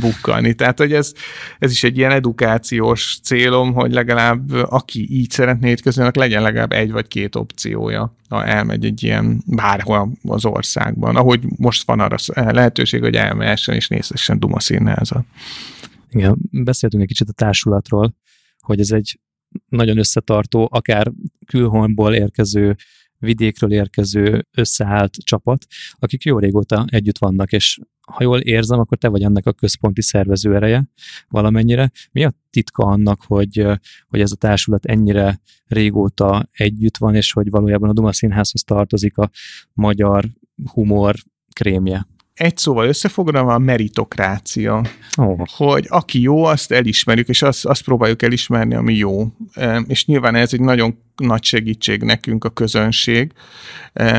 bukkani. 0.00 0.54
Tehát, 0.54 0.78
hogy 0.78 0.92
ez, 0.92 1.12
ez 1.58 1.70
is 1.70 1.84
egy 1.84 1.96
ilyen 1.96 2.10
edukációs 2.10 3.18
célom, 3.22 3.72
hogy 3.72 3.92
legalább 3.92 4.52
aki 4.52 5.06
így 5.10 5.30
szeretné 5.30 5.70
étkezni, 5.70 6.08
legyen 6.12 6.42
legalább 6.42 6.72
egy 6.72 6.90
vagy 6.90 7.08
két 7.08 7.34
opciója, 7.34 8.16
ha 8.28 8.44
elmegy 8.44 8.84
egy 8.84 9.02
ilyen 9.02 9.42
bárhol 9.46 10.12
az 10.22 10.44
országban. 10.44 11.16
Ahogy 11.16 11.40
most 11.56 11.86
van 11.86 12.00
arra 12.00 12.16
lehetőség, 12.34 13.00
hogy 13.02 13.14
elmehessen 13.14 13.74
és 13.74 13.88
nézhessen 13.88 14.38
Duma 14.38 14.60
színházat. 14.60 15.24
Igen, 16.10 16.36
beszéltünk 16.50 17.02
egy 17.02 17.08
kicsit 17.08 17.28
a 17.28 17.32
társulatról, 17.32 18.14
hogy 18.60 18.80
ez 18.80 18.90
egy 18.90 19.20
nagyon 19.68 19.98
összetartó, 19.98 20.68
akár 20.72 21.12
külhonból 21.46 22.14
érkező 22.14 22.76
vidékről 23.18 23.72
érkező 23.72 24.46
összeállt 24.54 25.14
csapat, 25.14 25.66
akik 25.92 26.24
jó 26.24 26.38
régóta 26.38 26.84
együtt 26.88 27.18
vannak, 27.18 27.52
és 27.52 27.78
ha 28.06 28.22
jól 28.22 28.40
érzem, 28.40 28.78
akkor 28.78 28.98
te 28.98 29.08
vagy 29.08 29.22
ennek 29.22 29.46
a 29.46 29.52
központi 29.52 30.02
szervező 30.02 30.54
ereje 30.54 30.88
valamennyire. 31.28 31.90
Mi 32.12 32.24
a 32.24 32.32
titka 32.50 32.84
annak, 32.84 33.22
hogy, 33.26 33.66
hogy 34.08 34.20
ez 34.20 34.32
a 34.32 34.36
társulat 34.36 34.86
ennyire 34.86 35.40
régóta 35.66 36.48
együtt 36.52 36.96
van, 36.96 37.14
és 37.14 37.32
hogy 37.32 37.50
valójában 37.50 37.88
a 37.88 37.92
Duma 37.92 38.12
Színházhoz 38.12 38.62
tartozik 38.62 39.18
a 39.18 39.30
magyar 39.72 40.24
humor 40.72 41.14
krémje? 41.52 42.06
Egy 42.36 42.56
szóval 42.56 42.86
összefoglalva 42.86 43.54
a 43.54 43.58
meritokrácia. 43.58 44.82
Oh. 45.16 45.40
Hogy 45.56 45.86
aki 45.88 46.20
jó, 46.20 46.44
azt 46.44 46.72
elismerjük, 46.72 47.28
és 47.28 47.42
azt, 47.42 47.64
azt 47.64 47.82
próbáljuk 47.82 48.22
elismerni, 48.22 48.74
ami 48.74 48.94
jó. 48.94 49.26
És 49.86 50.06
nyilván 50.06 50.34
ez 50.34 50.52
egy 50.52 50.60
nagyon 50.60 50.98
nagy 51.16 51.44
segítség 51.44 52.02
nekünk 52.02 52.44
a 52.44 52.48
közönség, 52.48 53.32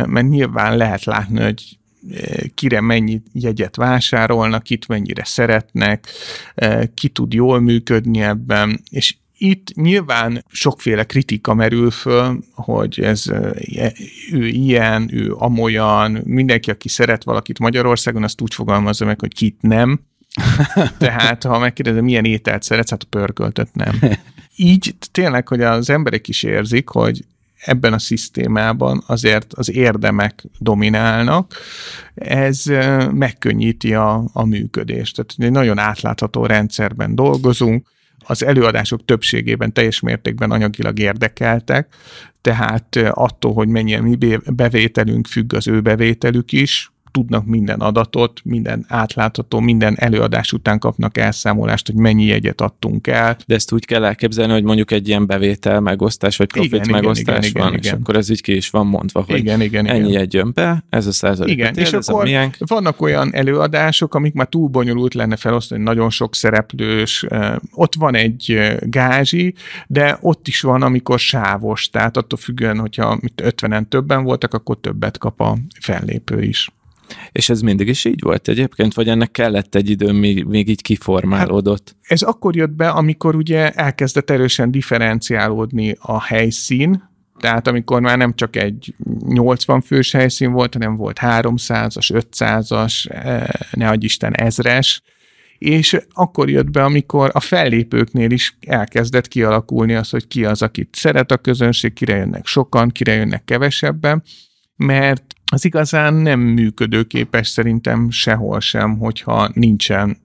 mert 0.05 0.29
nyilván 0.29 0.77
lehet 0.77 1.03
látni, 1.03 1.41
hogy 1.41 1.77
kire 2.55 2.81
mennyi 2.81 3.21
jegyet 3.33 3.75
vásárolnak, 3.75 4.69
itt 4.69 4.87
mennyire 4.87 5.23
szeretnek, 5.25 6.07
ki 6.93 7.09
tud 7.09 7.33
jól 7.33 7.59
működni 7.59 8.21
ebben, 8.21 8.83
és 8.89 9.15
itt 9.37 9.73
nyilván 9.75 10.43
sokféle 10.51 11.03
kritika 11.03 11.53
merül 11.53 11.91
föl, 11.91 12.39
hogy 12.53 12.99
ez 12.99 13.25
ő 14.31 14.47
ilyen, 14.47 15.09
ő 15.13 15.33
amolyan, 15.33 16.21
mindenki, 16.23 16.71
aki 16.71 16.89
szeret 16.89 17.23
valakit 17.23 17.59
Magyarországon, 17.59 18.23
azt 18.23 18.41
úgy 18.41 18.53
fogalmazza 18.53 19.05
meg, 19.05 19.19
hogy 19.19 19.33
kit 19.33 19.57
nem. 19.61 19.99
Tehát, 20.97 21.43
ha 21.43 21.59
megkérdezem, 21.59 22.03
milyen 22.03 22.25
ételt 22.25 22.63
szeretsz, 22.63 22.89
hát 22.89 23.03
a 23.03 23.07
pörköltet 23.09 23.69
nem. 23.73 23.99
Így 24.55 24.95
tényleg, 25.11 25.47
hogy 25.47 25.61
az 25.61 25.89
emberek 25.89 26.27
is 26.27 26.43
érzik, 26.43 26.89
hogy 26.89 27.25
ebben 27.57 27.93
a 27.93 27.99
szisztémában 27.99 29.03
azért 29.07 29.53
az 29.53 29.71
érdemek 29.71 30.43
dominálnak, 30.59 31.53
ez 32.15 32.63
megkönnyíti 33.11 33.93
a, 33.93 34.23
a 34.33 34.45
működést. 34.45 35.15
Tehát 35.15 35.33
egy 35.37 35.51
nagyon 35.51 35.77
átlátható 35.77 36.45
rendszerben 36.45 37.15
dolgozunk, 37.15 37.87
az 38.27 38.43
előadások 38.43 39.05
többségében 39.05 39.73
teljes 39.73 39.99
mértékben 39.99 40.51
anyagilag 40.51 40.99
érdekeltek, 40.99 41.95
tehát 42.41 42.95
attól, 42.95 43.53
hogy 43.53 43.67
mennyien 43.67 44.03
mi 44.03 44.17
bevételünk 44.53 45.27
függ 45.27 45.53
az 45.53 45.67
ő 45.67 45.81
bevételük 45.81 46.51
is, 46.51 46.91
tudnak 47.17 47.45
minden 47.45 47.79
adatot, 47.79 48.41
minden 48.43 48.85
átlátható, 48.87 49.59
minden 49.59 49.95
előadás 49.97 50.51
után 50.51 50.79
kapnak 50.79 51.17
elszámolást, 51.17 51.87
hogy 51.87 51.95
mennyi 51.95 52.25
jegyet 52.25 52.61
adtunk 52.61 53.07
el. 53.07 53.37
De 53.45 53.55
ezt 53.55 53.71
úgy 53.71 53.85
kell 53.85 54.05
elképzelni, 54.05 54.53
hogy 54.53 54.63
mondjuk 54.63 54.91
egy 54.91 55.07
ilyen 55.07 55.25
bevétel 55.25 55.79
megosztás, 55.79 56.37
vagy 56.37 56.47
profit 56.47 56.73
igen, 56.73 56.89
megosztás 56.89 57.47
igen, 57.47 57.61
van, 57.61 57.71
igen, 57.71 57.79
és 57.83 57.87
igen. 57.87 57.99
akkor 58.01 58.15
ez 58.15 58.29
így 58.29 58.41
ki 58.41 58.55
is 58.55 58.69
van 58.69 58.87
mondva, 58.87 59.23
hogy 59.27 59.37
igen, 59.37 59.61
igen, 59.61 59.85
ennyi 59.85 60.07
igen. 60.07 60.19
jegy 60.19 60.33
jön 60.33 60.51
be, 60.53 60.83
ez 60.89 61.07
a 61.07 61.11
százalék. 61.11 61.53
Igen, 61.53 61.73
él, 61.73 61.81
és 61.81 61.91
ez 61.91 62.07
akkor 62.07 62.27
a 62.27 62.49
vannak 62.57 63.01
olyan 63.01 63.33
előadások, 63.33 64.15
amik 64.15 64.33
már 64.33 64.47
túl 64.47 64.67
bonyolult 64.67 65.13
lenne 65.13 65.35
felosztani, 65.35 65.83
nagyon 65.83 66.09
sok 66.09 66.35
szereplős, 66.35 67.25
ott 67.71 67.95
van 67.95 68.15
egy 68.15 68.75
gázsi, 68.81 69.53
de 69.87 70.17
ott 70.21 70.47
is 70.47 70.61
van, 70.61 70.81
amikor 70.81 71.19
sávos, 71.19 71.89
tehát 71.89 72.17
attól 72.17 72.39
függően, 72.39 72.79
hogyha 72.79 73.19
50-en 73.37 73.87
többen 73.87 74.23
voltak, 74.23 74.53
akkor 74.53 74.77
többet 74.79 75.17
kap 75.17 75.41
a 75.41 75.57
fellépő 75.79 76.41
is. 76.41 76.69
És 77.31 77.49
ez 77.49 77.61
mindig 77.61 77.87
is 77.87 78.05
így 78.05 78.21
volt 78.21 78.47
egyébként, 78.47 78.93
vagy 78.93 79.07
ennek 79.07 79.31
kellett 79.31 79.75
egy 79.75 79.89
idő, 79.89 80.11
még, 80.11 80.43
még 80.43 80.69
így 80.69 80.81
kiformálódott? 80.81 81.95
Hát 82.01 82.11
ez 82.11 82.21
akkor 82.21 82.55
jött 82.55 82.71
be, 82.71 82.89
amikor 82.89 83.35
ugye 83.35 83.71
elkezdett 83.71 84.29
erősen 84.29 84.71
differenciálódni 84.71 85.95
a 85.99 86.21
helyszín, 86.21 87.03
tehát 87.39 87.67
amikor 87.67 88.01
már 88.01 88.17
nem 88.17 88.33
csak 88.35 88.55
egy 88.55 88.95
80 89.27 89.81
fős 89.81 90.11
helyszín 90.11 90.51
volt, 90.51 90.73
hanem 90.73 90.95
volt 90.95 91.19
300-as, 91.21 92.23
500-as, 92.39 93.09
eh, 93.09 93.47
ne 93.71 93.89
adj 93.89 94.05
Isten, 94.05 94.35
ezres, 94.35 95.01
és 95.57 95.97
akkor 96.13 96.49
jött 96.49 96.71
be, 96.71 96.83
amikor 96.83 97.29
a 97.33 97.39
fellépőknél 97.39 98.31
is 98.31 98.57
elkezdett 98.67 99.27
kialakulni 99.27 99.93
az, 99.93 100.09
hogy 100.09 100.27
ki 100.27 100.45
az, 100.45 100.61
akit 100.61 100.95
szeret 100.95 101.31
a 101.31 101.37
közönség, 101.37 101.93
kire 101.93 102.15
jönnek 102.15 102.45
sokan, 102.45 102.89
kire 102.89 103.13
jönnek 103.13 103.43
kevesebben, 103.43 104.23
mert 104.75 105.33
az 105.51 105.65
igazán 105.65 106.13
nem 106.13 106.39
működőképes 106.39 107.47
szerintem 107.47 108.11
sehol 108.11 108.59
sem, 108.59 108.97
hogyha 108.97 109.49
nincsen 109.53 110.17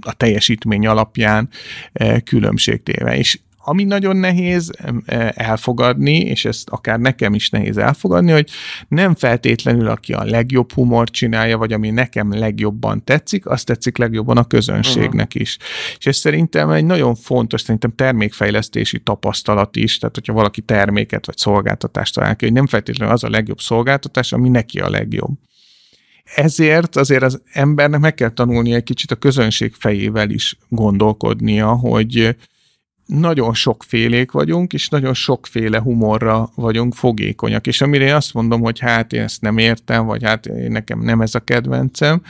a 0.00 0.14
teljesítmény 0.14 0.86
alapján 0.86 1.48
eh, 1.92 2.20
különbségtéve. 2.20 3.16
És 3.16 3.38
ami 3.64 3.84
nagyon 3.84 4.16
nehéz 4.16 4.70
e, 5.04 5.32
elfogadni, 5.36 6.16
és 6.16 6.44
ezt 6.44 6.68
akár 6.70 7.00
nekem 7.00 7.34
is 7.34 7.50
nehéz 7.50 7.76
elfogadni, 7.76 8.32
hogy 8.32 8.50
nem 8.88 9.14
feltétlenül 9.14 9.88
aki 9.88 10.12
a 10.12 10.24
legjobb 10.24 10.72
humort 10.72 11.12
csinálja, 11.12 11.58
vagy 11.58 11.72
ami 11.72 11.90
nekem 11.90 12.38
legjobban 12.38 13.04
tetszik, 13.04 13.46
azt 13.46 13.66
tetszik 13.66 13.96
legjobban 13.96 14.36
a 14.36 14.44
közönségnek 14.44 15.26
uh-huh. 15.26 15.42
is. 15.42 15.58
És 15.98 16.06
ez 16.06 16.16
szerintem 16.16 16.70
egy 16.70 16.84
nagyon 16.84 17.14
fontos, 17.14 17.60
szerintem 17.60 17.94
termékfejlesztési 17.94 19.00
tapasztalat 19.00 19.76
is, 19.76 19.98
tehát 19.98 20.14
hogyha 20.14 20.32
valaki 20.32 20.60
terméket 20.60 21.26
vagy 21.26 21.36
szolgáltatást 21.36 22.14
talál 22.14 22.36
ki, 22.36 22.44
hogy 22.44 22.54
nem 22.54 22.66
feltétlenül 22.66 23.14
az 23.14 23.24
a 23.24 23.30
legjobb 23.30 23.60
szolgáltatás, 23.60 24.32
ami 24.32 24.48
neki 24.48 24.80
a 24.80 24.90
legjobb 24.90 25.38
ezért 26.34 26.96
azért 26.96 27.22
az 27.22 27.42
embernek 27.52 28.00
meg 28.00 28.14
kell 28.14 28.28
tanulni 28.28 28.72
egy 28.72 28.82
kicsit 28.82 29.10
a 29.10 29.16
közönség 29.16 29.74
fejével 29.78 30.30
is 30.30 30.58
gondolkodnia, 30.68 31.72
hogy 31.72 32.36
nagyon 33.18 33.54
sokfélék 33.54 34.30
vagyunk, 34.30 34.72
és 34.72 34.88
nagyon 34.88 35.14
sokféle 35.14 35.80
humorra 35.80 36.50
vagyunk 36.54 36.94
fogékonyak. 36.94 37.66
És 37.66 37.80
amire 37.80 38.04
én 38.04 38.14
azt 38.14 38.34
mondom, 38.34 38.60
hogy 38.60 38.78
hát 38.78 39.12
én 39.12 39.22
ezt 39.22 39.40
nem 39.40 39.58
értem, 39.58 40.06
vagy 40.06 40.22
hát 40.24 40.46
én 40.46 40.70
nekem 40.70 41.00
nem 41.00 41.20
ez 41.20 41.34
a 41.34 41.40
kedvencem, 41.40 42.22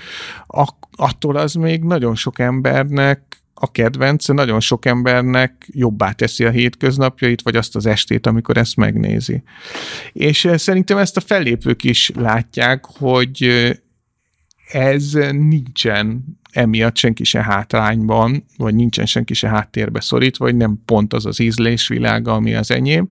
attól 0.96 1.36
az 1.36 1.54
még 1.54 1.82
nagyon 1.82 2.14
sok 2.14 2.38
embernek 2.38 3.42
a 3.54 3.70
kedvenc, 3.70 4.28
nagyon 4.28 4.60
sok 4.60 4.86
embernek 4.86 5.68
jobbá 5.72 6.12
teszi 6.12 6.44
a 6.44 6.50
hétköznapjait, 6.50 7.42
vagy 7.42 7.56
azt 7.56 7.76
az 7.76 7.86
estét, 7.86 8.26
amikor 8.26 8.56
ezt 8.56 8.76
megnézi. 8.76 9.42
És 10.12 10.48
szerintem 10.54 10.98
ezt 10.98 11.16
a 11.16 11.20
fellépők 11.20 11.84
is 11.84 12.10
látják, 12.14 12.84
hogy 12.84 13.70
ez 14.72 15.12
nincsen 15.30 16.24
emiatt 16.52 16.96
senki 16.96 17.24
se 17.24 17.42
hátrányban, 17.42 18.44
vagy 18.56 18.74
nincsen 18.74 19.06
senki 19.06 19.34
se 19.34 19.48
háttérbe 19.48 20.00
szorítva, 20.00 20.44
vagy 20.44 20.56
nem 20.56 20.82
pont 20.84 21.12
az 21.12 21.26
az 21.26 21.40
ízlésvilága, 21.40 22.32
ami 22.32 22.54
az 22.54 22.70
enyém. 22.70 23.10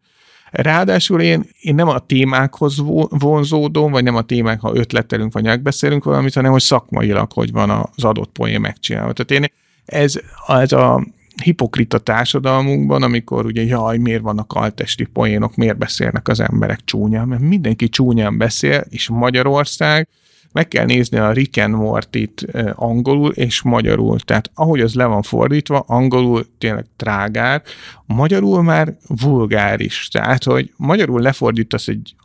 Ráadásul 0.51 1.21
én, 1.21 1.45
én 1.61 1.75
nem 1.75 1.87
a 1.87 1.99
témákhoz 1.99 2.77
vonzódom, 3.09 3.91
vagy 3.91 4.03
nem 4.03 4.15
a 4.15 4.21
témák, 4.21 4.59
ha 4.59 4.75
ötletelünk, 4.75 5.33
vagy 5.33 5.43
megbeszélünk 5.43 6.03
valamit, 6.03 6.33
hanem 6.33 6.51
hogy 6.51 6.61
szakmailag, 6.61 7.31
hogy 7.31 7.51
van 7.51 7.69
az 7.69 8.03
adott 8.03 8.31
poén 8.31 8.61
megcsinálva. 8.61 9.13
Tehát 9.13 9.43
én 9.43 9.51
ez, 9.85 10.19
ez 10.47 10.71
a 10.71 11.07
hipokrita 11.43 11.97
társadalmunkban, 11.97 13.03
amikor 13.03 13.45
ugye 13.45 13.63
jaj, 13.63 13.97
miért 13.97 14.21
vannak 14.21 14.53
altesti 14.53 15.03
poénok, 15.03 15.55
miért 15.55 15.77
beszélnek 15.77 16.27
az 16.27 16.39
emberek 16.39 16.83
csúnyán, 16.83 17.27
mert 17.27 17.41
mindenki 17.41 17.89
csúnyán 17.89 18.37
beszél, 18.37 18.85
és 18.89 19.09
Magyarország 19.09 20.07
meg 20.51 20.67
kell 20.67 20.85
nézni 20.85 21.17
a 21.17 21.31
Rick 21.31 21.57
and 21.57 21.73
Morty-t 21.73 22.45
angolul 22.75 23.31
és 23.31 23.61
magyarul. 23.61 24.19
Tehát 24.19 24.51
ahogy 24.53 24.81
az 24.81 24.93
le 24.93 25.05
van 25.05 25.21
fordítva, 25.21 25.79
angolul 25.79 26.45
tényleg 26.57 26.85
trágár, 26.95 27.61
magyarul 28.05 28.63
már 28.63 28.95
vulgáris. 29.07 30.07
Tehát, 30.07 30.43
hogy 30.43 30.73
magyarul 30.77 31.21
lefordítasz 31.21 31.87
egy 31.87 32.15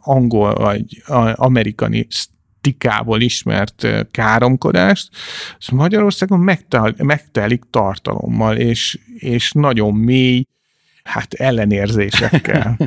angol 0.00 0.54
vagy 0.54 1.02
amerikani 1.34 2.06
tikából 2.60 3.20
ismert 3.20 3.86
káromkodást, 4.10 5.08
ez 5.58 5.66
Magyarországon 5.68 6.40
megtel, 6.40 6.94
megtelik 6.96 7.62
tartalommal, 7.70 8.56
és, 8.56 8.98
és 9.14 9.52
nagyon 9.52 9.94
mély, 9.94 10.44
hát 11.02 11.34
ellenérzésekkel. 11.34 12.76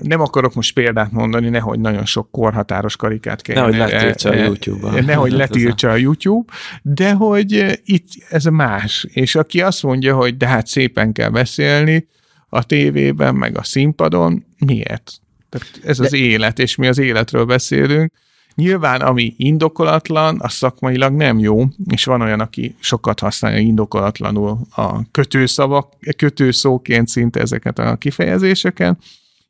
Nem 0.00 0.20
akarok 0.20 0.54
most 0.54 0.74
példát 0.74 1.12
mondani, 1.12 1.48
nehogy 1.48 1.80
nagyon 1.80 2.04
sok 2.04 2.30
korhatáros 2.30 2.96
karikát 2.96 3.42
kell. 3.42 3.54
Nehogy 3.54 3.76
letiltsa 3.76 4.28
a 4.28 4.34
YouTube-ban. 4.34 5.04
Nehogy 5.04 5.32
letiltsa 5.42 5.90
a 5.90 5.96
YouTube, 5.96 6.52
de 6.82 7.12
hogy 7.12 7.80
itt 7.84 8.08
ez 8.28 8.44
más. 8.44 9.06
És 9.12 9.34
aki 9.34 9.60
azt 9.60 9.82
mondja, 9.82 10.16
hogy 10.16 10.36
de 10.36 10.46
hát 10.46 10.66
szépen 10.66 11.12
kell 11.12 11.30
beszélni 11.30 12.06
a 12.48 12.64
tévében, 12.64 13.34
meg 13.34 13.58
a 13.58 13.62
színpadon, 13.62 14.44
miért? 14.58 15.12
Tehát 15.48 15.80
ez 15.84 15.98
de... 15.98 16.04
az 16.04 16.12
élet, 16.12 16.58
és 16.58 16.76
mi 16.76 16.86
az 16.86 16.98
életről 16.98 17.44
beszélünk. 17.44 18.12
Nyilván, 18.54 19.00
ami 19.00 19.34
indokolatlan, 19.36 20.36
az 20.40 20.52
szakmailag 20.52 21.12
nem 21.12 21.38
jó, 21.38 21.64
és 21.90 22.04
van 22.04 22.20
olyan, 22.20 22.40
aki 22.40 22.76
sokat 22.80 23.20
használja 23.20 23.58
indokolatlanul 23.58 24.58
a 24.70 25.10
kötőszavak, 25.10 25.92
kötőszóként 26.16 27.08
szinte 27.08 27.40
ezeket 27.40 27.78
a 27.78 27.96
kifejezéseket, 27.96 28.96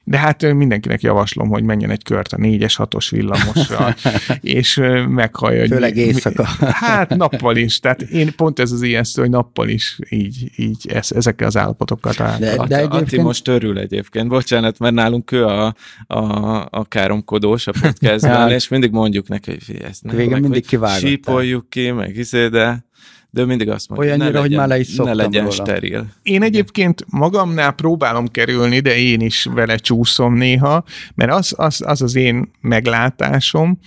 de 0.08 0.18
hát 0.18 0.52
mindenkinek 0.52 1.00
javaslom, 1.00 1.48
hogy 1.48 1.62
menjen 1.62 1.90
egy 1.90 2.02
kört 2.02 2.32
a 2.32 2.36
négyes, 2.36 2.76
hatos 2.76 3.10
villamosra, 3.10 3.94
és 4.40 4.80
meghallja. 5.08 5.66
Főleg 5.66 5.94
mi, 5.94 6.00
éjszaka. 6.00 6.44
Hát 6.60 7.16
nappal 7.16 7.56
is, 7.56 7.78
tehát 7.78 8.02
én 8.02 8.34
pont 8.36 8.58
ez 8.58 8.72
az 8.72 8.82
ijesztő, 8.82 9.20
hogy 9.20 9.30
nappal 9.30 9.68
is 9.68 9.98
így, 10.08 10.50
így 10.56 10.86
ez, 10.88 11.12
ezekkel 11.12 11.46
az 11.46 11.56
állapotokkal 11.56 12.12
találkozom. 12.12 12.56
De, 12.56 12.66
de 12.66 12.76
egyébként... 12.76 13.02
Ati 13.02 13.20
most 13.20 13.48
örül 13.48 13.78
egyébként, 13.78 14.28
bocsánat, 14.28 14.78
mert 14.78 14.94
nálunk 14.94 15.32
ő 15.32 15.44
a, 15.44 15.74
a, 16.06 16.22
a 16.70 16.84
káromkodós 16.88 17.66
a 17.66 17.72
podcastben, 17.80 18.50
és 18.50 18.68
mindig 18.68 18.90
mondjuk 18.90 19.28
neki, 19.28 19.50
hogy 19.66 19.80
ezt 19.82 20.02
nem, 20.02 20.16
meg, 20.16 20.40
mindig 20.40 20.66
kivágott. 20.66 20.98
Sípoljuk 20.98 21.70
ki, 21.70 21.90
meg 21.90 22.14
hiszé, 22.14 22.48
de 22.48 22.86
de 23.30 23.44
mindig 23.44 23.68
azt 23.68 23.88
mondja, 23.88 24.06
Olyannyira, 24.06 24.30
ne 24.30 24.40
legyen, 24.40 24.48
hogy 24.48 24.56
már 24.56 24.68
le 24.68 24.78
is 24.78 24.96
ne 24.96 25.14
legyen 25.14 25.42
róla. 25.42 25.54
steril. 25.54 26.06
Én 26.22 26.42
egyébként 26.42 27.04
magamnál 27.08 27.72
próbálom 27.72 28.26
kerülni, 28.26 28.80
de 28.80 28.96
én 28.96 29.20
is 29.20 29.44
vele 29.44 29.76
csúszom 29.76 30.34
néha, 30.34 30.84
mert 31.14 31.32
az 31.32 31.54
az, 31.56 31.82
az, 31.86 32.02
az 32.02 32.14
én 32.14 32.50
meglátásom, 32.60 33.78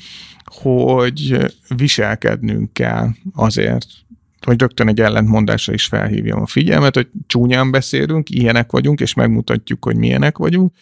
hogy 0.43 1.51
viselkednünk 1.75 2.73
kell 2.73 3.07
azért, 3.35 3.85
hogy 4.41 4.59
rögtön 4.59 4.87
egy 4.87 5.01
ellentmondásra 5.01 5.73
is 5.73 5.85
felhívjam 5.85 6.41
a 6.41 6.47
figyelmet, 6.47 6.95
hogy 6.95 7.07
csúnyán 7.27 7.71
beszélünk, 7.71 8.29
ilyenek 8.29 8.71
vagyunk, 8.71 8.99
és 8.99 9.13
megmutatjuk, 9.13 9.85
hogy 9.85 9.95
milyenek 9.95 10.37
vagyunk, 10.37 10.73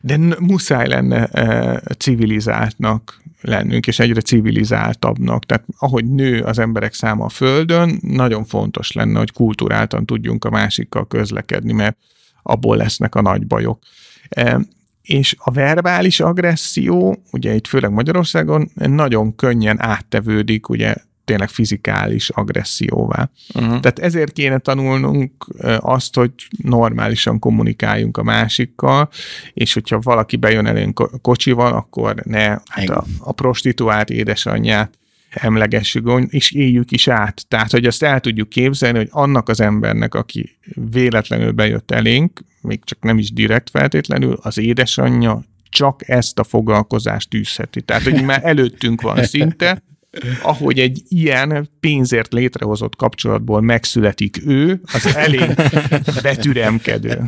de 0.00 0.18
muszáj 0.38 0.88
lenne 0.88 1.26
e, 1.26 1.80
civilizáltnak 1.98 3.22
lennünk, 3.40 3.86
és 3.86 3.98
egyre 3.98 4.20
civilizáltabbnak. 4.20 5.44
Tehát 5.46 5.64
ahogy 5.78 6.04
nő 6.04 6.40
az 6.40 6.58
emberek 6.58 6.94
száma 6.94 7.24
a 7.24 7.28
Földön, 7.28 7.98
nagyon 8.00 8.44
fontos 8.44 8.92
lenne, 8.92 9.18
hogy 9.18 9.32
kulturáltan 9.32 10.06
tudjunk 10.06 10.44
a 10.44 10.50
másikkal 10.50 11.06
közlekedni, 11.06 11.72
mert 11.72 11.96
abból 12.42 12.76
lesznek 12.76 13.14
a 13.14 13.20
nagy 13.20 13.46
bajok. 13.46 13.82
E, 14.28 14.60
és 15.02 15.36
a 15.38 15.50
verbális 15.50 16.20
agresszió, 16.20 17.22
ugye 17.32 17.54
itt 17.54 17.66
főleg 17.66 17.90
Magyarországon 17.90 18.70
nagyon 18.74 19.34
könnyen 19.34 19.82
áttevődik, 19.82 20.68
ugye 20.68 20.94
tényleg 21.30 21.48
fizikális 21.48 22.30
agresszióvá. 22.30 23.30
Uh-huh. 23.54 23.80
Tehát 23.80 23.98
ezért 23.98 24.32
kéne 24.32 24.58
tanulnunk 24.58 25.32
azt, 25.78 26.14
hogy 26.14 26.32
normálisan 26.62 27.38
kommunikáljunk 27.38 28.16
a 28.16 28.22
másikkal, 28.22 29.08
és 29.52 29.74
hogyha 29.74 29.98
valaki 30.00 30.36
bejön 30.36 30.66
elénk 30.66 31.20
kocsival, 31.22 31.72
akkor 31.72 32.14
ne 32.14 32.48
hát 32.48 32.88
a, 32.88 33.04
a 33.18 33.32
prostituált 33.32 34.10
édesanyját 34.10 34.98
emlegessük, 35.30 36.26
és 36.28 36.52
éljük 36.52 36.90
is 36.90 37.08
át. 37.08 37.44
Tehát, 37.48 37.70
hogy 37.70 37.86
azt 37.86 38.02
el 38.02 38.20
tudjuk 38.20 38.48
képzelni, 38.48 38.98
hogy 38.98 39.08
annak 39.10 39.48
az 39.48 39.60
embernek, 39.60 40.14
aki 40.14 40.58
véletlenül 40.90 41.50
bejött 41.52 41.90
elénk, 41.90 42.40
még 42.60 42.84
csak 42.84 43.02
nem 43.02 43.18
is 43.18 43.32
direkt 43.32 43.70
feltétlenül, 43.70 44.38
az 44.42 44.58
édesanyja 44.58 45.44
csak 45.68 46.08
ezt 46.08 46.38
a 46.38 46.44
foglalkozást 46.44 47.30
tűzheti. 47.30 47.82
Tehát, 47.82 48.02
hogy 48.02 48.24
már 48.24 48.40
előttünk 48.44 49.00
van 49.00 49.24
szinte, 49.24 49.82
ahogy 50.42 50.78
egy 50.78 51.02
ilyen 51.08 51.70
pénzért 51.80 52.32
létrehozott 52.32 52.96
kapcsolatból 52.96 53.60
megszületik 53.60 54.46
ő, 54.46 54.80
az 54.92 55.16
elég 55.16 55.54
betüremkedő. 56.22 57.22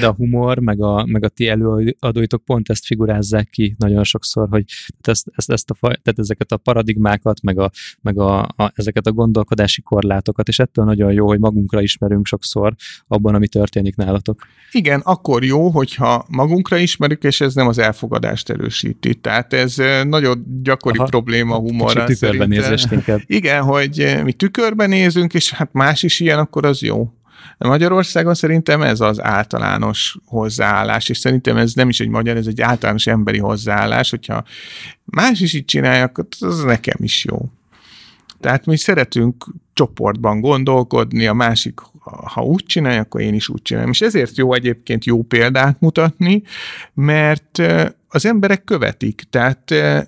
De 0.00 0.06
a 0.06 0.12
humor, 0.12 0.58
meg 0.58 0.82
a, 0.82 1.04
meg 1.04 1.24
a 1.24 1.28
ti 1.28 1.48
előadóitok 1.48 2.44
pont 2.44 2.70
ezt 2.70 2.86
figurázzák 2.86 3.48
ki 3.50 3.74
nagyon 3.78 4.04
sokszor, 4.04 4.48
hogy 4.48 4.64
ezt, 5.00 5.26
ezt, 5.34 5.50
ezt 5.50 5.70
a, 5.70 5.76
tehát 5.80 6.18
ezeket 6.18 6.52
a 6.52 6.56
paradigmákat, 6.56 7.42
meg, 7.42 7.58
a, 7.58 7.70
meg 8.00 8.18
a, 8.18 8.42
a, 8.42 8.72
ezeket 8.74 9.06
a 9.06 9.12
gondolkodási 9.12 9.82
korlátokat, 9.82 10.48
és 10.48 10.58
ettől 10.58 10.84
nagyon 10.84 11.12
jó, 11.12 11.26
hogy 11.26 11.38
magunkra 11.38 11.82
ismerünk 11.82 12.26
sokszor 12.26 12.74
abban, 13.06 13.34
ami 13.34 13.48
történik 13.48 13.96
nálatok. 13.96 14.46
Igen, 14.72 15.00
akkor 15.00 15.44
jó, 15.44 15.68
hogyha 15.68 16.26
magunkra 16.28 16.76
ismerjük, 16.76 17.24
és 17.24 17.40
ez 17.40 17.54
nem 17.54 17.68
az 17.68 17.78
elfogadást 17.78 18.50
erősíti. 18.50 19.14
Tehát 19.14 19.52
ez 19.52 19.76
nagyon 20.04 20.62
gyakori 20.62 20.98
Aha. 20.98 21.08
probléma 21.08 21.49
a 21.52 21.58
humorral. 21.58 22.04
Kicsit 22.04 22.20
tükörben 22.20 22.48
nézést 22.48 22.92
inkább. 22.92 23.20
Igen, 23.26 23.62
hogy 23.62 24.00
eh, 24.00 24.22
mi 24.22 24.32
tükörben 24.32 24.88
nézünk, 24.88 25.34
és 25.34 25.52
hát 25.52 25.68
más 25.72 26.02
is 26.02 26.20
ilyen, 26.20 26.38
akkor 26.38 26.64
az 26.64 26.82
jó. 26.82 27.12
De 27.58 27.68
Magyarországon 27.68 28.34
szerintem 28.34 28.82
ez 28.82 29.00
az 29.00 29.22
általános 29.22 30.16
hozzáállás, 30.24 31.08
és 31.08 31.18
szerintem 31.18 31.56
ez 31.56 31.72
nem 31.72 31.88
is 31.88 32.00
egy 32.00 32.08
magyar, 32.08 32.36
ez 32.36 32.46
egy 32.46 32.60
általános 32.60 33.06
emberi 33.06 33.38
hozzáállás, 33.38 34.10
hogyha 34.10 34.44
más 35.04 35.40
is 35.40 35.52
így 35.52 35.64
csinálja, 35.64 36.04
akkor 36.04 36.26
az 36.40 36.62
nekem 36.62 36.96
is 36.98 37.24
jó. 37.24 37.38
Tehát 38.40 38.66
mi 38.66 38.76
szeretünk 38.76 39.46
csoportban 39.72 40.40
gondolkodni, 40.40 41.26
a 41.26 41.32
másik, 41.32 41.80
ha 42.04 42.42
úgy 42.42 42.64
csinálja, 42.64 43.00
akkor 43.00 43.20
én 43.20 43.34
is 43.34 43.48
úgy 43.48 43.62
csinálom. 43.62 43.90
És 43.90 44.00
ezért 44.00 44.36
jó 44.36 44.54
egyébként 44.54 45.04
jó 45.04 45.22
példát 45.22 45.80
mutatni, 45.80 46.42
mert 46.94 47.58
eh, 47.58 47.86
az 48.08 48.26
emberek 48.26 48.64
követik. 48.64 49.22
Tehát 49.30 49.70
eh, 49.70 50.02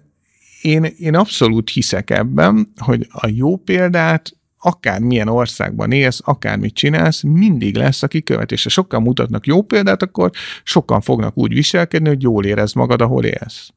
én, 0.62 0.84
én 0.84 1.14
abszolút 1.14 1.70
hiszek 1.70 2.10
ebben, 2.10 2.72
hogy 2.76 3.06
a 3.10 3.26
jó 3.26 3.56
példát 3.56 4.36
akármilyen 4.58 5.28
országban 5.28 5.92
élsz, 5.92 6.20
akármit 6.24 6.74
csinálsz, 6.74 7.22
mindig 7.22 7.76
lesz, 7.76 8.02
aki 8.02 8.22
követ. 8.22 8.52
És 8.52 8.62
ha 8.62 8.68
sokan 8.68 9.02
mutatnak 9.02 9.46
jó 9.46 9.62
példát, 9.62 10.02
akkor 10.02 10.30
sokan 10.62 11.00
fognak 11.00 11.38
úgy 11.38 11.54
viselkedni, 11.54 12.08
hogy 12.08 12.22
jól 12.22 12.44
érez 12.44 12.72
magad, 12.72 13.00
ahol 13.00 13.24
élsz. 13.24 13.70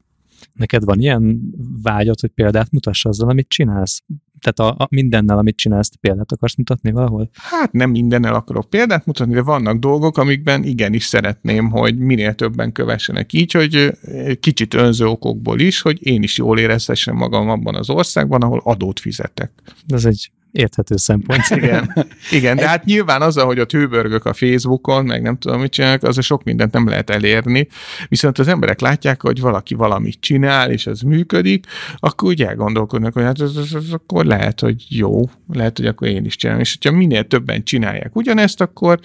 Neked 0.54 0.84
van 0.84 1.00
ilyen 1.00 1.42
vágyat, 1.82 2.20
hogy 2.20 2.30
példát 2.30 2.72
mutass 2.72 3.06
azzal, 3.06 3.30
amit 3.30 3.50
csinálsz? 3.50 4.04
Tehát 4.46 4.74
a, 4.74 4.84
a 4.84 4.88
mindennel, 4.90 5.38
amit 5.38 5.56
csinálsz, 5.56 5.92
példát 6.02 6.32
akarsz 6.32 6.56
mutatni 6.56 6.92
valahol? 6.92 7.30
Hát 7.34 7.72
nem 7.72 7.90
mindennel 7.90 8.34
akarok 8.34 8.70
példát 8.70 9.06
mutatni, 9.06 9.34
de 9.34 9.42
vannak 9.42 9.78
dolgok, 9.78 10.18
amikben 10.18 10.64
igenis 10.64 11.06
szeretném, 11.06 11.70
hogy 11.70 11.98
minél 11.98 12.34
többen 12.34 12.72
kövessenek 12.72 13.34
így, 13.34 13.52
hogy 13.52 13.92
kicsit 14.40 14.74
önző 14.74 15.06
okokból 15.06 15.60
is, 15.60 15.82
hogy 15.82 16.08
én 16.08 16.24
is 16.24 16.38
jól 16.38 16.60
érezhessem 16.60 17.16
magam 17.16 17.50
abban 17.50 17.76
az 17.76 17.90
országban, 17.90 18.42
ahol 18.42 18.62
adót 18.64 19.00
fizetek. 19.00 19.52
Ez 19.88 20.06
egy 20.06 20.32
érthető 20.56 20.96
szempont. 20.98 21.44
Igen, 21.56 21.94
igen 22.32 22.56
de 22.56 22.68
hát 22.68 22.86
nyilván 22.86 23.22
az, 23.22 23.36
hogy 23.38 23.60
ott 23.60 23.72
hőbörgök 23.72 24.26
a 24.26 24.34
Facebookon, 24.34 25.06
meg 25.06 25.22
nem 25.22 25.38
tudom, 25.38 25.62
mit 25.62 25.72
csinálok, 25.72 26.04
az 26.04 26.18
a 26.18 26.22
sok 26.22 26.44
mindent 26.44 26.74
nem 26.74 26.88
lehet 26.88 27.10
elérni, 27.10 27.68
viszont 28.08 28.40
az 28.40 28.48
emberek 28.48 28.80
látják, 28.80 29.22
hogy 29.22 29.40
valaki 29.40 29.74
valamit 29.74 30.18
csinál, 30.20 30.72
és 30.72 30.88
ez 30.88 31.02
működik, 31.02 31.66
akkor 31.98 32.30
úgy 32.30 32.44
elgondolkodnak, 32.44 33.14
hogy 33.14 33.24
hát 33.24 33.40
az, 33.40 33.58
az, 33.58 33.74
az 33.74 33.92
akkor 33.92 34.26
lehet, 34.26 34.60
hogy 34.60 34.86
jó, 34.90 35.30
lehet, 35.54 35.78
hogy 35.78 35.88
akkor 35.88 36.08
én 36.08 36.26
is 36.26 36.36
csinálom, 36.36 36.62
és 36.62 36.78
hogyha 36.82 36.98
minél 36.98 37.28
többen 37.28 37.64
csinálják 37.64 38.16
ugyanezt, 38.16 38.62
akkor 38.62 39.00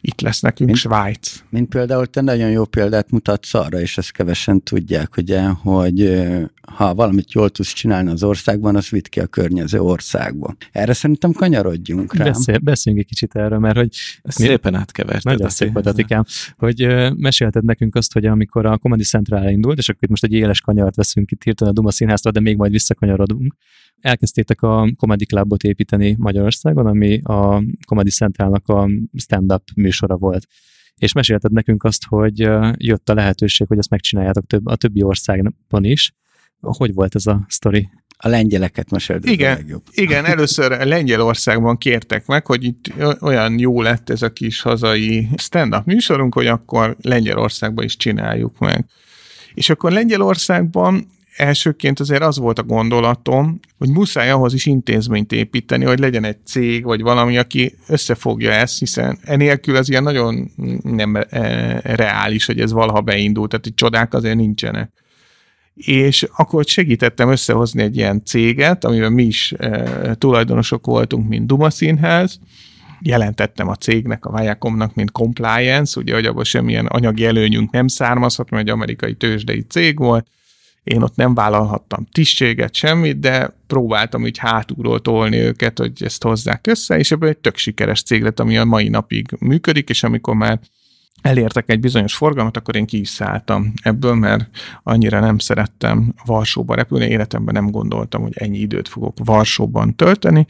itt 0.00 0.20
lesz 0.20 0.40
nekünk 0.40 0.68
mint, 0.68 0.80
Svájc. 0.80 1.42
Mint 1.48 1.68
például 1.68 2.06
te 2.06 2.20
nagyon 2.20 2.50
jó 2.50 2.64
példát 2.64 3.10
mutatsz 3.10 3.54
arra, 3.54 3.80
és 3.80 3.98
ezt 3.98 4.12
kevesen 4.12 4.62
tudják, 4.62 5.16
ugye, 5.16 5.48
hogy 5.48 6.28
ha 6.76 6.94
valamit 6.94 7.32
jól 7.32 7.50
tudsz 7.50 7.72
csinálni 7.72 8.10
az 8.10 8.22
országban, 8.22 8.76
az 8.76 8.88
vitt 8.88 9.08
ki 9.08 9.20
a 9.20 9.26
környező 9.26 9.80
országba. 9.80 10.56
Erre 10.72 10.92
szerintem 10.92 11.32
kanyarodjunk 11.32 12.14
rá. 12.14 12.24
Beszél, 12.24 12.58
beszéljünk 12.58 13.04
egy 13.04 13.10
kicsit 13.10 13.34
erről, 13.34 13.58
mert 13.58 13.76
hogy... 13.76 13.96
Szépen 14.22 14.74
átkeverted. 14.74 15.24
Nagyon 15.24 15.48
szép 15.48 15.72
volt, 15.72 15.86
Atikám, 15.86 16.24
hogy 16.56 16.86
mesélted 17.16 17.64
nekünk 17.64 17.94
azt, 17.94 18.12
hogy 18.12 18.26
amikor 18.26 18.66
a 18.66 18.78
Comedy 18.78 19.04
Central 19.04 19.48
indult, 19.48 19.78
és 19.78 19.88
akkor 19.88 20.02
itt 20.02 20.10
most 20.10 20.24
egy 20.24 20.32
éles 20.32 20.60
kanyart 20.60 20.96
veszünk 20.96 21.30
itt 21.30 21.42
hirtelen 21.42 21.72
a 21.72 21.76
Duma 21.76 21.90
Színháztól, 21.90 22.32
de 22.32 22.40
még 22.40 22.56
majd 22.56 22.72
visszakanyarodunk, 22.72 23.54
elkezdtétek 24.00 24.62
a 24.62 24.92
Comedy 24.96 25.24
Clubot 25.24 25.62
építeni 25.62 26.16
Magyarországon, 26.18 26.86
ami 26.86 27.20
a 27.22 27.62
Comedy 27.86 28.10
Centralnak 28.10 28.68
a 28.68 28.90
stand-up 29.16 29.62
műsora 29.76 30.16
volt. 30.16 30.46
És 30.94 31.12
mesélted 31.12 31.52
nekünk 31.52 31.84
azt, 31.84 32.04
hogy 32.06 32.38
jött 32.76 33.08
a 33.08 33.14
lehetőség, 33.14 33.66
hogy 33.66 33.78
ezt 33.78 33.90
megcsináljátok 33.90 34.46
több, 34.46 34.66
a 34.66 34.76
többi 34.76 35.02
országban 35.02 35.84
is. 35.84 36.12
Hogy 36.60 36.94
volt 36.94 37.14
ez 37.14 37.26
a 37.26 37.44
sztori? 37.48 37.88
A 38.22 38.28
lengyeleket 38.28 38.90
meséld. 38.90 39.26
Igen, 39.26 39.52
a 39.52 39.56
legjobb. 39.56 39.82
igen, 39.90 40.24
először 40.24 40.70
Lengyelországban 40.86 41.76
kértek 41.76 42.26
meg, 42.26 42.46
hogy 42.46 42.64
itt 42.64 42.92
olyan 43.20 43.58
jó 43.58 43.82
lett 43.82 44.10
ez 44.10 44.22
a 44.22 44.32
kis 44.32 44.60
hazai 44.60 45.28
stand-up 45.36 45.84
műsorunk, 45.84 46.34
hogy 46.34 46.46
akkor 46.46 46.96
Lengyelországban 47.02 47.84
is 47.84 47.96
csináljuk 47.96 48.58
meg. 48.58 48.84
És 49.54 49.70
akkor 49.70 49.92
Lengyelországban 49.92 51.06
elsőként 51.40 52.00
azért 52.00 52.22
az 52.22 52.38
volt 52.38 52.58
a 52.58 52.62
gondolatom, 52.62 53.60
hogy 53.78 53.88
muszáj 53.88 54.30
ahhoz 54.30 54.54
is 54.54 54.66
intézményt 54.66 55.32
építeni, 55.32 55.84
hogy 55.84 55.98
legyen 55.98 56.24
egy 56.24 56.36
cég, 56.44 56.84
vagy 56.84 57.02
valami, 57.02 57.38
aki 57.38 57.74
összefogja 57.88 58.52
ezt, 58.52 58.78
hiszen 58.78 59.18
enélkül 59.22 59.76
az 59.76 59.88
ilyen 59.88 60.02
nagyon 60.02 60.50
nem 60.82 61.14
e, 61.14 61.80
reális, 61.82 62.46
hogy 62.46 62.60
ez 62.60 62.72
valaha 62.72 63.00
beindul, 63.00 63.48
tehát 63.48 63.66
itt 63.66 63.76
csodák 63.76 64.14
azért 64.14 64.36
nincsenek. 64.36 64.92
És 65.74 66.26
akkor 66.36 66.64
segítettem 66.64 67.30
összehozni 67.30 67.82
egy 67.82 67.96
ilyen 67.96 68.24
céget, 68.24 68.84
amiben 68.84 69.12
mi 69.12 69.24
is 69.24 69.52
e, 69.58 70.14
tulajdonosok 70.14 70.86
voltunk, 70.86 71.28
mint 71.28 71.46
Duma 71.46 71.70
Színház, 71.70 72.38
jelentettem 73.02 73.68
a 73.68 73.74
cégnek, 73.74 74.24
a 74.24 74.40
Viacomnak, 74.40 74.94
mint 74.94 75.10
compliance, 75.10 76.00
ugye, 76.00 76.14
hogy 76.14 76.26
abban 76.26 76.44
semmilyen 76.44 76.86
anyagi 76.86 77.24
előnyünk 77.24 77.70
nem 77.70 77.86
származhat, 77.86 78.50
mert 78.50 78.62
egy 78.62 78.70
amerikai 78.70 79.14
tőzsdei 79.14 79.60
cég 79.68 79.98
volt, 79.98 80.26
én 80.90 81.02
ott 81.02 81.16
nem 81.16 81.34
vállalhattam 81.34 82.06
tisztséget, 82.12 82.74
semmit, 82.74 83.20
de 83.20 83.54
próbáltam 83.66 84.22
úgy 84.22 84.38
hátulról 84.38 85.00
tolni 85.00 85.36
őket, 85.36 85.78
hogy 85.78 85.92
ezt 86.04 86.22
hozzák 86.22 86.66
össze, 86.66 86.98
és 86.98 87.10
ebből 87.10 87.28
egy 87.28 87.38
tök 87.38 87.56
sikeres 87.56 88.02
cég 88.02 88.22
lett, 88.22 88.40
ami 88.40 88.58
a 88.58 88.64
mai 88.64 88.88
napig 88.88 89.26
működik, 89.40 89.88
és 89.88 90.02
amikor 90.02 90.34
már 90.34 90.60
elértek 91.22 91.70
egy 91.70 91.80
bizonyos 91.80 92.14
forgalmat, 92.14 92.56
akkor 92.56 92.76
én 92.76 92.86
ki 92.86 93.00
is 93.00 93.08
szálltam 93.08 93.72
ebből, 93.82 94.14
mert 94.14 94.48
annyira 94.82 95.20
nem 95.20 95.38
szerettem 95.38 96.14
Varsóba 96.24 96.74
repülni, 96.74 97.06
életemben 97.06 97.54
nem 97.54 97.70
gondoltam, 97.70 98.22
hogy 98.22 98.32
ennyi 98.34 98.58
időt 98.58 98.88
fogok 98.88 99.16
Varsóban 99.24 99.96
tölteni, 99.96 100.46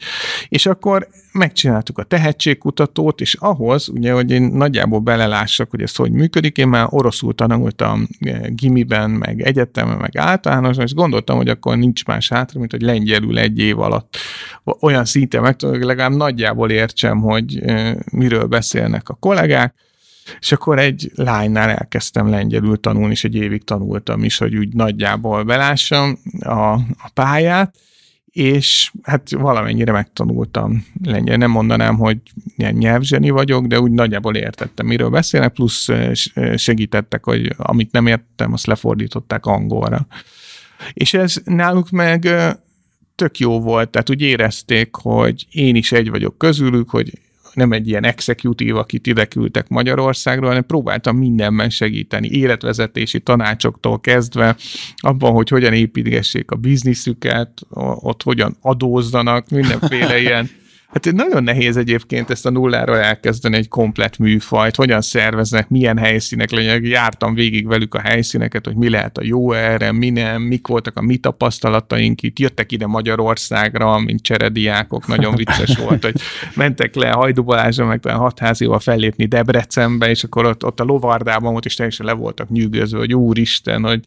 és 0.47 0.65
akkor 0.65 1.07
megcsináltuk 1.31 1.97
a 1.97 2.03
tehetségkutatót, 2.03 3.21
és 3.21 3.33
ahhoz, 3.33 3.89
ugye, 3.89 4.13
hogy 4.13 4.31
én 4.31 4.41
nagyjából 4.41 4.99
belelássak, 4.99 5.69
hogy 5.69 5.81
ez 5.81 5.95
hogy 5.95 6.11
működik, 6.11 6.57
én 6.57 6.67
már 6.67 6.87
oroszul 6.89 7.35
tanultam 7.35 8.07
eh, 8.19 8.39
gimiben, 8.49 9.09
meg 9.09 9.41
egyetemen, 9.41 9.97
meg 9.97 10.17
általánosan, 10.17 10.83
és 10.83 10.93
gondoltam, 10.93 11.37
hogy 11.37 11.49
akkor 11.49 11.77
nincs 11.77 12.05
más 12.05 12.29
hátra, 12.29 12.59
mint 12.59 12.71
hogy 12.71 12.81
lengyelül 12.81 13.39
egy 13.39 13.59
év 13.59 13.79
alatt 13.79 14.17
olyan 14.79 15.05
szinten 15.05 15.41
meg 15.41 15.55
hogy 15.61 15.83
legalább 15.83 16.15
nagyjából 16.15 16.69
értsem, 16.69 17.19
hogy 17.19 17.59
eh, 17.59 17.95
miről 18.11 18.45
beszélnek 18.45 19.09
a 19.09 19.13
kollégák, 19.13 19.73
és 20.39 20.51
akkor 20.51 20.79
egy 20.79 21.11
lánynál 21.15 21.69
elkezdtem 21.69 22.29
lengyelül 22.29 22.79
tanulni, 22.79 23.11
és 23.11 23.23
egy 23.23 23.35
évig 23.35 23.63
tanultam 23.63 24.23
is, 24.23 24.37
hogy 24.37 24.55
úgy 24.55 24.73
nagyjából 24.73 25.43
belássam 25.43 26.19
a, 26.39 26.73
a 26.73 27.09
pályát, 27.13 27.75
és 28.31 28.91
hát 29.01 29.31
valamennyire 29.31 29.91
megtanultam 29.91 30.85
lengyel. 31.03 31.37
Nem 31.37 31.51
mondanám, 31.51 31.97
hogy 31.97 32.17
ilyen 32.55 32.73
nyelvzseni 32.73 33.29
vagyok, 33.29 33.65
de 33.65 33.79
úgy 33.79 33.91
nagyjából 33.91 34.35
értettem, 34.35 34.85
miről 34.85 35.09
beszélnek, 35.09 35.53
plusz 35.53 35.87
segítettek, 36.55 37.25
hogy 37.25 37.53
amit 37.57 37.91
nem 37.91 38.07
értettem, 38.07 38.53
azt 38.53 38.65
lefordították 38.65 39.45
angolra. 39.45 40.07
És 40.93 41.13
ez 41.13 41.41
náluk 41.45 41.89
meg 41.89 42.27
tök 43.15 43.37
jó 43.37 43.59
volt, 43.59 43.89
tehát 43.89 44.09
úgy 44.09 44.21
érezték, 44.21 44.95
hogy 44.95 45.47
én 45.51 45.75
is 45.75 45.91
egy 45.91 46.09
vagyok 46.09 46.37
közülük, 46.37 46.89
hogy 46.89 47.11
nem 47.53 47.71
egy 47.71 47.87
ilyen 47.87 48.05
executive, 48.05 48.79
akit 48.79 49.07
ide 49.07 49.25
küldtek 49.25 49.67
Magyarországról, 49.67 50.47
hanem 50.47 50.65
próbáltam 50.65 51.17
mindenben 51.17 51.69
segíteni, 51.69 52.29
életvezetési 52.29 53.19
tanácsoktól 53.19 53.99
kezdve, 53.99 54.55
abban, 54.95 55.31
hogy 55.31 55.49
hogyan 55.49 55.73
építgessék 55.73 56.51
a 56.51 56.55
bizniszüket, 56.55 57.61
ott 57.99 58.23
hogyan 58.23 58.57
adózzanak, 58.61 59.49
mindenféle 59.49 60.19
ilyen 60.27 60.49
Hát 60.93 61.11
nagyon 61.11 61.43
nehéz 61.43 61.77
egyébként 61.77 62.29
ezt 62.29 62.45
a 62.45 62.49
nulláról 62.49 62.97
elkezdeni 62.97 63.55
egy 63.55 63.67
komplet 63.67 64.17
műfajt, 64.17 64.75
hogyan 64.75 65.01
szerveznek, 65.01 65.69
milyen 65.69 65.97
helyszínek 65.97 66.51
legyenek. 66.51 66.87
Jártam 66.87 67.33
végig 67.33 67.67
velük 67.67 67.95
a 67.95 67.99
helyszíneket, 67.99 68.65
hogy 68.65 68.75
mi 68.75 68.89
lehet 68.89 69.17
a 69.17 69.23
jó 69.23 69.51
erre, 69.51 69.91
mi 69.91 70.09
nem, 70.09 70.41
mik 70.41 70.67
voltak 70.67 70.97
a 70.97 71.01
mi 71.01 71.17
tapasztalataink 71.17 72.21
itt. 72.21 72.39
Jöttek 72.39 72.71
ide 72.71 72.87
Magyarországra, 72.87 73.99
mint 73.99 74.21
cserediákok, 74.21 75.07
nagyon 75.07 75.35
vicces 75.35 75.77
volt, 75.85 76.03
hogy 76.03 76.21
mentek 76.55 76.95
le 76.95 77.09
Hajdu 77.09 77.43
Balázsra, 77.43 77.85
meg 77.85 78.05
hatházival 78.05 78.79
fellépni 78.79 79.25
Debrecenbe, 79.25 80.09
és 80.09 80.23
akkor 80.23 80.45
ott, 80.45 80.65
ott 80.65 80.79
a 80.79 80.83
lovardában 80.83 81.55
ott 81.55 81.65
is 81.65 81.75
teljesen 81.75 82.05
le 82.05 82.13
voltak 82.13 82.49
nyűgözve, 82.49 82.97
hogy 82.97 83.13
úristen, 83.13 83.83
hogy 83.83 83.99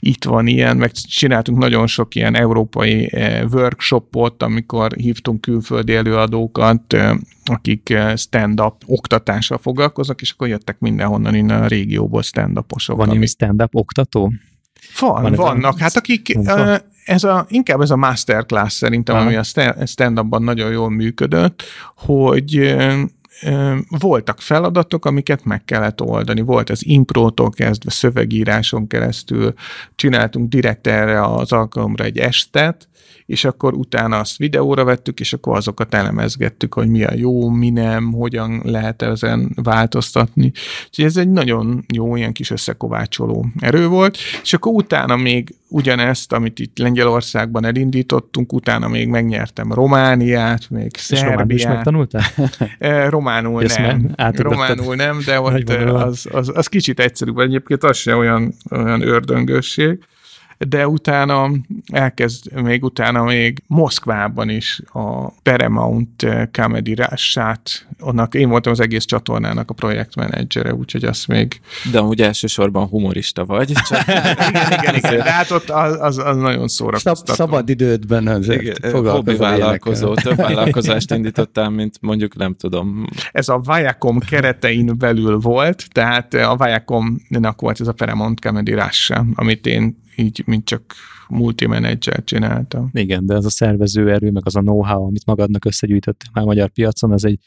itt 0.00 0.24
van 0.24 0.46
ilyen, 0.46 0.76
meg 0.76 0.92
csináltunk 0.92 1.58
nagyon 1.58 1.86
sok 1.86 2.14
ilyen 2.14 2.36
európai 2.36 3.12
eh, 3.12 3.44
workshopot, 3.52 4.42
amikor 4.42 4.92
hívtunk 4.92 5.40
külföldi 5.40 5.94
előadókat, 5.94 6.92
eh, 6.92 7.16
akik 7.44 7.90
eh, 7.90 8.16
stand-up 8.16 8.74
oktatással 8.86 9.58
foglalkoznak, 9.58 10.20
és 10.20 10.30
akkor 10.30 10.48
jöttek 10.48 10.78
mindenhonnan 10.78 11.34
innen 11.34 11.62
a 11.62 11.66
régióból 11.66 12.22
stand-uposok. 12.22 12.96
Van 12.96 13.10
ilyen 13.10 13.26
stand-up 13.26 13.74
oktató? 13.74 14.32
Van, 14.98 15.22
van 15.22 15.32
vannak. 15.32 15.78
Hát 15.78 15.96
akik, 15.96 16.38
ez 17.04 17.24
a, 17.24 17.46
inkább 17.48 17.80
ez 17.80 17.90
a 17.90 17.96
masterclass 17.96 18.72
szerintem, 18.72 19.16
Aha. 19.16 19.24
ami 19.24 19.36
a 19.36 19.42
stand-upban 19.86 20.42
nagyon 20.42 20.70
jól 20.70 20.90
működött, 20.90 21.62
hogy 21.96 22.76
voltak 23.88 24.40
feladatok, 24.40 25.04
amiket 25.04 25.44
meg 25.44 25.64
kellett 25.64 26.00
oldani. 26.00 26.40
Volt 26.40 26.70
az 26.70 26.86
imprótól 26.86 27.50
kezdve 27.50 27.90
szövegíráson 27.90 28.86
keresztül, 28.86 29.52
csináltunk 29.94 30.48
direkt 30.48 30.86
erre 30.86 31.22
az 31.22 31.52
alkalomra 31.52 32.04
egy 32.04 32.18
estet, 32.18 32.88
és 33.26 33.44
akkor 33.44 33.74
utána 33.74 34.18
azt 34.18 34.36
videóra 34.36 34.84
vettük, 34.84 35.20
és 35.20 35.32
akkor 35.32 35.56
azokat 35.56 35.94
elemezgettük, 35.94 36.74
hogy 36.74 36.88
mi 36.88 37.04
a 37.04 37.12
jó, 37.14 37.48
mi 37.48 37.70
nem, 37.70 38.12
hogyan 38.12 38.60
lehet 38.64 39.02
ezen 39.02 39.52
változtatni. 39.54 40.52
Úgyhogy 40.86 41.04
ez 41.04 41.16
egy 41.16 41.30
nagyon 41.30 41.84
jó, 41.94 42.16
ilyen 42.16 42.32
kis 42.32 42.50
összekovácsoló 42.50 43.46
erő 43.60 43.86
volt, 43.86 44.18
és 44.42 44.52
akkor 44.52 44.72
utána 44.72 45.16
még 45.16 45.54
ugyanezt, 45.68 46.32
amit 46.32 46.58
itt 46.58 46.78
Lengyelországban 46.78 47.64
elindítottunk, 47.64 48.52
utána 48.52 48.88
még 48.88 49.08
megnyertem 49.08 49.72
Romániát, 49.72 50.70
még 50.70 50.90
Szerbiát. 50.96 51.50
És 51.50 51.64
megtanultál? 51.64 52.22
Eh, 52.78 53.08
románul 53.08 53.64
nem. 53.76 54.10
Románul 54.36 54.94
nem, 54.94 55.20
de 55.24 55.40
ott 55.40 55.68
az, 55.68 56.26
az, 56.32 56.52
az 56.54 56.66
kicsit 56.66 57.00
egyszerűbb. 57.00 57.38
Egyébként 57.38 57.84
az 57.84 57.96
se 57.96 58.16
olyan, 58.16 58.54
olyan 58.70 59.02
ördöngösség 59.02 59.98
de 60.58 60.88
utána 60.88 61.50
elkezd, 61.92 62.62
még 62.62 62.84
utána 62.84 63.22
még 63.22 63.62
Moszkvában 63.66 64.48
is 64.48 64.80
a 64.92 65.30
Paramount 65.30 66.26
Comedy 66.52 66.94
Rássát, 66.94 67.86
annak 67.98 68.34
én 68.34 68.48
voltam 68.48 68.72
az 68.72 68.80
egész 68.80 69.04
csatornának 69.04 69.70
a 69.70 69.74
projektmenedzsere, 69.74 70.74
úgyhogy 70.74 71.04
azt 71.04 71.26
még... 71.26 71.60
De 71.90 71.98
amúgy 71.98 72.20
elsősorban 72.20 72.86
humorista 72.86 73.44
vagy. 73.44 73.72
Csak... 73.88 74.02
igen, 74.48 74.72
igen, 74.72 74.94
igen, 74.94 75.16
de 75.16 75.32
hát 75.32 75.50
ott 75.50 75.70
az, 75.70 75.96
az, 76.00 76.18
az 76.18 76.36
nagyon 76.36 76.68
szórakoztató. 76.68 77.32
szabad 77.32 77.68
idődben 77.68 78.26
azért 78.26 78.90
hobbi 78.90 79.36
vállalkozó, 79.36 80.14
több 80.14 80.36
vállalkozást 80.46 81.12
indítottál, 81.12 81.70
mint 81.70 81.96
mondjuk 82.00 82.36
nem 82.36 82.54
tudom. 82.54 83.06
Ez 83.32 83.48
a 83.48 83.60
Viacom 83.64 84.18
keretein 84.18 84.98
belül 84.98 85.38
volt, 85.38 85.86
tehát 85.92 86.34
a 86.34 86.56
Viacomnak 86.56 87.60
volt 87.60 87.80
ez 87.80 87.88
a 87.88 87.92
Paramount 87.92 88.40
Comedy 88.40 88.72
Rássa, 88.72 89.24
amit 89.34 89.66
én 89.66 90.06
így, 90.18 90.42
mint 90.46 90.64
csak 90.64 90.94
multimenedzser 91.28 92.24
csináltam. 92.24 92.90
Igen, 92.92 93.26
de 93.26 93.34
ez 93.34 93.44
a 93.44 93.50
szervező 93.50 94.10
erő, 94.12 94.30
meg 94.30 94.42
az 94.46 94.56
a 94.56 94.60
know-how, 94.60 95.06
amit 95.06 95.26
magadnak 95.26 95.64
összegyűjtöttél 95.64 96.30
már 96.32 96.44
a 96.44 96.46
magyar 96.46 96.70
piacon, 96.70 97.12
az 97.12 97.24
egy 97.24 97.38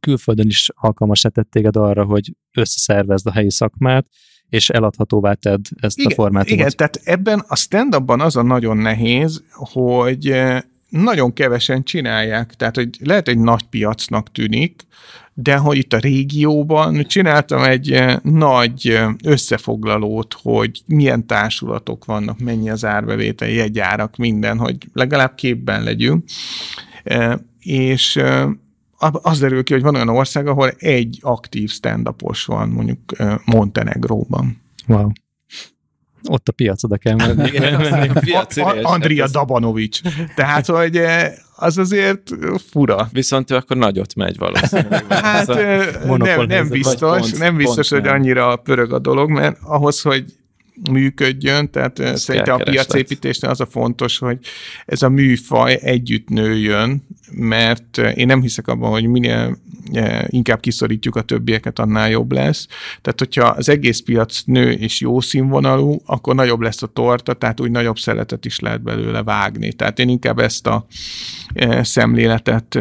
külföldön 0.00 0.46
is 0.46 0.68
alkalmas 0.74 1.20
tett 1.20 1.50
téged 1.50 1.76
arra, 1.76 2.04
hogy 2.04 2.32
összeszervezd 2.52 3.26
a 3.26 3.32
helyi 3.32 3.50
szakmát, 3.50 4.06
és 4.48 4.68
eladhatóvá 4.68 5.32
tedd 5.32 5.64
ezt 5.80 5.98
igen, 5.98 6.10
a 6.10 6.14
formátumot. 6.14 6.58
Igen, 6.58 6.70
tehát 6.76 7.00
ebben 7.04 7.44
a 7.48 7.56
stand 7.56 8.02
az 8.06 8.36
a 8.36 8.42
nagyon 8.42 8.76
nehéz, 8.76 9.44
hogy 9.50 10.30
eh, 10.30 10.60
nagyon 10.88 11.32
kevesen 11.32 11.82
csinálják, 11.82 12.54
tehát 12.54 12.76
hogy 12.76 12.96
lehet 13.00 13.28
egy 13.28 13.38
nagy 13.38 13.62
piacnak 13.62 14.32
tűnik, 14.32 14.86
de 15.38 15.56
hogy 15.56 15.76
itt 15.76 15.92
a 15.92 15.98
régióban 15.98 17.04
csináltam 17.06 17.62
egy 17.62 17.92
eh, 17.92 18.16
nagy 18.22 18.88
eh, 18.88 19.12
összefoglalót, 19.24 20.36
hogy 20.42 20.82
milyen 20.86 21.26
társulatok 21.26 22.04
vannak, 22.04 22.38
mennyi 22.38 22.70
az 22.70 22.84
árbevétel, 22.84 23.48
jegyárak, 23.48 24.16
minden, 24.16 24.58
hogy 24.58 24.76
legalább 24.92 25.34
képben 25.34 25.82
legyünk. 25.82 26.24
És 27.60 28.20
az 28.98 29.38
derül 29.38 29.62
ki, 29.62 29.72
hogy 29.72 29.82
van 29.82 29.94
olyan 29.94 30.08
ország, 30.08 30.46
ahol 30.46 30.70
egy 30.78 31.18
aktív 31.22 31.70
stand 31.70 32.08
van, 32.46 32.68
mondjuk 32.68 33.00
Montenegróban. 33.44 34.62
Wow. 34.86 35.10
Ott 36.28 36.48
a 36.48 36.52
piac 36.52 36.84
oda 36.84 36.96
kell 36.96 37.14
menni. 37.14 37.50
Andria 38.82 39.28
Dabanovics. 39.28 40.00
Tehát, 40.34 40.66
hogy 40.66 41.00
az 41.56 41.78
azért 41.78 42.30
fura. 42.70 43.08
Viszont 43.12 43.50
ő 43.50 43.54
akkor 43.54 43.76
nagyot 43.76 44.14
megy 44.14 44.38
valószínűleg. 44.38 45.04
Hát 45.26 45.46
nem, 46.06 46.46
nem 46.46 46.68
biztos, 46.68 47.20
pont, 47.20 47.38
nem 47.38 47.56
biztos, 47.56 47.88
pont 47.88 48.02
hogy 48.02 48.12
annyira 48.12 48.56
pörög 48.56 48.92
a 48.92 48.98
dolog, 48.98 49.30
mert 49.30 49.58
ahhoz, 49.62 50.00
hogy 50.00 50.24
működjön, 50.90 51.70
tehát 51.70 51.98
ez 51.98 52.22
szerintem 52.22 52.54
a 52.54 52.62
piacépítésnél 52.62 53.50
az 53.50 53.60
a 53.60 53.66
fontos, 53.66 54.18
hogy 54.18 54.38
ez 54.86 55.02
a 55.02 55.08
műfaj 55.08 55.78
együtt 55.82 56.28
nőjön, 56.28 57.06
mert 57.32 57.98
én 57.98 58.26
nem 58.26 58.40
hiszek 58.40 58.68
abban, 58.68 58.90
hogy 58.90 59.06
minél 59.06 59.58
inkább 60.26 60.60
kiszorítjuk 60.60 61.16
a 61.16 61.22
többieket, 61.22 61.78
annál 61.78 62.10
jobb 62.10 62.32
lesz. 62.32 62.66
Tehát, 63.02 63.18
hogyha 63.18 63.46
az 63.46 63.68
egész 63.68 64.00
piac 64.00 64.42
nő 64.44 64.70
és 64.70 65.00
jó 65.00 65.20
színvonalú, 65.20 66.02
akkor 66.06 66.34
nagyobb 66.34 66.60
lesz 66.60 66.82
a 66.82 66.86
torta, 66.86 67.32
tehát 67.32 67.60
úgy 67.60 67.70
nagyobb 67.70 67.98
szeretet 67.98 68.44
is 68.44 68.60
lehet 68.60 68.82
belőle 68.82 69.22
vágni. 69.22 69.72
Tehát 69.72 69.98
én 69.98 70.08
inkább 70.08 70.38
ezt 70.38 70.66
a 70.66 70.86
szemléletet 71.80 72.78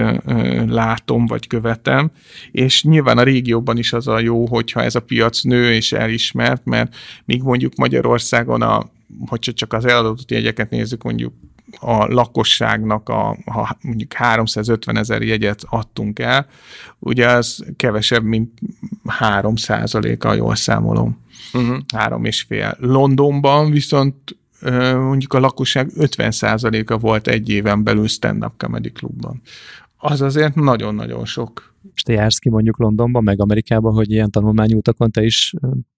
látom, 0.67 1.25
vagy 1.25 1.47
követem, 1.47 2.11
és 2.51 2.83
nyilván 2.83 3.17
a 3.17 3.23
régióban 3.23 3.77
is 3.77 3.93
az 3.93 4.07
a 4.07 4.19
jó, 4.19 4.47
hogyha 4.47 4.83
ez 4.83 4.95
a 4.95 4.99
piac 4.99 5.41
nő 5.41 5.73
és 5.73 5.91
elismert, 5.91 6.65
mert 6.65 6.95
míg 7.25 7.41
mondjuk 7.41 7.75
Magyarországon 7.86 8.61
a 8.61 8.86
hogyha 9.25 9.53
csak 9.53 9.73
az 9.73 9.86
eladott 9.86 10.31
jegyeket 10.31 10.69
nézzük, 10.69 11.03
mondjuk 11.03 11.33
a 11.79 12.13
lakosságnak, 12.13 13.09
a, 13.09 13.38
ha 13.45 13.77
mondjuk 13.81 14.13
350 14.13 14.97
ezer 14.97 15.21
jegyet 15.21 15.63
adtunk 15.69 16.19
el, 16.19 16.47
ugye 16.99 17.27
az 17.27 17.65
kevesebb, 17.75 18.23
mint 18.23 18.59
3 19.05 19.55
százaléka, 19.55 20.33
jól 20.33 20.55
számolom. 20.55 21.23
Uh-huh. 21.53 21.77
Három 21.95 22.25
és 22.25 22.41
fél. 22.41 22.77
Londonban 22.79 23.71
viszont 23.71 24.38
mondjuk 24.93 25.33
a 25.33 25.39
lakosság 25.39 25.89
50 25.95 26.31
százaléka 26.31 26.97
volt 26.97 27.27
egy 27.27 27.49
éven 27.49 27.83
belül 27.83 28.07
stand-up 28.07 28.53
comedy 28.57 28.91
klubban. 28.91 29.41
Az 29.97 30.21
azért 30.21 30.55
nagyon-nagyon 30.55 31.25
sok 31.25 31.74
és 31.95 32.01
te 32.01 32.13
jársz 32.13 32.37
ki 32.37 32.49
mondjuk 32.49 32.79
Londonban, 32.79 33.23
meg 33.23 33.41
Amerikában, 33.41 33.93
hogy 33.93 34.11
ilyen 34.11 34.31
tanulmányútakon 34.31 35.11
te 35.11 35.23
is 35.23 35.53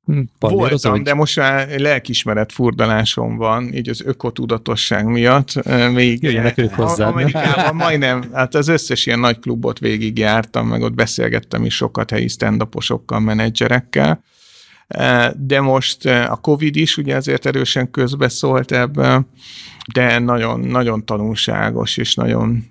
hm, 0.06 0.20
Voltam, 0.40 0.92
vagy? 0.92 1.02
de 1.02 1.14
most 1.14 1.36
már 1.36 1.80
lelkismeret 1.80 2.52
furdalásom 2.52 3.38
van, 3.38 3.74
így 3.74 3.90
az 3.90 4.02
ökotudatosság 4.06 5.06
miatt. 5.06 5.54
Még 5.94 6.24
Jöjjenek 6.24 6.58
ők 6.58 6.74
hozzá. 6.74 7.08
Amerikában 7.08 7.76
majdnem, 7.76 8.24
hát 8.34 8.56
az 8.56 8.68
összes 8.68 9.06
ilyen 9.06 9.20
nagy 9.20 9.40
klubot 9.40 9.80
végigjártam, 9.80 10.68
meg 10.68 10.82
ott 10.82 10.94
beszélgettem 10.94 11.66
is 11.66 11.76
sokat 11.76 12.10
helyi 12.10 12.28
stand 12.28 12.68
menedzserekkel. 13.08 14.24
De 15.36 15.62
most 15.62 16.06
a 16.06 16.40
Covid 16.42 16.76
is 16.76 16.98
ugye 16.98 17.16
azért 17.16 17.46
erősen 17.46 17.92
közbeszólt 17.92 18.72
ebbe, 18.72 19.28
de 19.94 20.20
nagyon, 20.20 20.60
nagyon 20.60 21.06
tanulságos 21.06 21.98
és 21.98 22.16
nagyon 22.16 22.64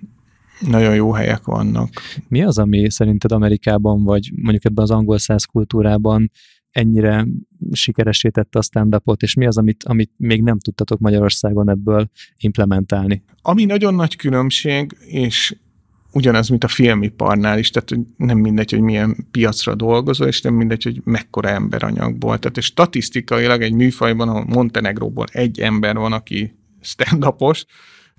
nagyon 0.59 0.95
jó 0.95 1.11
helyek 1.11 1.45
vannak. 1.45 1.89
Mi 2.27 2.43
az, 2.43 2.57
ami 2.57 2.89
szerinted 2.89 3.31
Amerikában, 3.31 4.03
vagy 4.03 4.31
mondjuk 4.35 4.65
ebben 4.65 4.83
az 4.83 4.91
angol 4.91 5.17
száz 5.17 5.43
kultúrában 5.43 6.31
ennyire 6.71 7.27
sikeresé 7.71 8.29
tette 8.29 8.59
a 8.59 8.61
stand 8.61 9.01
és 9.19 9.33
mi 9.33 9.47
az, 9.47 9.57
amit, 9.57 9.83
amit 9.83 10.11
még 10.17 10.43
nem 10.43 10.59
tudtatok 10.59 10.99
Magyarországon 10.99 11.69
ebből 11.69 12.09
implementálni? 12.37 13.23
Ami 13.41 13.65
nagyon 13.65 13.95
nagy 13.95 14.15
különbség, 14.15 14.97
és 14.99 15.55
ugyanaz, 16.11 16.49
mint 16.49 16.63
a 16.63 16.67
filmiparnál 16.67 17.59
is, 17.59 17.69
tehát 17.69 18.05
nem 18.17 18.37
mindegy, 18.37 18.71
hogy 18.71 18.81
milyen 18.81 19.27
piacra 19.31 19.75
dolgozol, 19.75 20.27
és 20.27 20.41
nem 20.41 20.53
mindegy, 20.53 20.83
hogy 20.83 21.01
mekkora 21.03 21.49
emberanyagból. 21.49 22.39
Tehát 22.39 22.57
és 22.57 22.65
statisztikailag 22.65 23.61
egy 23.61 23.73
műfajban, 23.73 24.29
ahol 24.29 24.45
Montenegróból 24.45 25.25
egy 25.31 25.59
ember 25.59 25.95
van, 25.95 26.13
aki 26.13 26.55
stand 26.81 27.23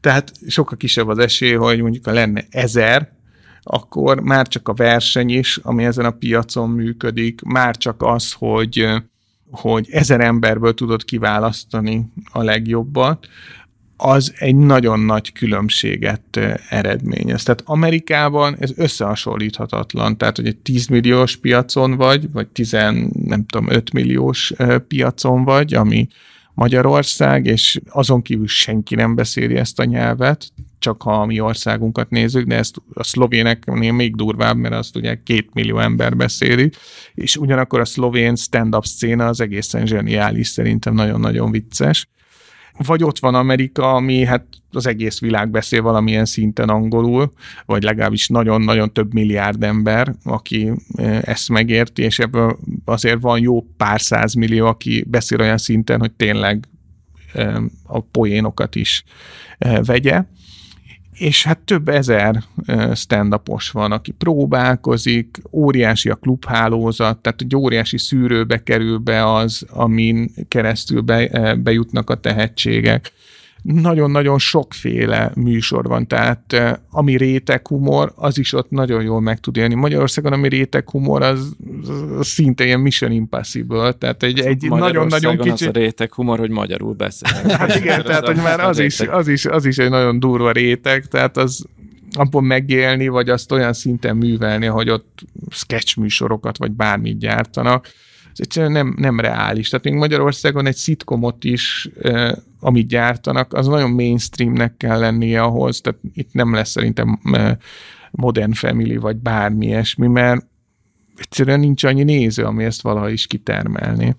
tehát 0.00 0.32
sokkal 0.48 0.76
kisebb 0.76 1.08
az 1.08 1.18
esély, 1.18 1.52
hogy 1.52 1.80
mondjuk 1.80 2.04
ha 2.04 2.12
lenne 2.12 2.44
ezer, 2.50 3.12
akkor 3.62 4.20
már 4.20 4.48
csak 4.48 4.68
a 4.68 4.74
verseny 4.74 5.30
is, 5.30 5.56
ami 5.62 5.84
ezen 5.84 6.04
a 6.04 6.10
piacon 6.10 6.70
működik, 6.70 7.42
már 7.42 7.76
csak 7.76 8.02
az, 8.02 8.32
hogy, 8.32 8.86
hogy 9.50 9.88
ezer 9.90 10.20
emberből 10.20 10.74
tudod 10.74 11.04
kiválasztani 11.04 12.12
a 12.32 12.42
legjobbat, 12.42 13.28
az 14.00 14.34
egy 14.38 14.56
nagyon 14.56 15.00
nagy 15.00 15.32
különbséget 15.32 16.40
eredményez. 16.68 17.42
Tehát 17.42 17.62
Amerikában 17.64 18.56
ez 18.58 18.70
összehasonlíthatatlan, 18.76 20.16
tehát 20.16 20.36
hogy 20.36 20.46
egy 20.46 20.56
10 20.56 20.86
milliós 20.86 21.36
piacon 21.36 21.96
vagy, 21.96 22.30
vagy 22.32 22.46
10, 22.46 22.70
nem 23.12 23.46
tudom, 23.46 23.70
5 23.70 23.92
milliós 23.92 24.52
piacon 24.88 25.44
vagy, 25.44 25.74
ami 25.74 26.08
Magyarország, 26.58 27.46
és 27.46 27.80
azon 27.88 28.22
kívül 28.22 28.46
senki 28.46 28.94
nem 28.94 29.14
beszéli 29.14 29.56
ezt 29.56 29.78
a 29.78 29.84
nyelvet, 29.84 30.52
csak 30.78 31.02
ha 31.02 31.20
a 31.20 31.26
mi 31.26 31.40
országunkat 31.40 32.10
nézzük, 32.10 32.46
de 32.46 32.56
ezt 32.56 32.76
a 32.94 33.02
szlovéneknél 33.02 33.92
még 33.92 34.16
durvább, 34.16 34.56
mert 34.56 34.74
azt 34.74 34.96
ugye 34.96 35.22
két 35.22 35.54
millió 35.54 35.78
ember 35.78 36.16
beszéli, 36.16 36.70
és 37.14 37.36
ugyanakkor 37.36 37.80
a 37.80 37.84
szlovén 37.84 38.36
stand-up 38.36 38.84
széna 38.84 39.26
az 39.26 39.40
egészen 39.40 39.86
zseniális, 39.86 40.48
szerintem 40.48 40.94
nagyon-nagyon 40.94 41.50
vicces 41.50 42.08
vagy 42.86 43.04
ott 43.04 43.18
van 43.18 43.34
Amerika, 43.34 43.94
ami 43.94 44.24
hát 44.24 44.44
az 44.70 44.86
egész 44.86 45.20
világ 45.20 45.50
beszél 45.50 45.82
valamilyen 45.82 46.24
szinten 46.24 46.68
angolul, 46.68 47.32
vagy 47.66 47.82
legalábbis 47.82 48.28
nagyon-nagyon 48.28 48.92
több 48.92 49.12
milliárd 49.12 49.62
ember, 49.62 50.14
aki 50.24 50.72
e, 50.94 51.22
ezt 51.24 51.48
megérti, 51.48 52.02
és 52.02 52.18
ebből 52.18 52.58
azért 52.84 53.20
van 53.20 53.40
jó 53.40 53.62
pár 53.76 54.00
millió, 54.36 54.66
aki 54.66 55.04
beszél 55.08 55.40
olyan 55.40 55.58
szinten, 55.58 56.00
hogy 56.00 56.12
tényleg 56.12 56.68
e, 57.32 57.60
a 57.86 58.00
poénokat 58.00 58.74
is 58.74 59.04
e, 59.58 59.82
vegye 59.82 60.24
és 61.18 61.44
hát 61.44 61.58
több 61.58 61.88
ezer 61.88 62.42
stand 62.94 63.40
van, 63.72 63.92
aki 63.92 64.10
próbálkozik, 64.10 65.40
óriási 65.52 66.08
a 66.08 66.14
klubhálózat, 66.14 67.18
tehát 67.18 67.40
egy 67.40 67.56
óriási 67.56 67.98
szűrőbe 67.98 68.62
kerül 68.62 68.98
be 68.98 69.34
az, 69.34 69.66
amin 69.68 70.30
keresztül 70.48 71.00
be, 71.00 71.54
bejutnak 71.54 72.10
a 72.10 72.14
tehetségek 72.14 73.12
nagyon-nagyon 73.62 74.38
sokféle 74.38 75.32
műsor 75.34 75.86
van, 75.86 76.06
tehát 76.06 76.52
eh, 76.52 76.72
ami 76.90 77.16
réteg 77.16 77.66
humor, 77.66 78.12
az 78.16 78.38
is 78.38 78.52
ott 78.52 78.70
nagyon 78.70 79.02
jól 79.02 79.20
meg 79.20 79.40
tud 79.40 79.56
élni. 79.56 79.74
Magyarországon 79.74 80.32
ami 80.32 80.48
réteg 80.48 80.90
humor, 80.90 81.22
az, 81.22 81.56
az 82.18 82.26
szinte 82.26 82.64
ilyen 82.64 82.80
Mission 82.80 83.10
Impossible, 83.10 83.92
tehát 83.92 84.22
egy, 84.22 84.40
egy 84.40 84.68
nagyon-nagyon 84.68 85.36
kicsi... 85.36 85.50
az 85.50 85.76
a 85.76 85.78
réteg 85.78 86.12
humor, 86.14 86.38
hogy 86.38 86.50
magyarul 86.50 86.94
beszél. 86.94 87.28
Hát 87.58 87.74
igen, 87.74 88.02
tehát 88.02 88.26
hogy 88.26 88.36
már 88.36 88.60
az 88.60 88.78
is, 88.78 89.00
az, 89.00 89.28
is, 89.28 89.46
az 89.46 89.64
is 89.64 89.78
egy 89.78 89.90
nagyon 89.90 90.18
durva 90.18 90.52
réteg, 90.52 91.06
tehát 91.06 91.36
az 91.36 91.64
abból 92.12 92.42
megélni, 92.42 93.08
vagy 93.08 93.28
azt 93.28 93.52
olyan 93.52 93.72
szinten 93.72 94.16
művelni, 94.16 94.66
hogy 94.66 94.90
ott 94.90 95.20
sketch 95.50 95.98
műsorokat, 95.98 96.58
vagy 96.58 96.70
bármit 96.70 97.18
gyártanak, 97.18 97.86
ez 98.32 98.44
egyszerűen 98.44 98.72
nem, 98.72 98.94
nem 98.96 99.20
reális. 99.20 99.68
Tehát 99.68 99.84
még 99.84 99.94
Magyarországon 99.94 100.66
egy 100.66 100.76
szitkomot 100.76 101.44
is, 101.44 101.88
amit 102.60 102.88
gyártanak, 102.88 103.52
az 103.52 103.66
nagyon 103.66 103.90
mainstreamnek 103.90 104.76
kell 104.76 104.98
lennie 104.98 105.42
ahhoz, 105.42 105.80
tehát 105.80 106.00
itt 106.14 106.32
nem 106.32 106.54
lesz 106.54 106.70
szerintem 106.70 107.20
Modern 108.10 108.52
Family, 108.52 108.96
vagy 108.96 109.16
bármi 109.16 109.66
ilyesmi, 109.66 110.06
mert 110.06 110.46
egyszerűen 111.16 111.60
nincs 111.60 111.84
annyi 111.84 112.02
néző, 112.02 112.44
ami 112.44 112.64
ezt 112.64 112.82
valaha 112.82 113.10
is 113.10 113.26
kitermelni. 113.26 114.14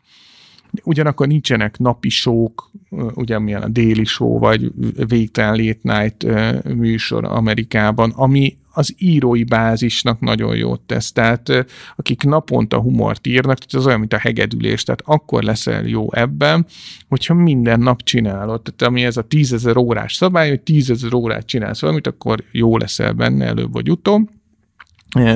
Ugyanakkor 0.83 1.27
nincsenek 1.27 1.77
napi 1.77 2.09
sók, 2.09 2.71
ugye 3.13 3.39
milyen 3.39 3.61
a 3.61 3.67
déli 3.67 4.03
show, 4.03 4.39
vagy 4.39 4.71
végtelen 5.07 5.55
late 5.55 5.99
night 5.99 6.25
műsor 6.75 7.25
Amerikában, 7.25 8.11
ami 8.15 8.57
az 8.80 8.93
írói 8.97 9.43
bázisnak 9.43 10.19
nagyon 10.19 10.55
jót 10.55 10.82
tesz. 10.82 11.11
Tehát 11.11 11.65
akik 11.95 12.23
naponta 12.23 12.82
humort 12.82 13.27
írnak, 13.27 13.57
tehát 13.57 13.73
az 13.73 13.86
olyan, 13.86 13.99
mint 13.99 14.13
a 14.13 14.17
hegedülés, 14.17 14.84
tehát 14.84 15.01
akkor 15.05 15.43
leszel 15.43 15.88
jó 15.88 16.13
ebben, 16.13 16.65
hogyha 17.07 17.34
minden 17.34 17.80
nap 17.80 18.03
csinálod. 18.03 18.61
Tehát 18.61 18.82
ami 18.82 19.05
ez 19.05 19.17
a 19.17 19.21
tízezer 19.21 19.77
órás 19.77 20.15
szabály, 20.15 20.49
hogy 20.49 20.61
tízezer 20.61 21.13
órát 21.13 21.45
csinálsz 21.45 21.82
valamit, 21.82 22.07
akkor 22.07 22.43
jó 22.51 22.77
leszel 22.77 23.13
benne 23.13 23.45
előbb 23.45 23.73
vagy 23.73 23.91
utóbb 23.91 24.30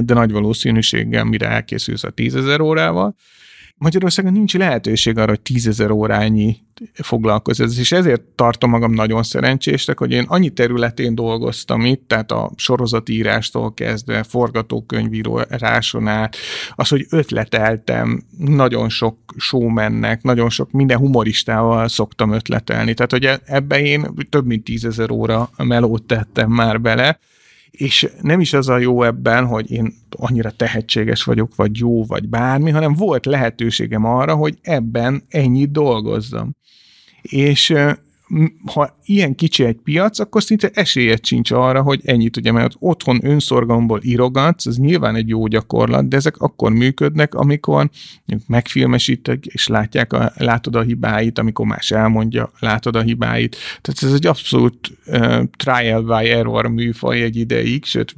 de 0.04 0.14
nagy 0.14 0.32
valószínűséggel, 0.32 1.24
mire 1.24 1.48
elkészülsz 1.48 2.04
a 2.04 2.10
tízezer 2.10 2.62
órával, 2.62 3.16
Magyarországon 3.78 4.32
nincs 4.34 4.58
lehetőség 4.58 5.18
arra, 5.18 5.30
hogy 5.30 5.42
tízezer 5.42 5.92
órányi 5.92 6.58
foglalkozz 6.94 7.80
és 7.80 7.92
ezért 7.92 8.22
tartom 8.22 8.70
magam 8.70 8.92
nagyon 8.92 9.24
szerencsésnek, 9.24 10.00
hogy 10.00 10.12
én 10.12 10.26
annyi 10.28 10.50
területén 10.50 11.16
dolgoztam 11.16 11.86
itt, 11.86 12.08
tehát 12.08 12.32
a 12.32 12.52
sorozatírástól 12.56 13.74
kezdve, 13.74 14.24
forgatókönyvíráson 14.24 16.08
át, 16.08 16.36
az, 16.76 16.88
hogy 16.88 17.06
ötleteltem, 17.10 18.24
nagyon 18.38 18.90
sok 18.90 19.18
showmennek, 19.38 20.22
nagyon 20.22 20.50
sok, 20.50 20.72
minden 20.72 20.98
humoristával 20.98 21.88
szoktam 21.88 22.32
ötletelni, 22.32 22.94
tehát 22.94 23.12
hogy 23.12 23.30
ebbe 23.46 23.82
én 23.82 24.08
több 24.30 24.46
mint 24.46 24.64
tízezer 24.64 25.12
óra 25.12 25.50
melót 25.58 26.04
tettem 26.04 26.50
már 26.50 26.82
bele, 26.82 27.20
és 27.78 28.10
nem 28.22 28.40
is 28.40 28.54
az 28.54 28.70
a 28.70 28.78
jó 28.78 29.04
ebben, 29.04 29.46
hogy 29.46 29.72
én 29.72 29.94
annyira 30.10 30.52
tehetséges 30.52 31.24
vagyok, 31.24 31.56
vagy 31.56 31.78
jó, 31.78 32.06
vagy 32.06 32.30
bármi, 32.30 32.72
hanem 32.72 32.94
volt 32.94 33.26
lehetőségem 33.26 34.06
arra, 34.06 34.36
hogy 34.36 34.58
ebben 34.62 35.24
ennyit 35.30 35.72
dolgozzam. 35.72 36.56
És 37.22 37.74
ha 38.66 38.98
ilyen 39.06 39.36
kicsi 39.36 39.64
egy 39.64 39.78
piac, 39.84 40.20
akkor 40.20 40.44
szinte 40.44 40.70
esélyed 40.74 41.26
sincs 41.26 41.52
arra, 41.52 41.82
hogy 41.82 42.02
ennyit 42.04 42.38
ugye, 42.38 42.52
mert 42.52 42.76
otthon 42.80 43.20
önszorgalomból 43.26 44.00
írogatsz, 44.04 44.66
ez 44.66 44.78
nyilván 44.78 45.16
egy 45.16 45.28
jó 45.28 45.48
gyakorlat, 45.48 46.08
de 46.08 46.16
ezek 46.16 46.38
akkor 46.38 46.72
működnek, 46.72 47.34
amikor 47.34 47.90
megfilmesítek, 48.48 49.46
és 49.46 49.68
látják 49.68 50.14
a, 50.14 50.32
látod 50.38 50.76
a 50.76 50.82
hibáit, 50.82 51.40
amikor 51.40 51.66
más 51.66 51.92
elmondja, 51.92 52.52
látod 52.60 52.96
a 52.96 53.02
hibáit. 53.02 53.56
Tehát 53.82 54.04
ez 54.04 54.14
egy 54.14 54.28
abszolút 54.28 54.98
uh, 55.06 55.44
trial 55.58 56.02
by 56.02 56.30
error 56.30 56.68
műfaj 56.68 57.22
egy 57.22 57.36
ideig, 57.36 57.86
sőt, 57.86 58.14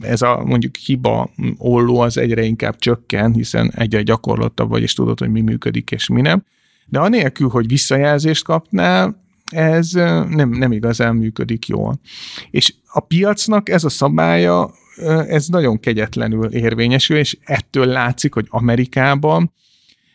ez 0.00 0.22
a 0.22 0.42
mondjuk 0.44 0.76
hiba 0.76 1.30
olló 1.58 2.00
az 2.00 2.18
egyre 2.18 2.42
inkább 2.42 2.76
csökken, 2.78 3.32
hiszen 3.32 3.72
egyre 3.74 4.02
gyakorlottabb 4.02 4.68
vagy, 4.68 4.82
és 4.82 4.94
tudod, 4.94 5.18
hogy 5.18 5.30
mi 5.30 5.40
működik 5.40 5.90
és 5.90 6.08
mi 6.08 6.20
nem. 6.20 6.44
De 6.86 6.98
anélkül, 6.98 7.48
hogy 7.48 7.68
visszajelzést 7.68 8.44
kapnál, 8.44 9.25
ez 9.50 9.90
nem, 10.28 10.48
nem 10.48 10.72
igazán 10.72 11.16
működik 11.16 11.66
jól. 11.66 12.00
És 12.50 12.74
a 12.86 13.00
piacnak 13.00 13.68
ez 13.68 13.84
a 13.84 13.88
szabálya, 13.88 14.70
ez 15.28 15.46
nagyon 15.46 15.80
kegyetlenül 15.80 16.44
érvényesül, 16.44 17.16
és 17.16 17.38
ettől 17.44 17.86
látszik, 17.86 18.34
hogy 18.34 18.46
Amerikában 18.48 19.52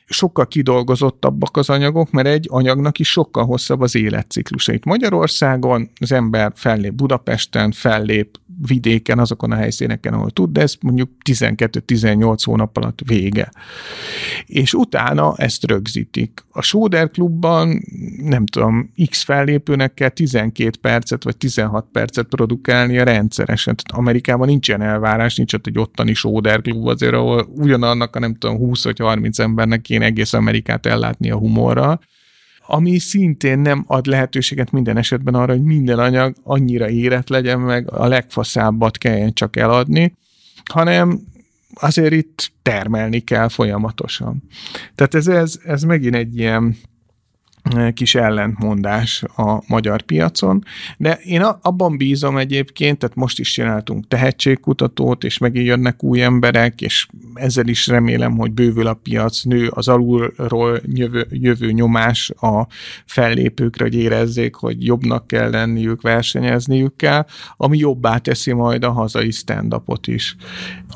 sokkal 0.06 0.48
kidolgozottabbak 0.48 1.58
az 1.58 1.70
anyagok, 1.70 2.12
mert 2.12 2.28
egy 2.28 2.48
anyagnak 2.50 3.00
is 3.00 3.12
sokkal 3.12 3.46
hosszabb 3.46 3.82
az 3.82 3.96
életciklusa. 3.96 4.74
Itt 4.74 4.84
Magyarországon 4.84 5.90
az 6.00 6.12
ember 6.12 6.52
fellép 6.56 6.94
Budapesten, 6.94 7.72
fellép 7.72 8.40
vidéken, 8.68 9.20
azokon 9.20 9.52
a 9.52 9.56
helyszíneken, 9.56 10.14
ahol 10.14 10.30
tud, 10.30 10.52
de 10.52 10.62
ez 10.62 10.76
mondjuk 10.82 11.10
12-18 11.30 12.38
hónap 12.44 12.78
alatt 12.78 13.00
vége. 13.06 13.52
És 14.46 14.74
utána 14.74 15.34
ezt 15.38 15.66
rögzítik. 15.66 16.46
A 16.52 16.62
Sóder 16.62 17.10
klubban, 17.10 17.84
nem 18.18 18.46
tudom, 18.46 18.92
X 19.10 19.24
fellépőnek 19.24 19.94
kell 19.94 20.10
12 20.10 20.78
percet 20.82 21.24
vagy 21.24 21.38
16 21.38 21.86
percet 21.92 22.28
produkálnia 22.28 23.04
rendszeresen. 23.04 23.76
Tehát 23.76 24.02
Amerikában 24.02 24.48
nincsen 24.48 24.82
elvárás, 24.82 25.36
nincs 25.36 25.54
ott 25.54 25.68
egy 25.68 25.80
ottani 25.80 26.14
Sóder 26.14 26.62
klub 26.62 26.88
azért, 26.88 27.14
ahol 27.14 27.48
ugyanannak 27.56 28.16
a 28.16 28.20
nem 28.20 28.36
tudom 28.36 28.58
20 28.58 28.84
vagy 28.84 29.00
30 29.00 29.40
embernek 29.40 29.82
kéne 29.82 30.06
egész 30.06 30.34
Amerikát 30.34 30.86
ellátni 30.86 31.32
a 31.32 31.38
humorral 31.38 32.00
ami 32.74 33.00
szintén 33.00 33.60
nem 33.60 33.84
ad 33.88 34.06
lehetőséget 34.06 34.72
minden 34.72 34.98
esetben 34.98 35.34
arra, 35.34 35.52
hogy 35.52 35.64
minden 35.64 36.00
anyag 36.00 36.36
annyira 36.44 36.90
érett 36.90 37.30
legyen 37.30 37.60
meg, 37.60 37.92
a 37.92 38.08
legfaszábbat 38.08 38.98
kelljen 38.98 39.34
csak 39.34 39.56
eladni, 39.56 40.18
hanem 40.72 41.20
azért 41.74 42.14
itt 42.14 42.52
termelni 42.62 43.20
kell 43.20 43.48
folyamatosan. 43.48 44.44
Tehát 44.96 45.16
ez, 45.16 45.28
ez, 45.28 45.60
ez 45.66 45.84
megint 45.84 46.16
egy 46.16 46.38
ilyen 46.38 46.76
kis 47.94 48.16
ellentmondás 48.16 49.24
a 49.36 49.64
magyar 49.68 50.02
piacon, 50.02 50.64
de 50.98 51.20
én 51.24 51.42
abban 51.42 51.98
bízom 51.98 52.38
egyébként, 52.38 52.98
tehát 52.98 53.16
most 53.16 53.40
is 53.40 53.52
csináltunk 53.52 54.08
tehetségkutatót, 54.08 55.24
és 55.24 55.38
megint 55.38 55.66
jönnek 55.66 56.04
új 56.04 56.22
emberek, 56.22 56.82
és 56.82 57.08
ezzel 57.34 57.68
is 57.68 57.88
remélem, 57.88 58.38
hogy 58.38 58.52
bővül 58.52 58.88
a 58.88 58.94
piac, 58.94 59.44
nő 59.44 59.68
az 59.68 59.88
alulról 59.88 60.80
jövő, 60.86 61.28
jövő 61.30 61.72
nyomás 61.72 62.30
a 62.30 62.68
fellépőkre, 63.06 63.84
hogy 63.84 63.96
érezzék, 63.96 64.56
hogy 64.56 64.86
jobbnak 64.86 65.28
kell 65.28 65.50
lenniük, 65.50 66.02
versenyezniük 66.02 66.96
kell, 66.96 67.26
ami 67.58 67.78
jobbá 67.78 68.18
teszi 68.18 68.54
majd 68.54 68.84
a 68.84 68.92
hazai 68.92 69.32
stand-upot 69.32 70.08
is. 70.08 70.36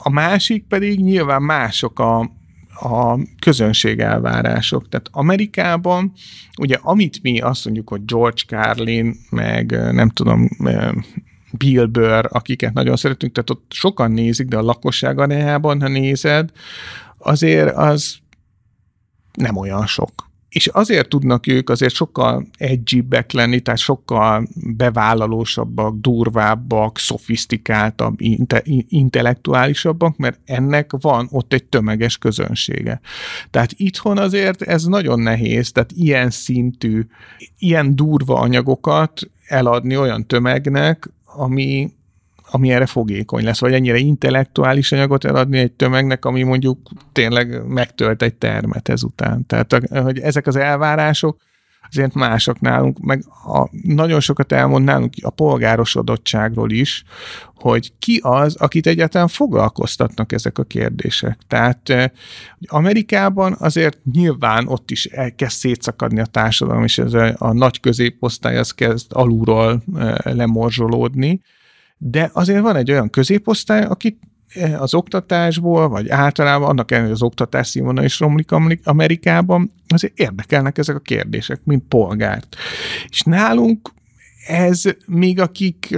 A 0.03 0.09
másik 0.09 0.65
pedig 0.67 0.99
nyilván 0.99 1.41
mások 1.41 1.99
a, 1.99 2.31
a 2.79 3.19
közönség 3.39 3.99
elvárások. 3.99 4.89
Tehát 4.89 5.07
Amerikában, 5.11 6.11
ugye 6.59 6.77
amit 6.81 7.21
mi 7.21 7.39
azt 7.39 7.65
mondjuk, 7.65 7.89
hogy 7.89 8.05
George 8.05 8.41
Carlin, 8.47 9.15
meg 9.29 9.71
nem 9.71 10.09
tudom, 10.09 10.49
Bill 11.51 11.85
Burr, 11.85 12.25
akiket 12.29 12.73
nagyon 12.73 12.95
szeretünk, 12.95 13.33
tehát 13.33 13.49
ott 13.49 13.65
sokan 13.69 14.11
nézik, 14.11 14.47
de 14.47 14.57
a 14.57 14.61
lakosság 14.61 15.19
arányában, 15.19 15.81
ha 15.81 15.87
nézed, 15.87 16.51
azért 17.17 17.75
az 17.75 18.17
nem 19.33 19.57
olyan 19.57 19.87
sok 19.87 20.24
és 20.55 20.67
azért 20.67 21.09
tudnak 21.09 21.47
ők 21.47 21.69
azért 21.69 21.93
sokkal 21.93 22.47
edgyibbek 22.57 23.31
lenni, 23.31 23.59
tehát 23.59 23.79
sokkal 23.79 24.47
bevállalósabbak, 24.55 25.95
durvábbak, 25.99 26.97
szofisztikáltabb, 26.99 28.21
inte, 28.21 28.63
intellektuálisabbak, 28.87 30.17
mert 30.17 30.39
ennek 30.45 30.91
van 30.99 31.27
ott 31.31 31.53
egy 31.53 31.63
tömeges 31.63 32.17
közönsége. 32.17 33.01
Tehát 33.51 33.73
itthon 33.75 34.17
azért 34.17 34.61
ez 34.61 34.83
nagyon 34.83 35.19
nehéz, 35.19 35.71
tehát 35.71 35.91
ilyen 35.91 36.29
szintű, 36.29 37.05
ilyen 37.57 37.95
durva 37.95 38.39
anyagokat 38.39 39.29
eladni 39.47 39.97
olyan 39.97 40.27
tömegnek, 40.27 41.09
ami, 41.25 41.91
ami 42.51 42.71
erre 42.71 42.85
fogékony 42.85 43.43
lesz, 43.43 43.59
vagy 43.59 43.73
ennyire 43.73 43.97
intellektuális 43.97 44.91
anyagot 44.91 45.25
eladni 45.25 45.57
egy 45.57 45.71
tömegnek, 45.71 46.25
ami 46.25 46.43
mondjuk 46.43 46.89
tényleg 47.11 47.67
megtölt 47.67 48.21
egy 48.21 48.35
termet 48.35 48.89
ezután. 48.89 49.45
Tehát 49.45 49.87
hogy 49.89 50.19
ezek 50.19 50.47
az 50.47 50.55
elvárások 50.55 51.37
azért 51.89 52.13
mások 52.13 52.59
nálunk, 52.59 52.99
meg 52.99 53.23
a, 53.45 53.69
nagyon 53.81 54.19
sokat 54.19 54.51
elmond 54.51 54.85
nálunk 54.85 55.13
a 55.21 55.29
polgárosodottságról 55.29 56.71
is, 56.71 57.03
hogy 57.55 57.93
ki 57.99 58.19
az, 58.23 58.55
akit 58.55 58.87
egyáltalán 58.87 59.27
foglalkoztatnak 59.27 60.31
ezek 60.31 60.57
a 60.57 60.63
kérdések. 60.63 61.37
Tehát 61.47 62.11
Amerikában 62.67 63.55
azért 63.59 63.97
nyilván 64.11 64.67
ott 64.67 64.91
is 64.91 65.05
elkezd 65.05 65.57
szétszakadni 65.57 66.19
a 66.19 66.25
társadalom, 66.25 66.83
és 66.83 66.97
ez 66.97 67.13
a, 67.13 67.35
a 67.37 67.53
nagy 67.53 67.79
középosztály 67.79 68.57
az 68.57 68.71
kezd 68.71 69.11
alulról 69.13 69.83
lemorzsolódni, 70.23 71.41
de 72.07 72.29
azért 72.33 72.61
van 72.61 72.75
egy 72.75 72.91
olyan 72.91 73.09
középosztály, 73.09 73.83
akik 73.83 74.17
eh, 74.53 74.81
az 74.81 74.93
oktatásból, 74.93 75.89
vagy 75.89 76.09
általában 76.09 76.69
annak 76.69 76.91
ellenére, 76.91 77.13
az 77.13 77.21
oktatás 77.21 77.67
színvonal 77.67 78.03
is 78.03 78.19
romlik 78.19 78.51
Amerikában, 78.83 79.71
azért 79.87 80.19
érdekelnek 80.19 80.77
ezek 80.77 80.95
a 80.95 80.99
kérdések, 80.99 81.59
mint 81.63 81.83
polgárt. 81.87 82.55
És 83.09 83.21
nálunk 83.21 83.93
ez 84.47 84.83
még 85.05 85.39
akik 85.39 85.95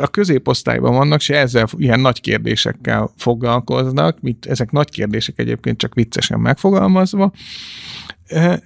a 0.00 0.08
középosztályban 0.10 0.94
vannak, 0.94 1.20
se 1.20 1.36
ezzel 1.36 1.66
ilyen 1.76 2.00
nagy 2.00 2.20
kérdésekkel 2.20 3.10
foglalkoznak, 3.16 4.20
mint 4.20 4.46
ezek 4.46 4.70
nagy 4.70 4.90
kérdések 4.90 5.38
egyébként 5.38 5.78
csak 5.78 5.94
viccesen 5.94 6.40
megfogalmazva, 6.40 7.32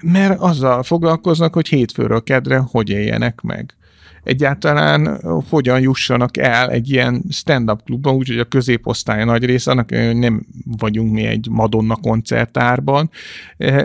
mert 0.02 0.40
azzal 0.40 0.82
foglalkoznak, 0.82 1.54
hogy 1.54 1.68
hétfőről 1.68 2.22
kedre 2.22 2.62
hogy 2.70 2.88
éljenek 2.88 3.40
meg 3.40 3.74
egyáltalán 4.22 5.20
hogyan 5.48 5.80
jussanak 5.80 6.36
el 6.36 6.70
egy 6.70 6.90
ilyen 6.90 7.22
stand-up 7.30 7.82
klubban, 7.84 8.14
úgyhogy 8.14 8.38
a 8.38 8.44
középosztály 8.44 9.24
nagy 9.24 9.44
része, 9.44 9.70
annak 9.70 9.90
nem 10.14 10.46
vagyunk 10.64 11.12
mi 11.12 11.24
egy 11.24 11.48
Madonna 11.50 11.96
koncertárban, 11.96 13.10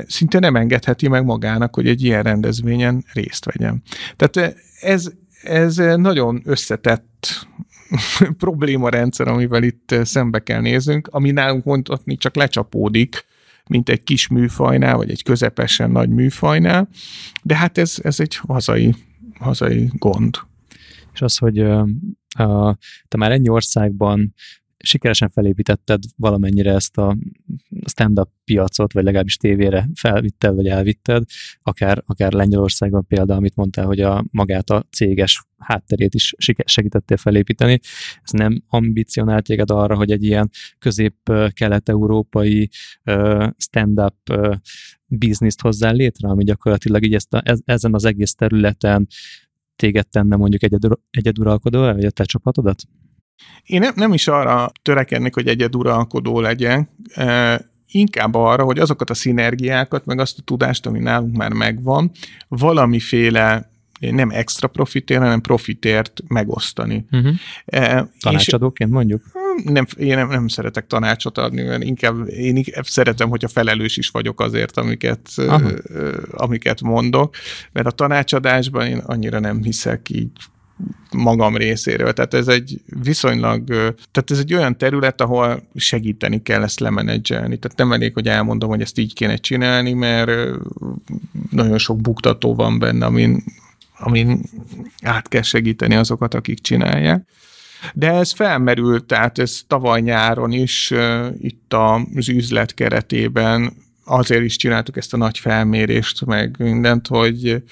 szinte 0.07 0.39
nem 0.39 0.55
engedheti 0.55 1.07
meg 1.07 1.23
magának, 1.23 1.75
hogy 1.75 1.87
egy 1.87 2.03
ilyen 2.03 2.23
rendezvényen 2.23 3.05
részt 3.13 3.45
vegyen. 3.45 3.81
Tehát 4.15 4.55
ez, 4.81 5.11
ez 5.43 5.75
nagyon 5.75 6.41
összetett 6.45 7.47
problémarendszer, 8.37 9.27
amivel 9.27 9.63
itt 9.63 9.95
szembe 10.03 10.39
kell 10.39 10.61
néznünk, 10.61 11.07
ami 11.11 11.31
nálunk 11.31 11.63
mondhatni 11.63 12.17
csak 12.17 12.35
lecsapódik, 12.35 13.25
mint 13.67 13.89
egy 13.89 14.03
kis 14.03 14.27
műfajnál, 14.27 14.95
vagy 14.95 15.09
egy 15.09 15.23
közepesen 15.23 15.91
nagy 15.91 16.09
műfajnál, 16.09 16.89
de 17.43 17.55
hát 17.55 17.77
ez, 17.77 17.99
ez 18.03 18.19
egy 18.19 18.35
hazai 18.35 18.95
hazai 19.39 19.89
gond. 19.93 20.37
És 21.13 21.21
az, 21.21 21.37
hogy 21.37 21.53
te 23.07 23.17
már 23.17 23.31
ennyi 23.31 23.49
országban 23.49 24.33
sikeresen 24.87 25.29
felépítetted 25.29 26.03
valamennyire 26.15 26.73
ezt 26.73 26.97
a 26.97 27.17
stand-up 27.85 28.29
piacot, 28.43 28.93
vagy 28.93 29.03
legalábbis 29.03 29.37
tévére 29.37 29.89
felvitted, 29.93 30.55
vagy 30.55 30.67
elvitted, 30.67 31.23
akár, 31.61 32.03
akár 32.05 32.31
Lengyelországban 32.31 33.05
például, 33.07 33.39
amit 33.39 33.55
mondtál, 33.55 33.85
hogy 33.85 33.99
a 33.99 34.25
magát 34.31 34.69
a 34.69 34.85
céges 34.91 35.45
hátterét 35.57 36.13
is 36.13 36.33
segítettél 36.65 37.17
felépíteni. 37.17 37.79
Ez 38.23 38.31
nem 38.31 38.63
ambicionált 38.67 39.45
téged 39.45 39.71
arra, 39.71 39.95
hogy 39.95 40.11
egy 40.11 40.23
ilyen 40.23 40.49
közép-kelet-európai 40.79 42.69
stand-up 43.57 44.15
bizniszt 45.05 45.61
hozzá 45.61 45.91
létre, 45.91 46.29
ami 46.29 46.43
gyakorlatilag 46.43 47.05
így 47.05 47.13
ezt 47.13 47.33
a, 47.33 47.43
ezen 47.65 47.93
az 47.93 48.05
egész 48.05 48.33
területen 48.33 49.07
téged 49.75 50.07
tenne 50.07 50.35
mondjuk 50.35 50.63
egyedur, 50.63 50.99
egyeduralkodó, 51.09 51.79
vagy 51.79 52.05
a 52.05 52.11
te 52.11 52.23
csapatodat? 52.23 52.83
Én 53.65 53.79
nem, 53.79 53.93
nem 53.95 54.13
is 54.13 54.27
arra 54.27 54.71
törekednék, 54.81 55.33
hogy 55.33 55.47
egyeduralkodó 55.47 56.39
legyen, 56.39 56.89
e, 57.13 57.61
inkább 57.91 58.35
arra, 58.35 58.63
hogy 58.63 58.79
azokat 58.79 59.09
a 59.09 59.13
szinergiákat, 59.13 60.05
meg 60.05 60.19
azt 60.19 60.39
a 60.39 60.41
tudást, 60.41 60.85
ami 60.85 60.99
nálunk 60.99 61.35
már 61.35 61.53
megvan, 61.53 62.11
valamiféle 62.47 63.69
nem 63.99 64.29
extra 64.29 64.67
profitért, 64.67 65.21
hanem 65.21 65.41
profitért 65.41 66.21
megosztani. 66.27 67.05
Uh-huh. 67.11 67.33
E, 67.65 68.09
Tanácsadóként 68.19 68.91
mondjuk? 68.91 69.21
Nem, 69.63 69.85
én 69.97 70.15
nem, 70.15 70.29
nem 70.29 70.47
szeretek 70.47 70.87
tanácsot 70.87 71.37
adni, 71.37 71.61
mert 71.61 71.83
inkább 71.83 72.27
én 72.29 72.55
inkább 72.55 72.85
szeretem, 72.85 73.29
hogyha 73.29 73.47
felelős 73.47 73.97
is 73.97 74.09
vagyok 74.09 74.41
azért, 74.41 74.77
amiket, 74.77 75.29
Aha. 75.35 75.71
amiket 76.31 76.81
mondok, 76.81 77.35
mert 77.71 77.87
a 77.87 77.91
tanácsadásban 77.91 78.87
én 78.87 78.97
annyira 78.97 79.39
nem 79.39 79.63
hiszek 79.63 80.09
így 80.09 80.31
magam 81.11 81.57
részéről. 81.57 82.13
Tehát 82.13 82.33
ez 82.33 82.47
egy 82.47 82.81
viszonylag, 83.03 83.67
tehát 84.11 84.31
ez 84.31 84.39
egy 84.39 84.53
olyan 84.53 84.77
terület, 84.77 85.21
ahol 85.21 85.63
segíteni 85.75 86.41
kell 86.41 86.63
ezt 86.63 86.79
lemenedzselni. 86.79 87.57
Tehát 87.57 87.77
nem 87.77 87.91
elég, 87.91 88.13
hogy 88.13 88.27
elmondom, 88.27 88.69
hogy 88.69 88.81
ezt 88.81 88.97
így 88.97 89.13
kéne 89.13 89.35
csinálni, 89.35 89.93
mert 89.93 90.31
nagyon 91.49 91.77
sok 91.77 92.01
buktató 92.01 92.55
van 92.55 92.79
benne, 92.79 93.05
amin, 93.05 93.43
amin 93.97 94.41
át 95.01 95.27
kell 95.27 95.41
segíteni 95.41 95.95
azokat, 95.95 96.33
akik 96.33 96.59
csinálják. 96.59 97.27
De 97.93 98.11
ez 98.11 98.33
felmerült, 98.33 99.05
tehát 99.05 99.37
ez 99.37 99.61
tavaly 99.67 100.01
nyáron 100.01 100.51
is 100.51 100.93
itt 101.39 101.73
az 102.13 102.29
üzlet 102.29 102.73
keretében 102.73 103.73
azért 104.07 104.43
is 104.43 104.55
csináltuk 104.55 104.97
ezt 104.97 105.13
a 105.13 105.17
nagy 105.17 105.37
felmérést, 105.37 106.25
meg 106.25 106.55
mindent, 106.59 107.07
hogy 107.07 107.63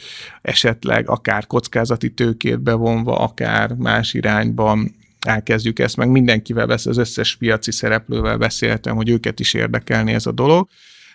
esetleg 0.41 1.09
akár 1.09 1.47
kockázati 1.47 2.13
tőkét 2.13 2.59
bevonva, 2.59 3.17
akár 3.17 3.73
más 3.73 4.13
irányban 4.13 4.95
elkezdjük 5.19 5.79
ezt, 5.79 5.97
meg 5.97 6.09
mindenkivel 6.09 6.67
vesz, 6.67 6.85
az 6.85 6.97
összes 6.97 7.35
piaci 7.35 7.71
szereplővel 7.71 8.37
beszéltem, 8.37 8.95
hogy 8.95 9.09
őket 9.09 9.39
is 9.39 9.53
érdekelni 9.53 10.13
ez 10.13 10.25
a 10.25 10.31
dolog. 10.31 10.67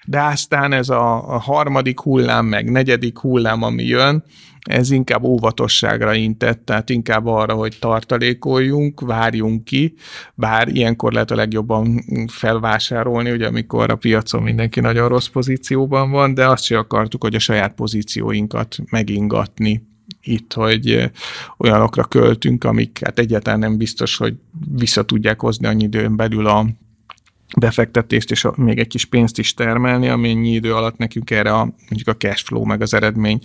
De 0.07 0.23
aztán 0.23 0.73
ez 0.73 0.89
a, 0.89 1.35
a 1.35 1.39
harmadik 1.39 2.01
hullám, 2.01 2.47
meg 2.47 2.71
negyedik 2.71 3.19
hullám, 3.19 3.63
ami 3.63 3.85
jön, 3.85 4.25
ez 4.61 4.91
inkább 4.91 5.23
óvatosságra 5.23 6.15
intett, 6.15 6.65
tehát 6.65 6.91
inkább 6.91 7.27
arra, 7.27 7.55
hogy 7.55 7.77
tartalékoljunk, 7.81 9.01
várjunk 9.01 9.65
ki, 9.65 9.95
bár 10.35 10.69
ilyenkor 10.69 11.13
lehet 11.13 11.31
a 11.31 11.35
legjobban 11.35 12.05
felvásárolni, 12.27 13.31
ugye 13.31 13.47
amikor 13.47 13.91
a 13.91 13.97
piacon 13.97 14.43
mindenki 14.43 14.81
nagyon 14.81 15.09
rossz 15.09 15.27
pozícióban 15.27 16.11
van, 16.11 16.35
de 16.35 16.47
azt 16.47 16.65
se 16.65 16.79
akartuk, 16.79 17.23
hogy 17.23 17.35
a 17.35 17.39
saját 17.39 17.75
pozícióinkat 17.75 18.77
megingatni 18.91 19.89
itt, 20.23 20.53
hogy 20.53 21.11
olyanokra 21.59 22.05
költünk, 22.05 22.65
amik 22.65 22.99
hát 23.05 23.19
egyáltalán 23.19 23.59
nem 23.59 23.77
biztos, 23.77 24.17
hogy 24.17 24.35
vissza 24.77 25.05
tudják 25.05 25.41
hozni 25.41 25.67
annyi 25.67 25.85
időn 25.85 26.17
belül 26.17 26.47
a 26.47 26.67
befektetést 27.59 28.31
és 28.31 28.47
még 28.57 28.79
egy 28.79 28.87
kis 28.87 29.05
pénzt 29.05 29.39
is 29.39 29.55
termelni, 29.55 30.09
amennyi 30.09 30.51
idő 30.51 30.75
alatt 30.75 30.97
nekünk 30.97 31.31
erre 31.31 31.53
a, 31.53 31.75
mondjuk 31.89 32.09
a 32.09 32.17
cash 32.17 32.45
flow 32.45 32.65
meg 32.65 32.83
az 32.83 32.95
eredmény 32.95 33.41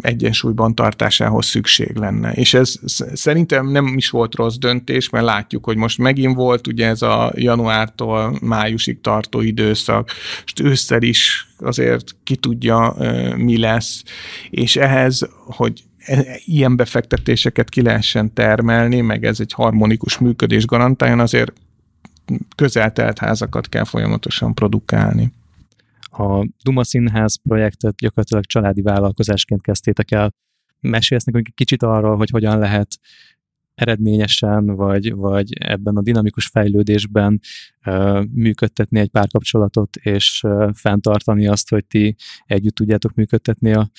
egyensúlyban 0.00 0.74
tartásához 0.74 1.46
szükség 1.46 1.96
lenne. 1.96 2.32
És 2.32 2.54
ez 2.54 2.74
szerintem 3.12 3.70
nem 3.70 3.86
is 3.96 4.10
volt 4.10 4.34
rossz 4.34 4.56
döntés, 4.56 5.10
mert 5.10 5.24
látjuk, 5.24 5.64
hogy 5.64 5.76
most 5.76 5.98
megint 5.98 6.36
volt 6.36 6.66
ugye 6.66 6.86
ez 6.86 7.02
a 7.02 7.32
januártól 7.34 8.38
májusig 8.42 9.00
tartó 9.00 9.40
időszak, 9.40 10.10
és 10.44 10.52
ősszel 10.62 11.02
is 11.02 11.48
azért 11.58 12.16
ki 12.24 12.36
tudja, 12.36 12.96
mi 13.36 13.58
lesz, 13.58 14.02
és 14.50 14.76
ehhez, 14.76 15.28
hogy 15.46 15.82
e, 15.98 16.24
ilyen 16.44 16.76
befektetéseket 16.76 17.68
ki 17.68 17.82
lehessen 17.82 18.32
termelni, 18.32 19.00
meg 19.00 19.24
ez 19.24 19.40
egy 19.40 19.52
harmonikus 19.52 20.18
működés 20.18 20.66
garantáljon, 20.66 21.20
azért 21.20 21.52
közeltelt 22.56 23.18
házakat 23.18 23.68
kell 23.68 23.84
folyamatosan 23.84 24.54
produkálni. 24.54 25.32
A 26.00 26.46
Duma 26.62 26.84
Színház 26.84 27.36
projektet 27.42 27.94
gyakorlatilag 27.96 28.44
családi 28.44 28.82
vállalkozásként 28.82 29.62
kezdtétek 29.62 30.10
el. 30.10 30.34
Mesélsz 30.80 31.24
nekünk 31.24 31.46
egy 31.46 31.54
kicsit 31.54 31.82
arról, 31.82 32.16
hogy 32.16 32.30
hogyan 32.30 32.58
lehet 32.58 32.98
eredményesen, 33.74 34.66
vagy, 34.66 35.14
vagy 35.14 35.52
ebben 35.58 35.96
a 35.96 36.02
dinamikus 36.02 36.46
fejlődésben 36.46 37.40
uh, 37.86 38.24
működtetni 38.24 39.00
egy 39.00 39.08
párkapcsolatot, 39.08 39.96
és 39.96 40.42
uh, 40.42 40.70
fenntartani 40.74 41.46
azt, 41.46 41.70
hogy 41.70 41.84
ti 41.84 42.16
együtt 42.46 42.74
tudjátok 42.74 43.14
működtetni 43.14 43.72
a 43.72 43.90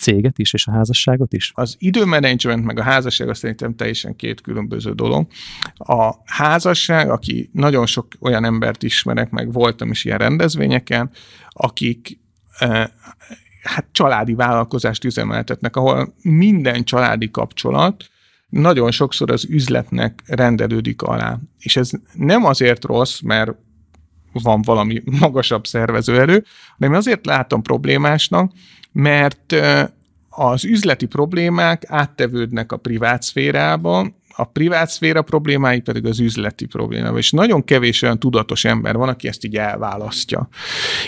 céget 0.00 0.38
is, 0.38 0.52
és 0.52 0.66
a 0.66 0.72
házasságot 0.72 1.32
is? 1.32 1.52
Az 1.54 1.74
időmenedzsment 1.78 2.64
meg 2.64 2.78
a 2.78 2.82
házasság 2.82 3.28
azt 3.28 3.40
szerintem 3.40 3.74
teljesen 3.74 4.16
két 4.16 4.40
különböző 4.40 4.92
dolog. 4.92 5.26
A 5.74 6.14
házasság, 6.24 7.10
aki 7.10 7.50
nagyon 7.52 7.86
sok 7.86 8.06
olyan 8.20 8.44
embert 8.44 8.82
ismerek, 8.82 9.30
meg 9.30 9.52
voltam 9.52 9.90
is 9.90 10.04
ilyen 10.04 10.18
rendezvényeken, 10.18 11.10
akik 11.48 12.18
eh, 12.58 12.86
hát 13.62 13.86
családi 13.92 14.34
vállalkozást 14.34 15.04
üzemeltetnek, 15.04 15.76
ahol 15.76 16.14
minden 16.22 16.84
családi 16.84 17.30
kapcsolat 17.30 18.10
nagyon 18.48 18.90
sokszor 18.90 19.30
az 19.30 19.44
üzletnek 19.48 20.22
rendelődik 20.26 21.02
alá. 21.02 21.38
És 21.58 21.76
ez 21.76 21.90
nem 22.14 22.44
azért 22.44 22.84
rossz, 22.84 23.20
mert 23.20 23.50
van 24.32 24.62
valami 24.62 25.02
magasabb 25.20 25.66
szervezőerő, 25.66 26.44
hanem 26.78 26.94
azért 26.94 27.26
látom 27.26 27.62
problémásnak, 27.62 28.52
mert 28.92 29.54
az 30.28 30.64
üzleti 30.64 31.06
problémák 31.06 31.82
áttevődnek 31.86 32.72
a 32.72 32.76
privát 32.76 33.22
szférába, 33.22 34.06
a 34.36 34.44
privát 34.44 34.90
szféra 34.90 35.22
problémái 35.22 35.80
pedig 35.80 36.06
az 36.06 36.20
üzleti 36.20 36.66
problémába. 36.66 37.18
És 37.18 37.30
nagyon 37.30 37.64
kevés 37.64 38.02
olyan 38.02 38.18
tudatos 38.18 38.64
ember 38.64 38.96
van, 38.96 39.08
aki 39.08 39.28
ezt 39.28 39.44
így 39.44 39.56
elválasztja. 39.56 40.48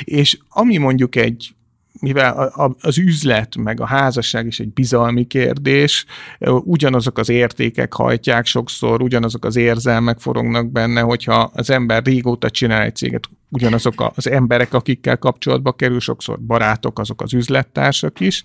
És 0.04 0.38
ami 0.48 0.76
mondjuk 0.76 1.16
egy 1.16 1.54
mivel 2.00 2.52
az 2.80 2.98
üzlet 2.98 3.56
meg 3.56 3.80
a 3.80 3.86
házasság 3.86 4.46
is 4.46 4.60
egy 4.60 4.72
bizalmi 4.72 5.26
kérdés, 5.26 6.04
ugyanazok 6.60 7.18
az 7.18 7.28
értékek 7.28 7.92
hajtják 7.92 8.46
sokszor, 8.46 9.02
ugyanazok 9.02 9.44
az 9.44 9.56
érzelmek 9.56 10.18
forognak 10.18 10.70
benne, 10.70 11.00
hogyha 11.00 11.50
az 11.54 11.70
ember 11.70 12.04
régóta 12.04 12.50
csinál 12.50 12.82
egy 12.82 12.96
céget, 12.96 13.28
ugyanazok 13.48 14.10
az 14.14 14.30
emberek, 14.30 14.74
akikkel 14.74 15.18
kapcsolatba 15.18 15.72
kerül, 15.72 16.00
sokszor 16.00 16.40
barátok, 16.40 16.98
azok 16.98 17.22
az 17.22 17.34
üzlettársak 17.34 18.20
is, 18.20 18.44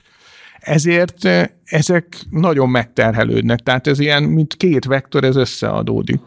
ezért 0.60 1.30
ezek 1.64 2.22
nagyon 2.30 2.70
megterhelődnek, 2.70 3.60
tehát 3.60 3.88
ez 3.88 4.00
ilyen, 4.00 4.24
mint 4.24 4.56
két 4.56 4.86
vektor, 4.86 5.24
ez 5.24 5.36
összeadódik 5.36 6.20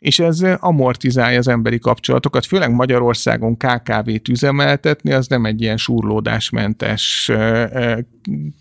és 0.00 0.18
ez 0.18 0.40
amortizálja 0.58 1.38
az 1.38 1.48
emberi 1.48 1.78
kapcsolatokat, 1.78 2.46
főleg 2.46 2.74
Magyarországon 2.74 3.56
KKV-t 3.56 4.28
üzemeltetni, 4.28 5.12
az 5.12 5.26
nem 5.26 5.44
egy 5.44 5.60
ilyen 5.60 5.76
surlódásmentes, 5.76 7.30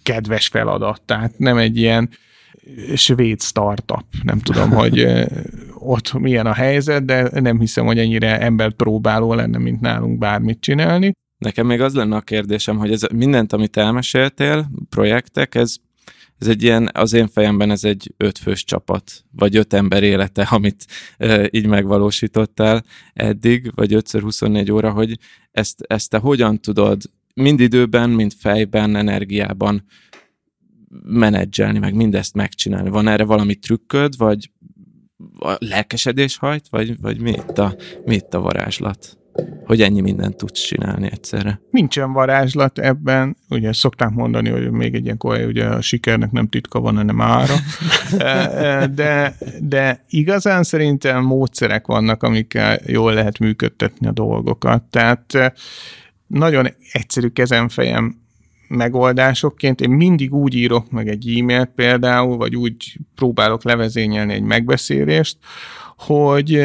kedves 0.04 0.48
feladat, 0.48 1.02
tehát 1.02 1.38
nem 1.38 1.58
egy 1.58 1.78
ilyen 1.78 2.10
svéd 2.96 3.42
startup. 3.42 4.06
Nem 4.24 4.40
tudom, 4.40 4.70
hogy 4.70 5.08
ott 5.74 6.14
milyen 6.14 6.46
a 6.46 6.54
helyzet, 6.54 7.06
de 7.06 7.30
nem 7.42 7.60
hiszem, 7.60 7.86
hogy 7.86 7.98
ennyire 7.98 8.40
embert 8.40 8.76
próbáló 8.76 9.34
lenne, 9.34 9.58
mint 9.58 9.82
nálunk 9.82 10.18
bármit 10.18 10.62
csinálni. 10.62 11.12
Nekem 11.38 11.66
még 11.66 11.82
az 11.82 11.94
lenne 11.94 12.16
a 12.16 12.22
kérdésem, 12.22 12.78
hogy 12.78 12.92
ez 12.92 13.02
mindent, 13.14 13.54
amit 13.54 13.78
elmeséltél, 13.78 14.72
projektek, 14.90 15.56
ez 15.56 15.76
ez 16.40 16.48
egy 16.48 16.64
ilyen, 16.64 16.90
az 16.94 17.14
én 17.14 17.28
fejemben 17.28 17.72
ez 17.72 17.84
egy 17.84 18.14
ötfős 18.18 18.64
csapat, 18.64 19.26
vagy 19.32 19.56
öt 19.56 19.74
ember 19.74 20.04
élete, 20.04 20.44
amit 20.58 20.86
e, 21.18 21.50
így 21.52 21.68
megvalósítottál 21.68 22.84
eddig, 23.14 23.72
vagy 23.76 23.94
5x24 23.94 24.74
óra, 24.74 24.92
hogy 24.92 25.18
ezt, 25.52 25.82
ezt 25.88 26.10
te 26.10 26.18
hogyan 26.18 26.62
tudod 26.62 27.02
mind 27.34 27.60
időben, 27.60 28.10
mind 28.10 28.34
fejben, 28.34 28.96
energiában 28.96 29.86
menedzselni, 31.04 31.80
meg 31.80 31.94
mindezt 31.94 32.34
megcsinálni. 32.34 32.90
Van 32.90 33.08
erre 33.08 33.24
valami 33.24 33.56
trükköd, 33.56 34.18
vagy 34.18 34.52
a 35.40 35.56
lelkesedés 35.60 36.38
hajt, 36.38 36.68
vagy, 36.70 37.02
vagy 37.02 37.20
mi, 37.20 37.30
itt 37.30 37.58
a, 37.58 37.76
mi 38.06 38.16
itt 38.16 38.34
a 38.34 38.40
varázslat? 38.40 39.18
Hogy 39.66 39.82
ennyi 39.82 40.02
mindent 40.02 40.38
tudsz 40.38 40.62
csinálni 40.62 41.10
egyszerre. 41.12 41.60
Nincsen 41.72 42.14
varázslat 42.14 42.80
ebben, 42.80 43.38
ugye 43.50 43.74
szokták 43.74 44.10
mondani, 44.10 44.50
hogy 44.50 44.72
még 44.72 44.96
egy 44.96 45.04
ilyen 45.04 45.18
korai, 45.18 45.44
ugye 45.44 45.66
a 45.66 45.82
sikernek 45.82 46.32
nem 46.32 46.48
titka 46.48 46.80
van, 46.80 46.96
hanem 46.96 47.22
ára, 47.22 47.54
de, 49.02 49.36
de 49.60 50.04
igazán 50.10 50.64
szerintem 50.64 51.24
módszerek 51.24 51.88
vannak, 51.88 52.24
amikkel 52.24 52.80
jól 52.86 53.14
lehet 53.14 53.40
működtetni 53.40 54.08
a 54.08 54.12
dolgokat. 54.12 54.84
Tehát 54.84 55.54
nagyon 56.28 56.68
egyszerű 56.92 57.28
kezemfejem 57.28 58.18
megoldásokként. 58.68 59.82
Én 59.82 59.90
mindig 59.90 60.34
úgy 60.34 60.56
írok 60.56 60.92
meg 60.92 61.08
egy 61.08 61.40
e-mailt 61.40 61.72
például, 61.76 62.38
vagy 62.38 62.56
úgy 62.56 62.98
próbálok 63.16 63.64
levezényelni 63.64 64.34
egy 64.34 64.44
megbeszélést, 64.44 65.38
hogy 65.98 66.64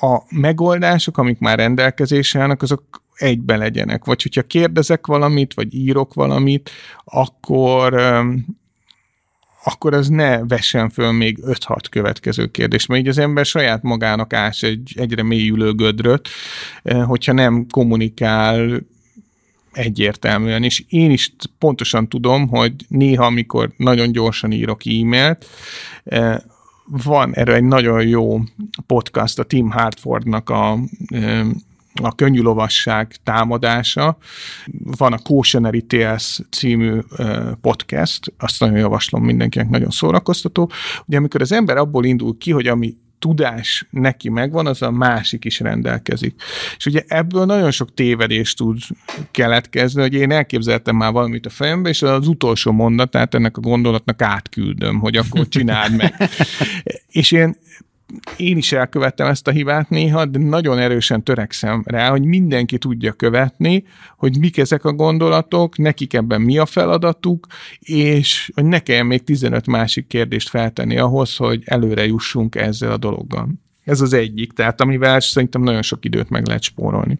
a 0.00 0.22
megoldások, 0.30 1.18
amik 1.18 1.38
már 1.38 1.58
rendelkezésre 1.58 2.40
állnak, 2.40 2.62
azok 2.62 3.02
egybe 3.14 3.56
legyenek. 3.56 4.04
Vagy 4.04 4.22
hogyha 4.22 4.42
kérdezek 4.42 5.06
valamit, 5.06 5.54
vagy 5.54 5.74
írok 5.74 6.14
valamit, 6.14 6.70
akkor 7.04 7.94
akkor 9.64 9.94
az 9.94 10.08
ne 10.08 10.44
vessen 10.44 10.90
föl 10.90 11.12
még 11.12 11.38
5-6 11.42 11.78
következő 11.90 12.46
kérdés, 12.46 12.86
mert 12.86 13.00
így 13.00 13.08
az 13.08 13.18
ember 13.18 13.44
saját 13.44 13.82
magának 13.82 14.32
ás 14.32 14.62
egy 14.62 14.92
egyre 14.96 15.22
mélyülő 15.22 15.72
gödröt, 15.72 16.28
hogyha 17.04 17.32
nem 17.32 17.66
kommunikál 17.70 18.80
egyértelműen, 19.72 20.62
és 20.62 20.84
én 20.88 21.10
is 21.10 21.32
pontosan 21.58 22.08
tudom, 22.08 22.48
hogy 22.48 22.74
néha, 22.88 23.24
amikor 23.24 23.72
nagyon 23.76 24.12
gyorsan 24.12 24.52
írok 24.52 24.80
e-mailt, 24.86 25.46
van 26.86 27.34
erre 27.34 27.54
egy 27.54 27.64
nagyon 27.64 28.06
jó 28.06 28.40
podcast, 28.86 29.38
a 29.38 29.44
Tim 29.44 29.70
Hartfordnak 29.70 30.50
a 30.50 30.78
a 32.02 32.14
könnyű 32.14 32.42
támadása. 33.22 34.16
Van 34.98 35.12
a 35.12 35.18
Cautionary 35.18 35.82
Tales 35.82 36.40
című 36.50 36.98
podcast, 37.60 38.32
azt 38.38 38.60
nagyon 38.60 38.78
javaslom 38.78 39.24
mindenkinek, 39.24 39.68
nagyon 39.68 39.90
szórakoztató. 39.90 40.70
Ugye 41.06 41.16
amikor 41.16 41.40
az 41.40 41.52
ember 41.52 41.76
abból 41.76 42.04
indul 42.04 42.38
ki, 42.38 42.50
hogy 42.50 42.66
ami 42.66 42.96
tudás 43.26 43.86
neki 43.90 44.28
megvan, 44.28 44.66
az 44.66 44.82
a 44.82 44.90
másik 44.90 45.44
is 45.44 45.60
rendelkezik. 45.60 46.42
És 46.76 46.86
ugye 46.86 47.02
ebből 47.06 47.44
nagyon 47.44 47.70
sok 47.70 47.94
tévedés 47.94 48.54
tud 48.54 48.78
keletkezni, 49.30 50.00
hogy 50.00 50.14
én 50.14 50.30
elképzeltem 50.30 50.96
már 50.96 51.12
valamit 51.12 51.46
a 51.46 51.50
fejembe, 51.50 51.88
és 51.88 52.02
az 52.02 52.28
utolsó 52.28 52.72
mondatát 52.72 53.34
ennek 53.34 53.56
a 53.56 53.60
gondolatnak 53.60 54.22
átküldöm, 54.22 54.98
hogy 54.98 55.16
akkor 55.16 55.48
csináld 55.48 55.96
meg. 55.96 56.14
és 57.20 57.32
én 57.32 57.56
én 58.36 58.56
is 58.56 58.72
elkövettem 58.72 59.26
ezt 59.26 59.48
a 59.48 59.50
hibát 59.50 59.88
néha, 59.88 60.24
de 60.24 60.38
nagyon 60.38 60.78
erősen 60.78 61.22
törekszem 61.22 61.82
rá, 61.86 62.10
hogy 62.10 62.24
mindenki 62.24 62.78
tudja 62.78 63.12
követni, 63.12 63.84
hogy 64.16 64.38
mik 64.38 64.58
ezek 64.58 64.84
a 64.84 64.92
gondolatok, 64.92 65.78
nekik 65.78 66.14
ebben 66.14 66.40
mi 66.40 66.58
a 66.58 66.66
feladatuk, 66.66 67.46
és 67.78 68.50
hogy 68.54 68.64
ne 68.64 68.78
kelljen 68.78 69.06
még 69.06 69.24
15 69.24 69.66
másik 69.66 70.06
kérdést 70.06 70.48
feltenni 70.48 70.98
ahhoz, 70.98 71.36
hogy 71.36 71.62
előre 71.64 72.06
jussunk 72.06 72.54
ezzel 72.54 72.92
a 72.92 72.96
dologgal. 72.96 73.48
Ez 73.84 74.00
az 74.00 74.12
egyik, 74.12 74.52
tehát 74.52 74.80
amivel 74.80 75.20
szerintem 75.20 75.62
nagyon 75.62 75.82
sok 75.82 76.04
időt 76.04 76.30
meg 76.30 76.46
lehet 76.46 76.62
spórolni. 76.62 77.18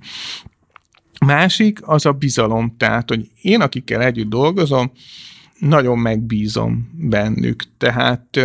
Másik 1.26 1.78
az 1.82 2.06
a 2.06 2.12
bizalom, 2.12 2.74
tehát, 2.76 3.08
hogy 3.08 3.28
én, 3.42 3.60
akikkel 3.60 4.02
együtt 4.02 4.28
dolgozom, 4.28 4.92
nagyon 5.58 5.98
megbízom 5.98 6.90
bennük, 6.92 7.62
tehát 7.78 8.40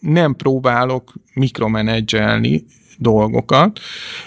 nem 0.00 0.34
próbálok 0.34 1.12
mikromenedzselni 1.34 2.64
dolgokat. 2.98 3.80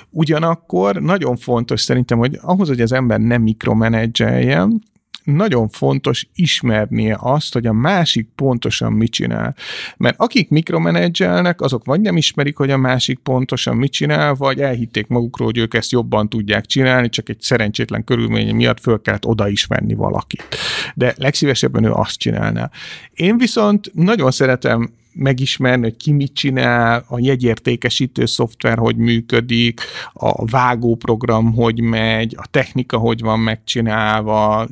Ugyanakkor 0.09 1.01
nagyon 1.01 1.36
fontos 1.36 1.82
szerintem, 1.82 2.17
hogy 2.17 2.39
ahhoz, 2.41 2.67
hogy 2.67 2.82
az 2.82 2.91
ember 2.91 3.19
nem 3.19 3.41
mikromenedzseljen, 3.41 4.82
nagyon 5.24 5.69
fontos 5.69 6.28
ismernie 6.36 7.17
azt, 7.19 7.53
hogy 7.53 7.65
a 7.65 7.74
másik 7.74 8.30
pontosan 8.36 8.93
mit 8.93 9.11
csinál. 9.11 9.55
Mert 9.97 10.15
akik 10.17 10.49
mikromenedzselnek, 10.49 11.61
azok 11.61 11.86
vagy 11.86 12.01
nem 12.01 12.17
ismerik, 12.17 12.57
hogy 12.57 12.71
a 12.71 12.78
másik 12.78 13.19
pontosan 13.19 13.78
mit 13.78 13.91
csinál, 13.91 14.34
vagy 14.34 14.59
elhitték 14.59 15.07
magukról, 15.07 15.47
hogy 15.47 15.57
ők 15.57 15.74
ezt 15.74 15.91
jobban 15.91 16.30
tudják 16.30 16.65
csinálni, 16.65 17.09
csak 17.09 17.30
egy 17.30 17.41
szerencsétlen 17.41 18.03
körülmény 18.03 18.55
miatt 18.55 18.80
föl 18.80 19.01
kellett 19.01 19.26
oda 19.26 19.47
ismerni 19.47 19.93
valakit. 19.93 20.47
De 20.95 21.13
legszívesebben 21.17 21.84
ő 21.84 21.91
azt 21.91 22.17
csinálná. 22.17 22.69
Én 23.13 23.38
viszont 23.38 23.91
nagyon 23.93 24.32
szeretem 24.32 24.89
megismerni, 25.14 25.84
hogy 25.84 25.97
ki 25.97 26.11
mit 26.11 26.34
csinál, 26.34 27.05
a 27.07 27.20
jegyértékesítő 27.20 28.26
szoftver 28.26 28.78
hogy 28.78 28.95
működik, 28.95 29.82
a 30.14 30.45
vágóprogram 30.45 31.53
hogy 31.53 31.82
megy, 31.82 32.36
a 32.38 32.47
technika 32.51 32.97
hogy 32.97 33.22
van 33.22 33.39
megcsinálva, 33.39 34.68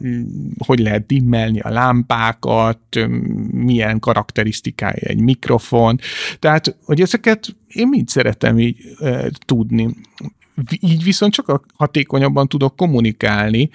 hogy 0.57 0.79
lehet 0.79 1.05
dimmelni 1.05 1.59
a 1.59 1.69
lámpákat, 1.69 2.79
milyen 3.51 3.99
karakterisztikája 3.99 5.07
egy 5.07 5.21
mikrofon. 5.21 5.99
Tehát, 6.39 6.77
hogy 6.85 7.01
ezeket 7.01 7.55
én 7.67 7.87
mind 7.87 8.07
szeretem 8.07 8.59
így 8.59 8.77
e, 8.99 9.29
tudni 9.45 9.89
így 10.79 11.03
viszont 11.03 11.33
csak 11.33 11.65
hatékonyabban 11.75 12.47
tudok 12.47 12.75
kommunikálni, 12.75 13.69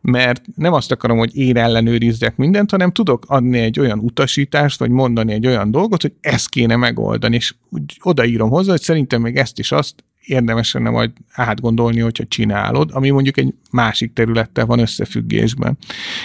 mert 0.00 0.42
nem 0.54 0.72
azt 0.72 0.92
akarom, 0.92 1.18
hogy 1.18 1.36
én 1.36 1.56
ellenőrizzek 1.56 2.36
mindent, 2.36 2.70
hanem 2.70 2.92
tudok 2.92 3.24
adni 3.26 3.58
egy 3.58 3.80
olyan 3.80 3.98
utasítást, 3.98 4.78
vagy 4.78 4.90
mondani 4.90 5.32
egy 5.32 5.46
olyan 5.46 5.70
dolgot, 5.70 6.02
hogy 6.02 6.12
ezt 6.20 6.48
kéne 6.48 6.76
megoldani, 6.76 7.34
és 7.34 7.54
úgy 7.70 7.98
odaírom 8.02 8.50
hozzá, 8.50 8.70
hogy 8.70 8.82
szerintem 8.82 9.20
még 9.20 9.36
ezt 9.36 9.58
is 9.58 9.72
azt 9.72 10.04
érdemes 10.26 10.72
lenne 10.72 10.90
majd 10.90 11.10
átgondolni, 11.32 12.00
hogyha 12.00 12.24
csinálod, 12.26 12.90
ami 12.92 13.10
mondjuk 13.10 13.38
egy 13.38 13.54
másik 13.70 14.12
területtel 14.12 14.66
van 14.66 14.78
összefüggésben. 14.78 15.78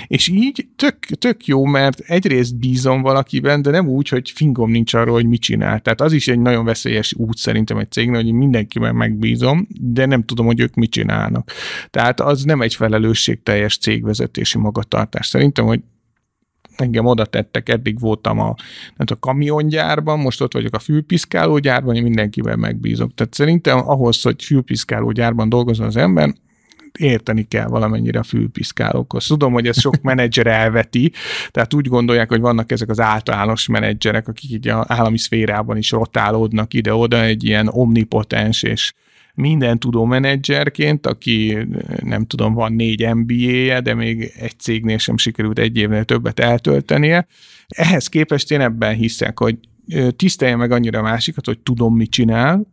És 0.08 0.28
így 0.28 0.68
tök, 0.76 0.98
tök 0.98 1.46
jó, 1.46 1.66
mert 1.66 2.00
egyrészt 2.00 2.56
bízom 2.56 3.02
valakiben, 3.02 3.62
de 3.62 3.70
nem 3.70 3.88
úgy, 3.88 4.10
hogy 4.10 4.30
fingom 4.30 4.72
nincs 4.72 4.94
arról, 4.94 5.14
hogy 5.14 5.26
mit 5.26 5.42
csinál. 5.42 5.80
Tehát 5.80 6.02
az 6.02 6.14
is 6.14 6.28
egy 6.28 6.40
nagyon 6.40 6.66
veszélyes 6.66 7.14
út 7.14 7.38
szerintem 7.38 7.78
egy 7.78 7.92
cégnél, 7.92 8.24
hogy 8.24 8.32
mindenkiben 8.32 8.96
megbízom, 8.96 9.68
de 9.80 10.06
nem 10.06 10.24
tudom, 10.24 10.46
hogy 10.46 10.60
ők 10.60 10.74
mit 10.74 10.92
csinálnak. 10.92 11.52
Tehát 11.90 12.20
az 12.20 12.44
nem 12.44 12.62
egy 12.62 12.76
felelősségteljes 12.76 13.78
cégvezetési 13.78 14.58
magatartás. 14.58 15.28
Szerintem, 15.28 15.66
hogy 15.66 15.80
engem 16.82 17.06
oda 17.06 17.26
tettek, 17.26 17.70
eddig 17.70 18.00
voltam 18.00 18.40
a, 18.40 18.56
nem 18.96 19.08
a 19.12 19.20
kamiongyárban, 19.20 20.20
most 20.20 20.42
ott 20.42 20.54
vagyok 20.54 20.74
a 20.74 20.80
fülpiszkálógyárban, 20.80 21.96
én 21.96 22.04
mindenkivel 22.04 22.56
megbízok. 22.56 23.14
Tehát 23.14 23.34
szerintem 23.34 23.90
ahhoz, 23.90 24.22
hogy 24.22 24.44
fülpiszkálógyárban 24.44 25.50
dolgozom 25.50 25.86
az 25.86 25.96
ember, 25.96 26.34
érteni 27.00 27.44
kell 27.44 27.68
valamennyire 27.68 28.20
a 28.20 28.24
fülpiszkálókhoz. 28.24 29.26
Tudom, 29.26 29.54
hogy 29.54 29.68
ez 29.68 29.80
sok 29.80 30.02
menedzser 30.12 30.48
elveti, 30.48 31.12
tehát 31.52 31.74
úgy 31.74 31.88
gondolják, 31.88 32.30
hogy 32.30 32.42
vannak 32.42 32.72
ezek 32.72 32.90
az 32.90 33.00
általános 33.00 33.68
menedzserek, 33.68 34.28
akik 34.28 34.52
így 34.52 34.68
az 34.68 34.86
állami 34.88 35.18
szférában 35.18 35.78
is 35.78 35.92
rotálódnak 35.92 36.74
ide-oda, 36.74 37.24
egy 37.24 37.44
ilyen 37.44 37.68
omnipotens 37.72 38.64
és 38.64 38.94
minden 39.42 39.80
tudó 39.80 40.06
menedzserként, 40.06 41.08
aki 41.08 41.58
nem 42.04 42.26
tudom, 42.26 42.54
van 42.54 42.74
négy 42.74 43.14
MBA-je, 43.16 43.82
de 43.82 43.94
még 43.94 44.32
egy 44.40 44.60
cégnél 44.60 44.98
sem 44.98 45.18
sikerült 45.18 45.60
egy 45.60 45.78
évnél 45.78 46.04
többet 46.04 46.40
eltöltenie. 46.40 47.28
Ehhez 47.68 48.08
képest 48.08 48.52
én 48.52 48.62
ebben 48.62 48.96
hiszek, 48.96 49.40
hogy 49.40 49.58
tisztelje 50.16 50.56
meg 50.56 50.72
annyira 50.72 51.02
másikat, 51.02 51.46
hogy 51.46 51.60
tudom, 51.60 51.96
mit 51.96 52.12
csinál, 52.12 52.72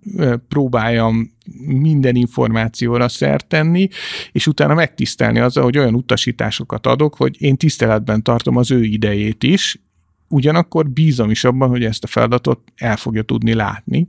próbáljam 0.49 1.31
minden 1.67 2.15
információra 2.15 3.09
szert 3.09 3.47
tenni, 3.47 3.89
és 4.33 4.47
utána 4.47 4.75
megtisztelni 4.75 5.39
azzal, 5.39 5.65
hogy 5.65 5.79
olyan 5.79 5.95
utasításokat 5.95 6.87
adok, 6.87 7.15
hogy 7.15 7.37
én 7.39 7.57
tiszteletben 7.57 8.23
tartom 8.23 8.57
az 8.57 8.71
ő 8.71 8.83
idejét 8.83 9.43
is, 9.43 9.81
ugyanakkor 10.29 10.91
bízom 10.91 11.31
is 11.31 11.45
abban, 11.45 11.69
hogy 11.69 11.85
ezt 11.85 12.05
a 12.05 12.07
feladatot 12.07 12.61
el 12.77 12.97
fogja 12.97 13.23
tudni 13.23 13.55
látni. 13.55 14.07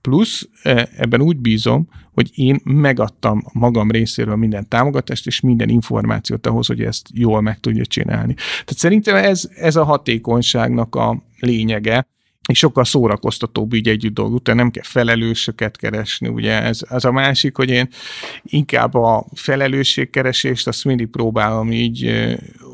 Plusz 0.00 0.48
e, 0.62 0.88
ebben 0.96 1.20
úgy 1.20 1.36
bízom, 1.36 1.88
hogy 2.12 2.30
én 2.34 2.60
megadtam 2.64 3.42
magam 3.52 3.90
részéről 3.90 4.36
minden 4.36 4.68
támogatást 4.68 5.26
és 5.26 5.40
minden 5.40 5.68
információt 5.68 6.46
ahhoz, 6.46 6.66
hogy 6.66 6.80
ezt 6.80 7.08
jól 7.14 7.40
meg 7.40 7.60
tudja 7.60 7.86
csinálni. 7.86 8.34
Tehát 8.34 8.76
szerintem 8.76 9.16
ez, 9.16 9.48
ez 9.56 9.76
a 9.76 9.84
hatékonyságnak 9.84 10.94
a 10.94 11.22
lényege, 11.38 12.06
és 12.46 12.58
sokkal 12.58 12.84
szórakoztatóbb 12.84 13.72
így 13.72 13.88
együtt 13.88 14.14
dolgok, 14.14 14.54
nem 14.54 14.70
kell 14.70 14.82
felelősöket 14.82 15.76
keresni, 15.76 16.28
ugye 16.28 16.62
ez, 16.62 16.80
az 16.88 17.04
a 17.04 17.12
másik, 17.12 17.56
hogy 17.56 17.70
én 17.70 17.88
inkább 18.42 18.94
a 18.94 19.26
felelősségkeresést 19.34 20.66
azt 20.66 20.84
mindig 20.84 21.06
próbálom 21.06 21.72
így, 21.72 22.26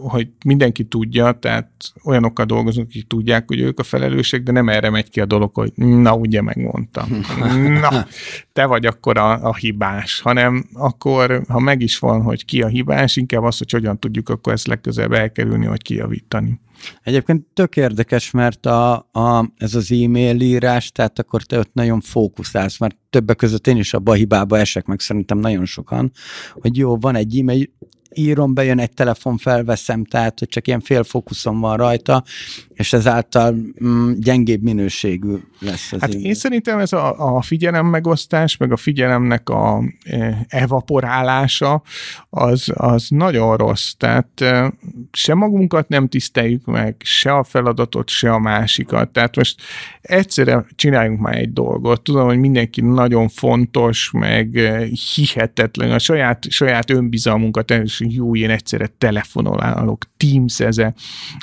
hogy 0.08 0.28
mindenki 0.44 0.84
tudja, 0.84 1.32
tehát 1.32 1.70
olyanokkal 2.04 2.44
dolgozunk, 2.44 2.86
akik 2.88 3.06
tudják, 3.06 3.44
hogy 3.48 3.60
ők 3.60 3.78
a 3.78 3.82
felelősek, 3.82 4.42
de 4.42 4.52
nem 4.52 4.68
erre 4.68 4.90
megy 4.90 5.10
ki 5.10 5.20
a 5.20 5.26
dolog, 5.26 5.54
hogy 5.54 5.72
na, 5.74 6.14
ugye 6.14 6.42
megmondtam. 6.42 7.20
Na, 7.80 8.06
te 8.52 8.66
vagy 8.66 8.86
akkor 8.86 9.18
a, 9.18 9.48
a 9.48 9.54
hibás, 9.54 10.20
hanem 10.20 10.64
akkor, 10.72 11.42
ha 11.48 11.60
meg 11.60 11.80
is 11.80 11.98
van, 11.98 12.22
hogy 12.22 12.44
ki 12.44 12.62
a 12.62 12.66
hibás, 12.66 13.16
inkább 13.16 13.42
az, 13.42 13.58
hogy 13.58 13.70
hogyan 13.70 13.98
tudjuk 13.98 14.28
akkor 14.28 14.52
ezt 14.52 14.66
legközelebb 14.66 15.12
elkerülni, 15.12 15.66
vagy 15.66 15.82
kijavítani. 15.82 16.60
Egyébként 17.02 17.46
tök 17.54 17.76
érdekes, 17.76 18.30
mert 18.30 18.66
a, 18.66 18.92
a, 19.12 19.52
ez 19.56 19.74
az 19.74 19.92
e-mail 19.92 20.40
írás, 20.40 20.90
tehát 20.90 21.18
akkor 21.18 21.42
te 21.42 21.58
ott 21.58 21.74
nagyon 21.74 22.00
fókuszálsz, 22.00 22.78
mert 22.78 22.96
többek 23.10 23.36
között 23.36 23.66
én 23.66 23.76
is 23.76 23.94
abba 23.94 24.12
a 24.12 24.14
hibába 24.14 24.58
esek, 24.58 24.86
meg 24.86 25.00
szerintem 25.00 25.38
nagyon 25.38 25.64
sokan, 25.64 26.12
hogy 26.52 26.76
jó, 26.76 26.96
van 26.96 27.14
egy 27.14 27.38
e-mail, 27.38 27.66
írom, 28.14 28.54
bejön 28.54 28.78
egy 28.78 28.92
telefon, 28.92 29.38
felveszem, 29.38 30.04
tehát 30.04 30.38
hogy 30.38 30.48
csak 30.48 30.66
ilyen 30.66 30.80
félfókuszom 30.80 31.60
van 31.60 31.76
rajta, 31.76 32.22
és 32.82 32.92
ezáltal 32.92 33.56
mm, 33.84 34.12
gyengébb 34.18 34.62
minőségű 34.62 35.34
lesz 35.58 35.92
az 35.92 36.00
Hát 36.00 36.14
én 36.14 36.34
szerintem 36.34 36.78
ez 36.78 36.92
a, 36.92 37.36
a 37.36 37.42
figyelem 37.42 37.86
megosztás, 37.86 38.56
meg 38.56 38.72
a 38.72 38.76
figyelemnek 38.76 39.48
a 39.48 39.82
e, 40.04 40.46
evaporálása, 40.48 41.82
az, 42.30 42.68
az 42.74 43.06
nagyon 43.08 43.56
rossz. 43.56 43.92
Tehát 43.92 44.40
e, 44.40 44.72
se 45.12 45.34
magunkat 45.34 45.88
nem 45.88 46.08
tiszteljük 46.08 46.64
meg, 46.64 46.96
se 47.04 47.34
a 47.34 47.44
feladatot, 47.44 48.08
se 48.08 48.32
a 48.32 48.38
másikat. 48.38 49.10
Tehát 49.10 49.36
most 49.36 49.60
egyszerre 50.00 50.66
csináljunk 50.74 51.20
már 51.20 51.36
egy 51.36 51.52
dolgot. 51.52 52.02
Tudom, 52.02 52.26
hogy 52.26 52.38
mindenki 52.38 52.80
nagyon 52.80 53.28
fontos, 53.28 54.10
meg 54.10 54.56
e, 54.56 54.84
hihetetlen. 55.14 55.90
A 55.90 55.98
saját, 55.98 56.50
saját 56.50 56.90
önbizalmunkat, 56.90 57.70
jó, 58.10 58.36
én 58.36 58.50
egyszerre 58.50 58.86
telefonolálok, 58.86 60.04
teams 60.16 60.60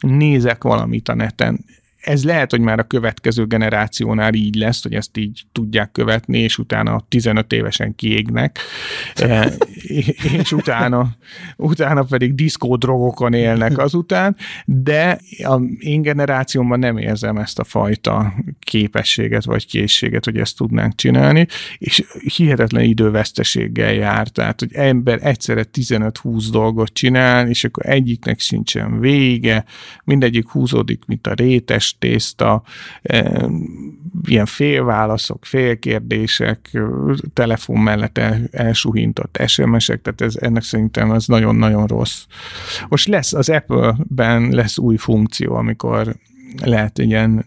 nézek 0.01 0.63
valamit 0.63 1.09
a 1.09 1.15
neten 1.15 1.65
ez 2.01 2.23
lehet, 2.23 2.51
hogy 2.51 2.59
már 2.59 2.79
a 2.79 2.83
következő 2.83 3.45
generációnál 3.45 4.33
így 4.33 4.55
lesz, 4.55 4.83
hogy 4.83 4.93
ezt 4.93 5.17
így 5.17 5.43
tudják 5.51 5.91
követni, 5.91 6.39
és 6.39 6.57
utána 6.57 7.05
15 7.09 7.53
évesen 7.53 7.95
kiégnek, 7.95 8.59
e, 9.15 9.53
és 10.39 10.51
utána, 10.51 11.09
utána 11.55 12.03
pedig 12.03 12.35
diszkódrogokon 12.35 13.33
élnek 13.33 13.77
azután, 13.77 14.35
de 14.65 15.19
a 15.43 15.61
én 15.79 16.01
generációmban 16.01 16.79
nem 16.79 16.97
érzem 16.97 17.37
ezt 17.37 17.59
a 17.59 17.63
fajta 17.63 18.33
képességet 18.59 19.45
vagy 19.45 19.67
készséget, 19.67 20.25
hogy 20.25 20.37
ezt 20.37 20.57
tudnánk 20.57 20.95
csinálni, 20.95 21.45
és 21.77 22.03
hihetetlen 22.35 22.83
időveszteséggel 22.83 23.93
jár, 23.93 24.27
tehát, 24.27 24.59
hogy 24.59 24.73
ember 24.73 25.19
egyszerre 25.21 25.65
15-20 25.73 26.45
dolgot 26.51 26.93
csinál, 26.93 27.47
és 27.47 27.63
akkor 27.63 27.85
egyiknek 27.85 28.39
sincsen 28.39 28.99
vége, 28.99 29.65
mindegyik 30.03 30.49
húzódik, 30.49 31.05
mint 31.05 31.27
a 31.27 31.33
rétes 31.33 31.88
tészta, 31.97 32.63
ilyen 34.23 34.45
félválaszok, 34.45 35.45
félkérdések, 35.45 36.79
telefon 37.33 37.79
mellett 37.79 38.17
elsuhintott 38.51 39.41
SMS-ek, 39.45 40.01
tehát 40.01 40.21
ez, 40.21 40.35
ennek 40.35 40.63
szerintem 40.63 41.11
ez 41.11 41.25
nagyon-nagyon 41.25 41.87
rossz. 41.87 42.25
Most 42.87 43.07
lesz, 43.07 43.33
az 43.33 43.49
Apple-ben 43.49 44.49
lesz 44.49 44.77
új 44.77 44.97
funkció, 44.97 45.55
amikor 45.55 46.15
lehet 46.63 46.99
egy 46.99 47.07
ilyen 47.07 47.45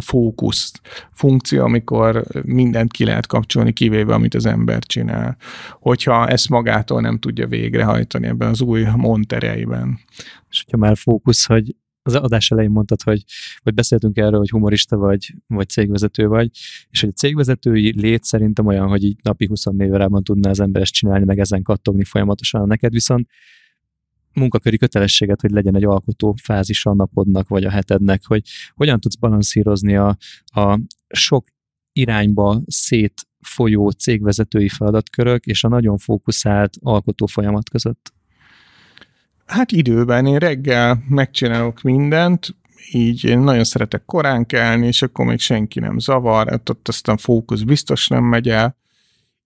fókusz 0.00 0.72
funkció, 1.12 1.64
amikor 1.64 2.24
mindent 2.42 2.92
ki 2.92 3.04
lehet 3.04 3.26
kapcsolni, 3.26 3.72
kivéve 3.72 4.14
amit 4.14 4.34
az 4.34 4.46
ember 4.46 4.82
csinál. 4.82 5.36
Hogyha 5.80 6.28
ezt 6.28 6.48
magától 6.48 7.00
nem 7.00 7.18
tudja 7.18 7.46
végrehajtani 7.46 8.26
ebben 8.26 8.48
az 8.48 8.60
új 8.60 8.86
montereiben. 8.96 9.98
És 10.50 10.62
hogyha 10.64 10.78
már 10.78 10.96
fókusz, 10.96 11.46
hogy 11.46 11.74
az 12.02 12.14
adás 12.14 12.50
elején 12.50 12.70
mondtad, 12.70 13.02
hogy, 13.02 13.24
hogy 13.62 13.74
beszéltünk 13.74 14.16
erről, 14.16 14.38
hogy 14.38 14.50
humorista 14.50 14.96
vagy, 14.96 15.34
vagy 15.46 15.68
cégvezető 15.68 16.26
vagy, 16.26 16.50
és 16.90 17.00
hogy 17.00 17.08
a 17.08 17.18
cégvezetői 17.18 18.00
lét 18.00 18.24
szerintem 18.24 18.66
olyan, 18.66 18.88
hogy 18.88 19.04
így 19.04 19.18
napi 19.22 19.46
24 19.46 19.90
órában 19.90 20.24
tudná 20.24 20.50
az 20.50 20.60
ember 20.60 20.82
ezt 20.82 20.92
csinálni, 20.92 21.24
meg 21.24 21.38
ezen 21.38 21.62
kattogni 21.62 22.04
folyamatosan. 22.04 22.66
Neked 22.66 22.92
viszont 22.92 23.28
munkaköri 24.32 24.78
kötelességet, 24.78 25.40
hogy 25.40 25.50
legyen 25.50 25.76
egy 25.76 25.84
alkotó 25.84 26.34
fázis 26.42 26.86
a 26.86 26.94
napodnak, 26.94 27.48
vagy 27.48 27.64
a 27.64 27.70
hetednek, 27.70 28.26
hogy 28.26 28.42
hogyan 28.74 29.00
tudsz 29.00 29.16
balanszírozni 29.16 29.96
a, 29.96 30.16
a 30.44 30.80
sok 31.08 31.48
irányba 31.92 32.60
szét 32.66 33.28
folyó 33.40 33.90
cégvezetői 33.90 34.68
feladatkörök 34.68 35.46
és 35.46 35.64
a 35.64 35.68
nagyon 35.68 35.98
fókuszált 35.98 36.76
alkotó 36.80 37.26
folyamat 37.26 37.68
között? 37.68 38.12
Hát 39.50 39.72
időben, 39.72 40.26
én 40.26 40.38
reggel 40.38 41.04
megcsinálok 41.08 41.82
mindent, 41.82 42.56
így 42.92 43.24
én 43.24 43.38
nagyon 43.38 43.64
szeretek 43.64 44.04
korán 44.04 44.46
kelni, 44.46 44.86
és 44.86 45.02
akkor 45.02 45.26
még 45.26 45.38
senki 45.38 45.80
nem 45.80 45.98
zavar, 45.98 46.48
hát 46.48 46.68
ott 46.68 46.88
aztán 46.88 47.16
fókusz 47.16 47.60
biztos 47.60 48.08
nem 48.08 48.24
megy 48.24 48.48
el, 48.48 48.76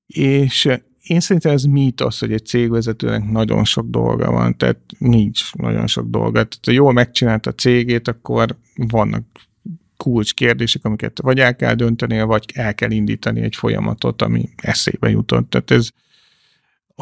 és 0.07 0.69
én 1.03 1.21
szerintem 1.21 1.53
ez 1.53 1.63
mítosz, 1.63 2.21
hogy 2.21 2.33
egy 2.33 2.47
cégvezetőnek 2.47 3.31
nagyon 3.31 3.65
sok 3.65 3.87
dolga 3.89 4.31
van, 4.31 4.57
tehát 4.57 4.79
nincs 4.99 5.55
nagyon 5.55 5.87
sok 5.87 6.09
dolga. 6.09 6.33
Tehát 6.33 6.59
ha 6.63 6.73
jól 6.73 6.93
megcsinálta 6.93 7.51
a 7.51 7.55
cégét, 7.55 8.09
akkor 8.09 8.57
vannak 8.75 9.25
kulcs 9.97 10.35
kérdések, 10.35 10.85
amiket 10.85 11.21
vagy 11.23 11.39
el 11.39 11.57
kell 11.57 11.75
dönteni, 11.75 12.23
vagy 12.23 12.45
el 12.55 12.75
kell 12.75 12.91
indítani 12.91 13.41
egy 13.41 13.57
folyamatot, 13.57 14.23
ami 14.23 14.49
eszébe 14.57 15.11
jutott. 15.11 15.51
Tehát 15.51 15.71
ez, 15.71 15.89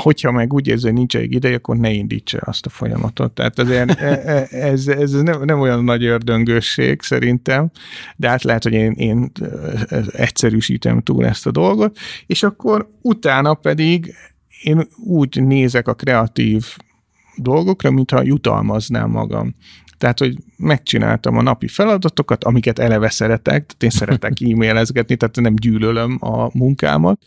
hogyha 0.01 0.31
meg 0.31 0.53
úgy 0.53 0.69
érzi, 0.69 0.85
hogy 0.85 0.95
nincs 0.95 1.17
elég 1.17 1.35
ideje, 1.35 1.57
akkor 1.57 1.77
ne 1.77 1.91
indítsa 1.91 2.39
azt 2.39 2.67
a 2.67 2.69
folyamatot. 2.69 3.33
Tehát 3.33 3.59
azért 3.59 4.01
e, 4.01 4.23
e, 4.25 4.47
ez, 4.51 4.89
ez 4.89 5.13
nem, 5.13 5.43
nem 5.45 5.61
olyan 5.61 5.85
nagy 5.85 6.05
ördöngösség 6.05 7.03
szerintem, 7.03 7.71
de 8.17 8.29
hát 8.29 8.43
lehet, 8.43 8.63
hogy 8.63 8.73
én, 8.73 8.93
én 8.93 9.31
e, 9.89 10.03
egyszerűsítem 10.13 11.01
túl 11.01 11.27
ezt 11.27 11.47
a 11.47 11.51
dolgot, 11.51 11.97
és 12.27 12.43
akkor 12.43 12.91
utána 13.01 13.55
pedig 13.55 14.15
én 14.63 14.87
úgy 15.05 15.43
nézek 15.43 15.89
a 15.89 15.95
kreatív 15.95 16.67
dolgokra, 17.37 17.91
mintha 17.91 18.23
jutalmaznám 18.23 19.11
magam. 19.11 19.55
Tehát, 19.99 20.19
hogy 20.19 20.37
megcsináltam 20.57 21.37
a 21.37 21.43
napi 21.43 21.69
feladatokat, 21.69 22.45
amiket 22.45 22.79
eleve 22.79 23.11
szeretek, 23.11 23.67
tehát 23.67 23.83
én 23.83 23.91
szeretek 23.91 24.33
e-mailezgetni, 24.51 25.17
tehát 25.17 25.37
nem 25.37 25.55
gyűlölöm 25.55 26.19
a 26.21 26.59
munkámat, 26.59 27.21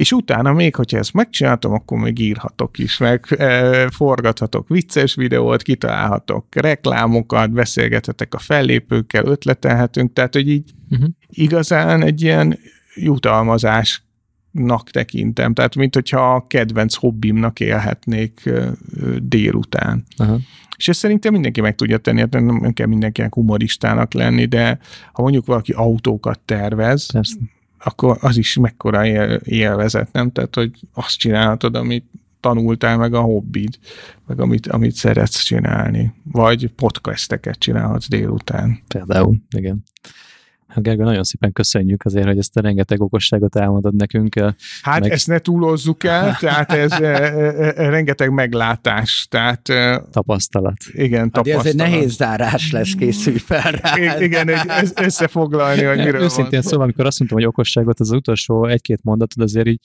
és 0.00 0.12
utána 0.12 0.52
még, 0.52 0.74
hogyha 0.74 0.98
ezt 0.98 1.12
megcsináltam, 1.12 1.72
akkor 1.72 1.98
még 1.98 2.18
írhatok 2.18 2.78
is, 2.78 2.98
meg 2.98 3.24
e, 3.38 3.90
forgathatok 3.90 4.68
vicces 4.68 5.14
videót, 5.14 5.62
kitalálhatok 5.62 6.46
reklámokat, 6.54 7.50
beszélgethetek 7.50 8.34
a 8.34 8.38
fellépőkkel, 8.38 9.24
ötletelhetünk, 9.24 10.12
tehát, 10.12 10.34
hogy 10.34 10.48
így 10.48 10.70
uh-huh. 10.90 11.08
igazán 11.28 12.02
egy 12.02 12.22
ilyen 12.22 12.58
jutalmazás 12.94 14.02
nak 14.50 14.90
tekintem, 14.90 15.54
tehát 15.54 15.74
mint 15.74 15.94
hogyha 15.94 16.34
a 16.34 16.46
kedvenc 16.46 16.94
hobbimnak 16.94 17.60
élhetnék 17.60 18.50
délután. 19.18 20.04
Uh-huh. 20.18 20.40
És 20.76 20.88
ezt 20.88 20.98
szerintem 20.98 21.32
mindenki 21.32 21.60
meg 21.60 21.74
tudja 21.74 21.98
tenni, 21.98 22.20
hát 22.20 22.32
nem 22.32 22.72
kell 22.72 22.86
mindenkinek 22.86 23.34
humoristának 23.34 24.12
lenni, 24.12 24.44
de 24.44 24.78
ha 25.12 25.22
mondjuk 25.22 25.46
valaki 25.46 25.72
autókat 25.72 26.40
tervez, 26.40 27.12
Persze 27.12 27.36
akkor 27.84 28.18
az 28.20 28.36
is 28.36 28.56
mekkora 28.56 29.06
él, 29.06 29.40
élvezet, 29.44 30.12
nem? 30.12 30.32
Tehát, 30.32 30.54
hogy 30.54 30.70
azt 30.92 31.18
csinálhatod, 31.18 31.74
amit 31.74 32.04
tanultál 32.40 32.96
meg 32.96 33.14
a 33.14 33.20
hobbid, 33.20 33.78
meg 34.26 34.40
amit, 34.40 34.66
amit 34.66 34.94
szeretsz 34.94 35.42
csinálni. 35.42 36.14
Vagy 36.22 36.70
podcasteket 36.76 37.58
csinálhatsz 37.58 38.08
délután. 38.08 38.82
Például, 38.88 39.36
igen. 39.56 39.82
Hát 40.70 40.82
Gergő, 40.82 41.02
nagyon 41.02 41.22
szépen 41.22 41.52
köszönjük 41.52 42.04
azért, 42.04 42.26
hogy 42.26 42.38
ezt 42.38 42.56
a 42.56 42.60
rengeteg 42.60 43.00
okosságot 43.00 43.56
elmondod 43.56 43.94
nekünk. 43.94 44.34
Hát 44.82 45.00
meg... 45.00 45.10
ezt 45.10 45.26
ne 45.26 45.38
túlozzuk 45.38 46.04
el, 46.04 46.36
tehát 46.40 46.72
ez 46.72 46.92
e, 46.92 47.06
e, 47.06 47.72
e, 47.76 47.88
rengeteg 47.88 48.30
meglátás, 48.30 49.26
tehát... 49.30 49.62
Tapasztalat. 50.10 50.76
Igen, 50.92 51.30
tapasztalat. 51.30 51.66
Hát 51.66 51.74
ez 51.74 51.80
egy 51.80 51.90
nehéz 51.90 52.16
zárás 52.16 52.72
lesz, 52.72 52.94
készülj 52.94 53.38
fel 53.38 53.70
rá. 53.70 54.18
Igen, 54.18 54.48
egy, 54.48 54.90
összefoglalni, 54.94 55.82
hogy 55.82 55.98
miről 55.98 56.22
Őszintén 56.22 56.62
szóval, 56.62 56.82
amikor 56.82 57.06
azt 57.06 57.18
mondtam, 57.18 57.40
hogy 57.40 57.48
okosságot, 57.48 58.00
az 58.00 58.10
utolsó 58.10 58.66
egy-két 58.66 59.00
mondatod 59.02 59.42
azért 59.42 59.66
így 59.66 59.80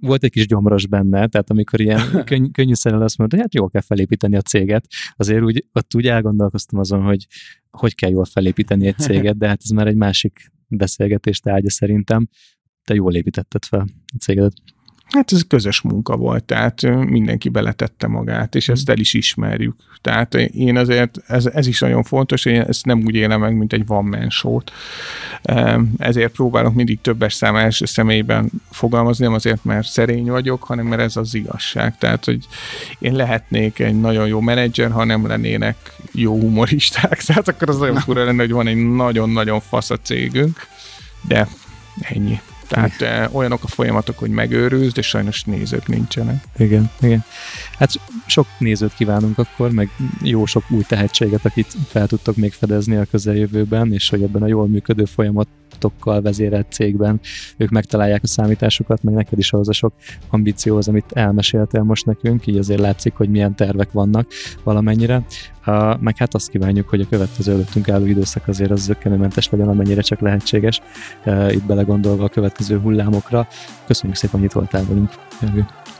volt 0.00 0.24
egy 0.24 0.30
kis 0.30 0.46
gyomros 0.46 0.86
benne, 0.86 1.26
tehát 1.26 1.50
amikor 1.50 1.80
ilyen 1.80 2.00
könny- 2.24 2.52
könnyű 2.52 2.74
szerel 2.74 3.02
azt 3.02 3.18
mondta, 3.18 3.36
hogy 3.36 3.44
hát 3.44 3.54
jól 3.54 3.70
kell 3.70 3.80
felépíteni 3.80 4.36
a 4.36 4.40
céget, 4.40 4.86
azért 5.16 5.42
úgy, 5.42 5.66
ott 5.72 5.94
úgy 5.94 6.06
elgondolkoztam 6.06 6.78
azon, 6.78 7.02
hogy 7.02 7.26
hogy 7.70 7.94
kell 7.94 8.10
jól 8.10 8.24
felépíteni 8.24 8.86
egy 8.86 8.98
céget, 8.98 9.36
de 9.38 9.48
hát 9.48 9.60
ez 9.64 9.70
már 9.70 9.86
egy 9.86 9.96
másik 9.96 10.52
beszélgetés 10.68 11.40
tárgya 11.40 11.70
szerintem. 11.70 12.28
Te 12.84 12.94
jól 12.94 13.14
építetted 13.14 13.64
fel 13.64 13.86
a 14.14 14.16
cégedet. 14.18 14.52
Hát 15.12 15.32
ez 15.32 15.42
közös 15.48 15.80
munka 15.80 16.16
volt, 16.16 16.44
tehát 16.44 16.82
mindenki 17.06 17.48
beletette 17.48 18.06
magát, 18.06 18.54
és 18.54 18.68
ezt 18.68 18.88
el 18.88 18.98
is 18.98 19.14
ismerjük. 19.14 19.74
Tehát 20.00 20.34
én 20.34 20.76
azért, 20.76 21.18
ez, 21.26 21.46
ez 21.46 21.66
is 21.66 21.80
nagyon 21.80 22.02
fontos, 22.02 22.42
hogy 22.42 22.52
ezt 22.52 22.84
nem 22.84 23.02
úgy 23.06 23.14
élem 23.14 23.40
meg, 23.40 23.56
mint 23.56 23.72
egy 23.72 23.86
van 23.86 24.04
man 24.04 24.30
show-t. 24.30 24.72
Ezért 25.98 26.32
próbálok 26.32 26.74
mindig 26.74 27.00
többes 27.00 27.34
szám 27.34 27.56
első 27.56 27.84
személyben 27.84 28.50
fogalmazni, 28.70 29.24
nem 29.24 29.34
azért, 29.34 29.64
mert 29.64 29.88
szerény 29.88 30.30
vagyok, 30.30 30.62
hanem 30.62 30.86
mert 30.86 31.02
ez 31.02 31.16
az 31.16 31.34
igazság. 31.34 31.98
Tehát, 31.98 32.24
hogy 32.24 32.46
én 32.98 33.14
lehetnék 33.14 33.78
egy 33.78 34.00
nagyon 34.00 34.26
jó 34.26 34.40
menedzser, 34.40 34.90
ha 34.90 35.04
nem 35.04 35.26
lennének 35.26 35.76
jó 36.12 36.40
humoristák. 36.40 37.22
Tehát 37.26 37.48
akkor 37.48 37.68
az 37.68 37.78
nagyon 37.78 37.96
fura 37.96 38.24
lenne, 38.24 38.42
hogy 38.42 38.52
van 38.52 38.66
egy 38.66 38.94
nagyon-nagyon 38.94 39.60
fasz 39.60 39.90
a 39.90 39.96
cégünk, 39.96 40.66
de 41.28 41.48
ennyi. 42.00 42.40
Tehát 42.72 43.02
eh, 43.02 43.34
olyanok 43.34 43.64
a 43.64 43.66
folyamatok, 43.66 44.18
hogy 44.18 44.30
megőrülsz, 44.30 44.92
de 44.92 45.02
sajnos 45.02 45.44
nézők 45.44 45.86
nincsenek. 45.86 46.44
Igen, 46.58 46.90
igen. 47.00 47.24
Hát 47.78 47.90
sok 48.26 48.46
nézőt 48.58 48.94
kívánunk 48.94 49.38
akkor, 49.38 49.70
meg 49.70 49.90
jó 50.22 50.46
sok 50.46 50.64
új 50.70 50.82
tehetséget, 50.82 51.44
akit 51.44 51.74
fel 51.88 52.06
tudtok 52.06 52.36
még 52.36 52.52
fedezni 52.52 52.96
a 52.96 53.06
közeljövőben, 53.10 53.92
és 53.92 54.08
hogy 54.08 54.22
ebben 54.22 54.42
a 54.42 54.46
jól 54.46 54.66
működő 54.66 55.04
folyamatokkal 55.82 56.20
vezérelt 56.20 56.66
cégben 56.72 57.20
ők 57.56 57.70
megtalálják 57.70 58.22
a 58.22 58.26
számításukat, 58.26 59.02
meg 59.02 59.14
neked 59.14 59.38
is 59.38 59.52
ahhoz 59.52 59.68
a 59.68 59.72
sok 59.72 59.92
ambícióhoz, 60.30 60.88
amit 60.88 61.12
elmeséltél 61.12 61.82
most 61.82 62.06
nekünk, 62.06 62.46
így 62.46 62.58
azért 62.58 62.80
látszik, 62.80 63.14
hogy 63.14 63.28
milyen 63.28 63.54
tervek 63.54 63.92
vannak 63.92 64.26
valamennyire. 64.62 65.22
Uh, 65.66 66.00
meg 66.00 66.16
hát 66.16 66.34
azt 66.34 66.50
kívánjuk, 66.50 66.88
hogy 66.88 67.00
a 67.00 67.06
következő 67.08 67.52
előttünk 67.52 67.88
álló 67.88 68.06
időszak 68.06 68.48
azért 68.48 68.70
az 68.70 68.80
zöggenőmentes 68.80 69.50
legyen, 69.50 69.68
amennyire 69.68 70.00
csak 70.00 70.20
lehetséges, 70.20 70.80
uh, 71.24 71.52
itt 71.52 71.64
belegondolva 71.64 72.24
a 72.24 72.28
következő 72.28 72.78
hullámokra. 72.78 73.48
Köszönjük 73.86 74.18
szépen, 74.18 74.40
hogy 74.40 74.48
itt 74.48 74.54
voltál 74.54 74.84
velünk. 74.88 75.10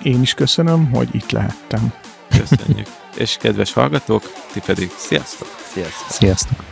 Én 0.03 0.21
is 0.21 0.35
köszönöm, 0.35 0.91
hogy 0.91 1.09
itt 1.13 1.31
lehettem. 1.31 1.93
Köszönjük. 2.29 2.87
És 3.17 3.37
kedves 3.37 3.73
hallgatók, 3.73 4.23
ti 4.53 4.61
pedig 4.67 4.91
sziasztok! 4.97 5.49
Sziasztok! 5.73 6.11
Sziasztok! 6.11 6.72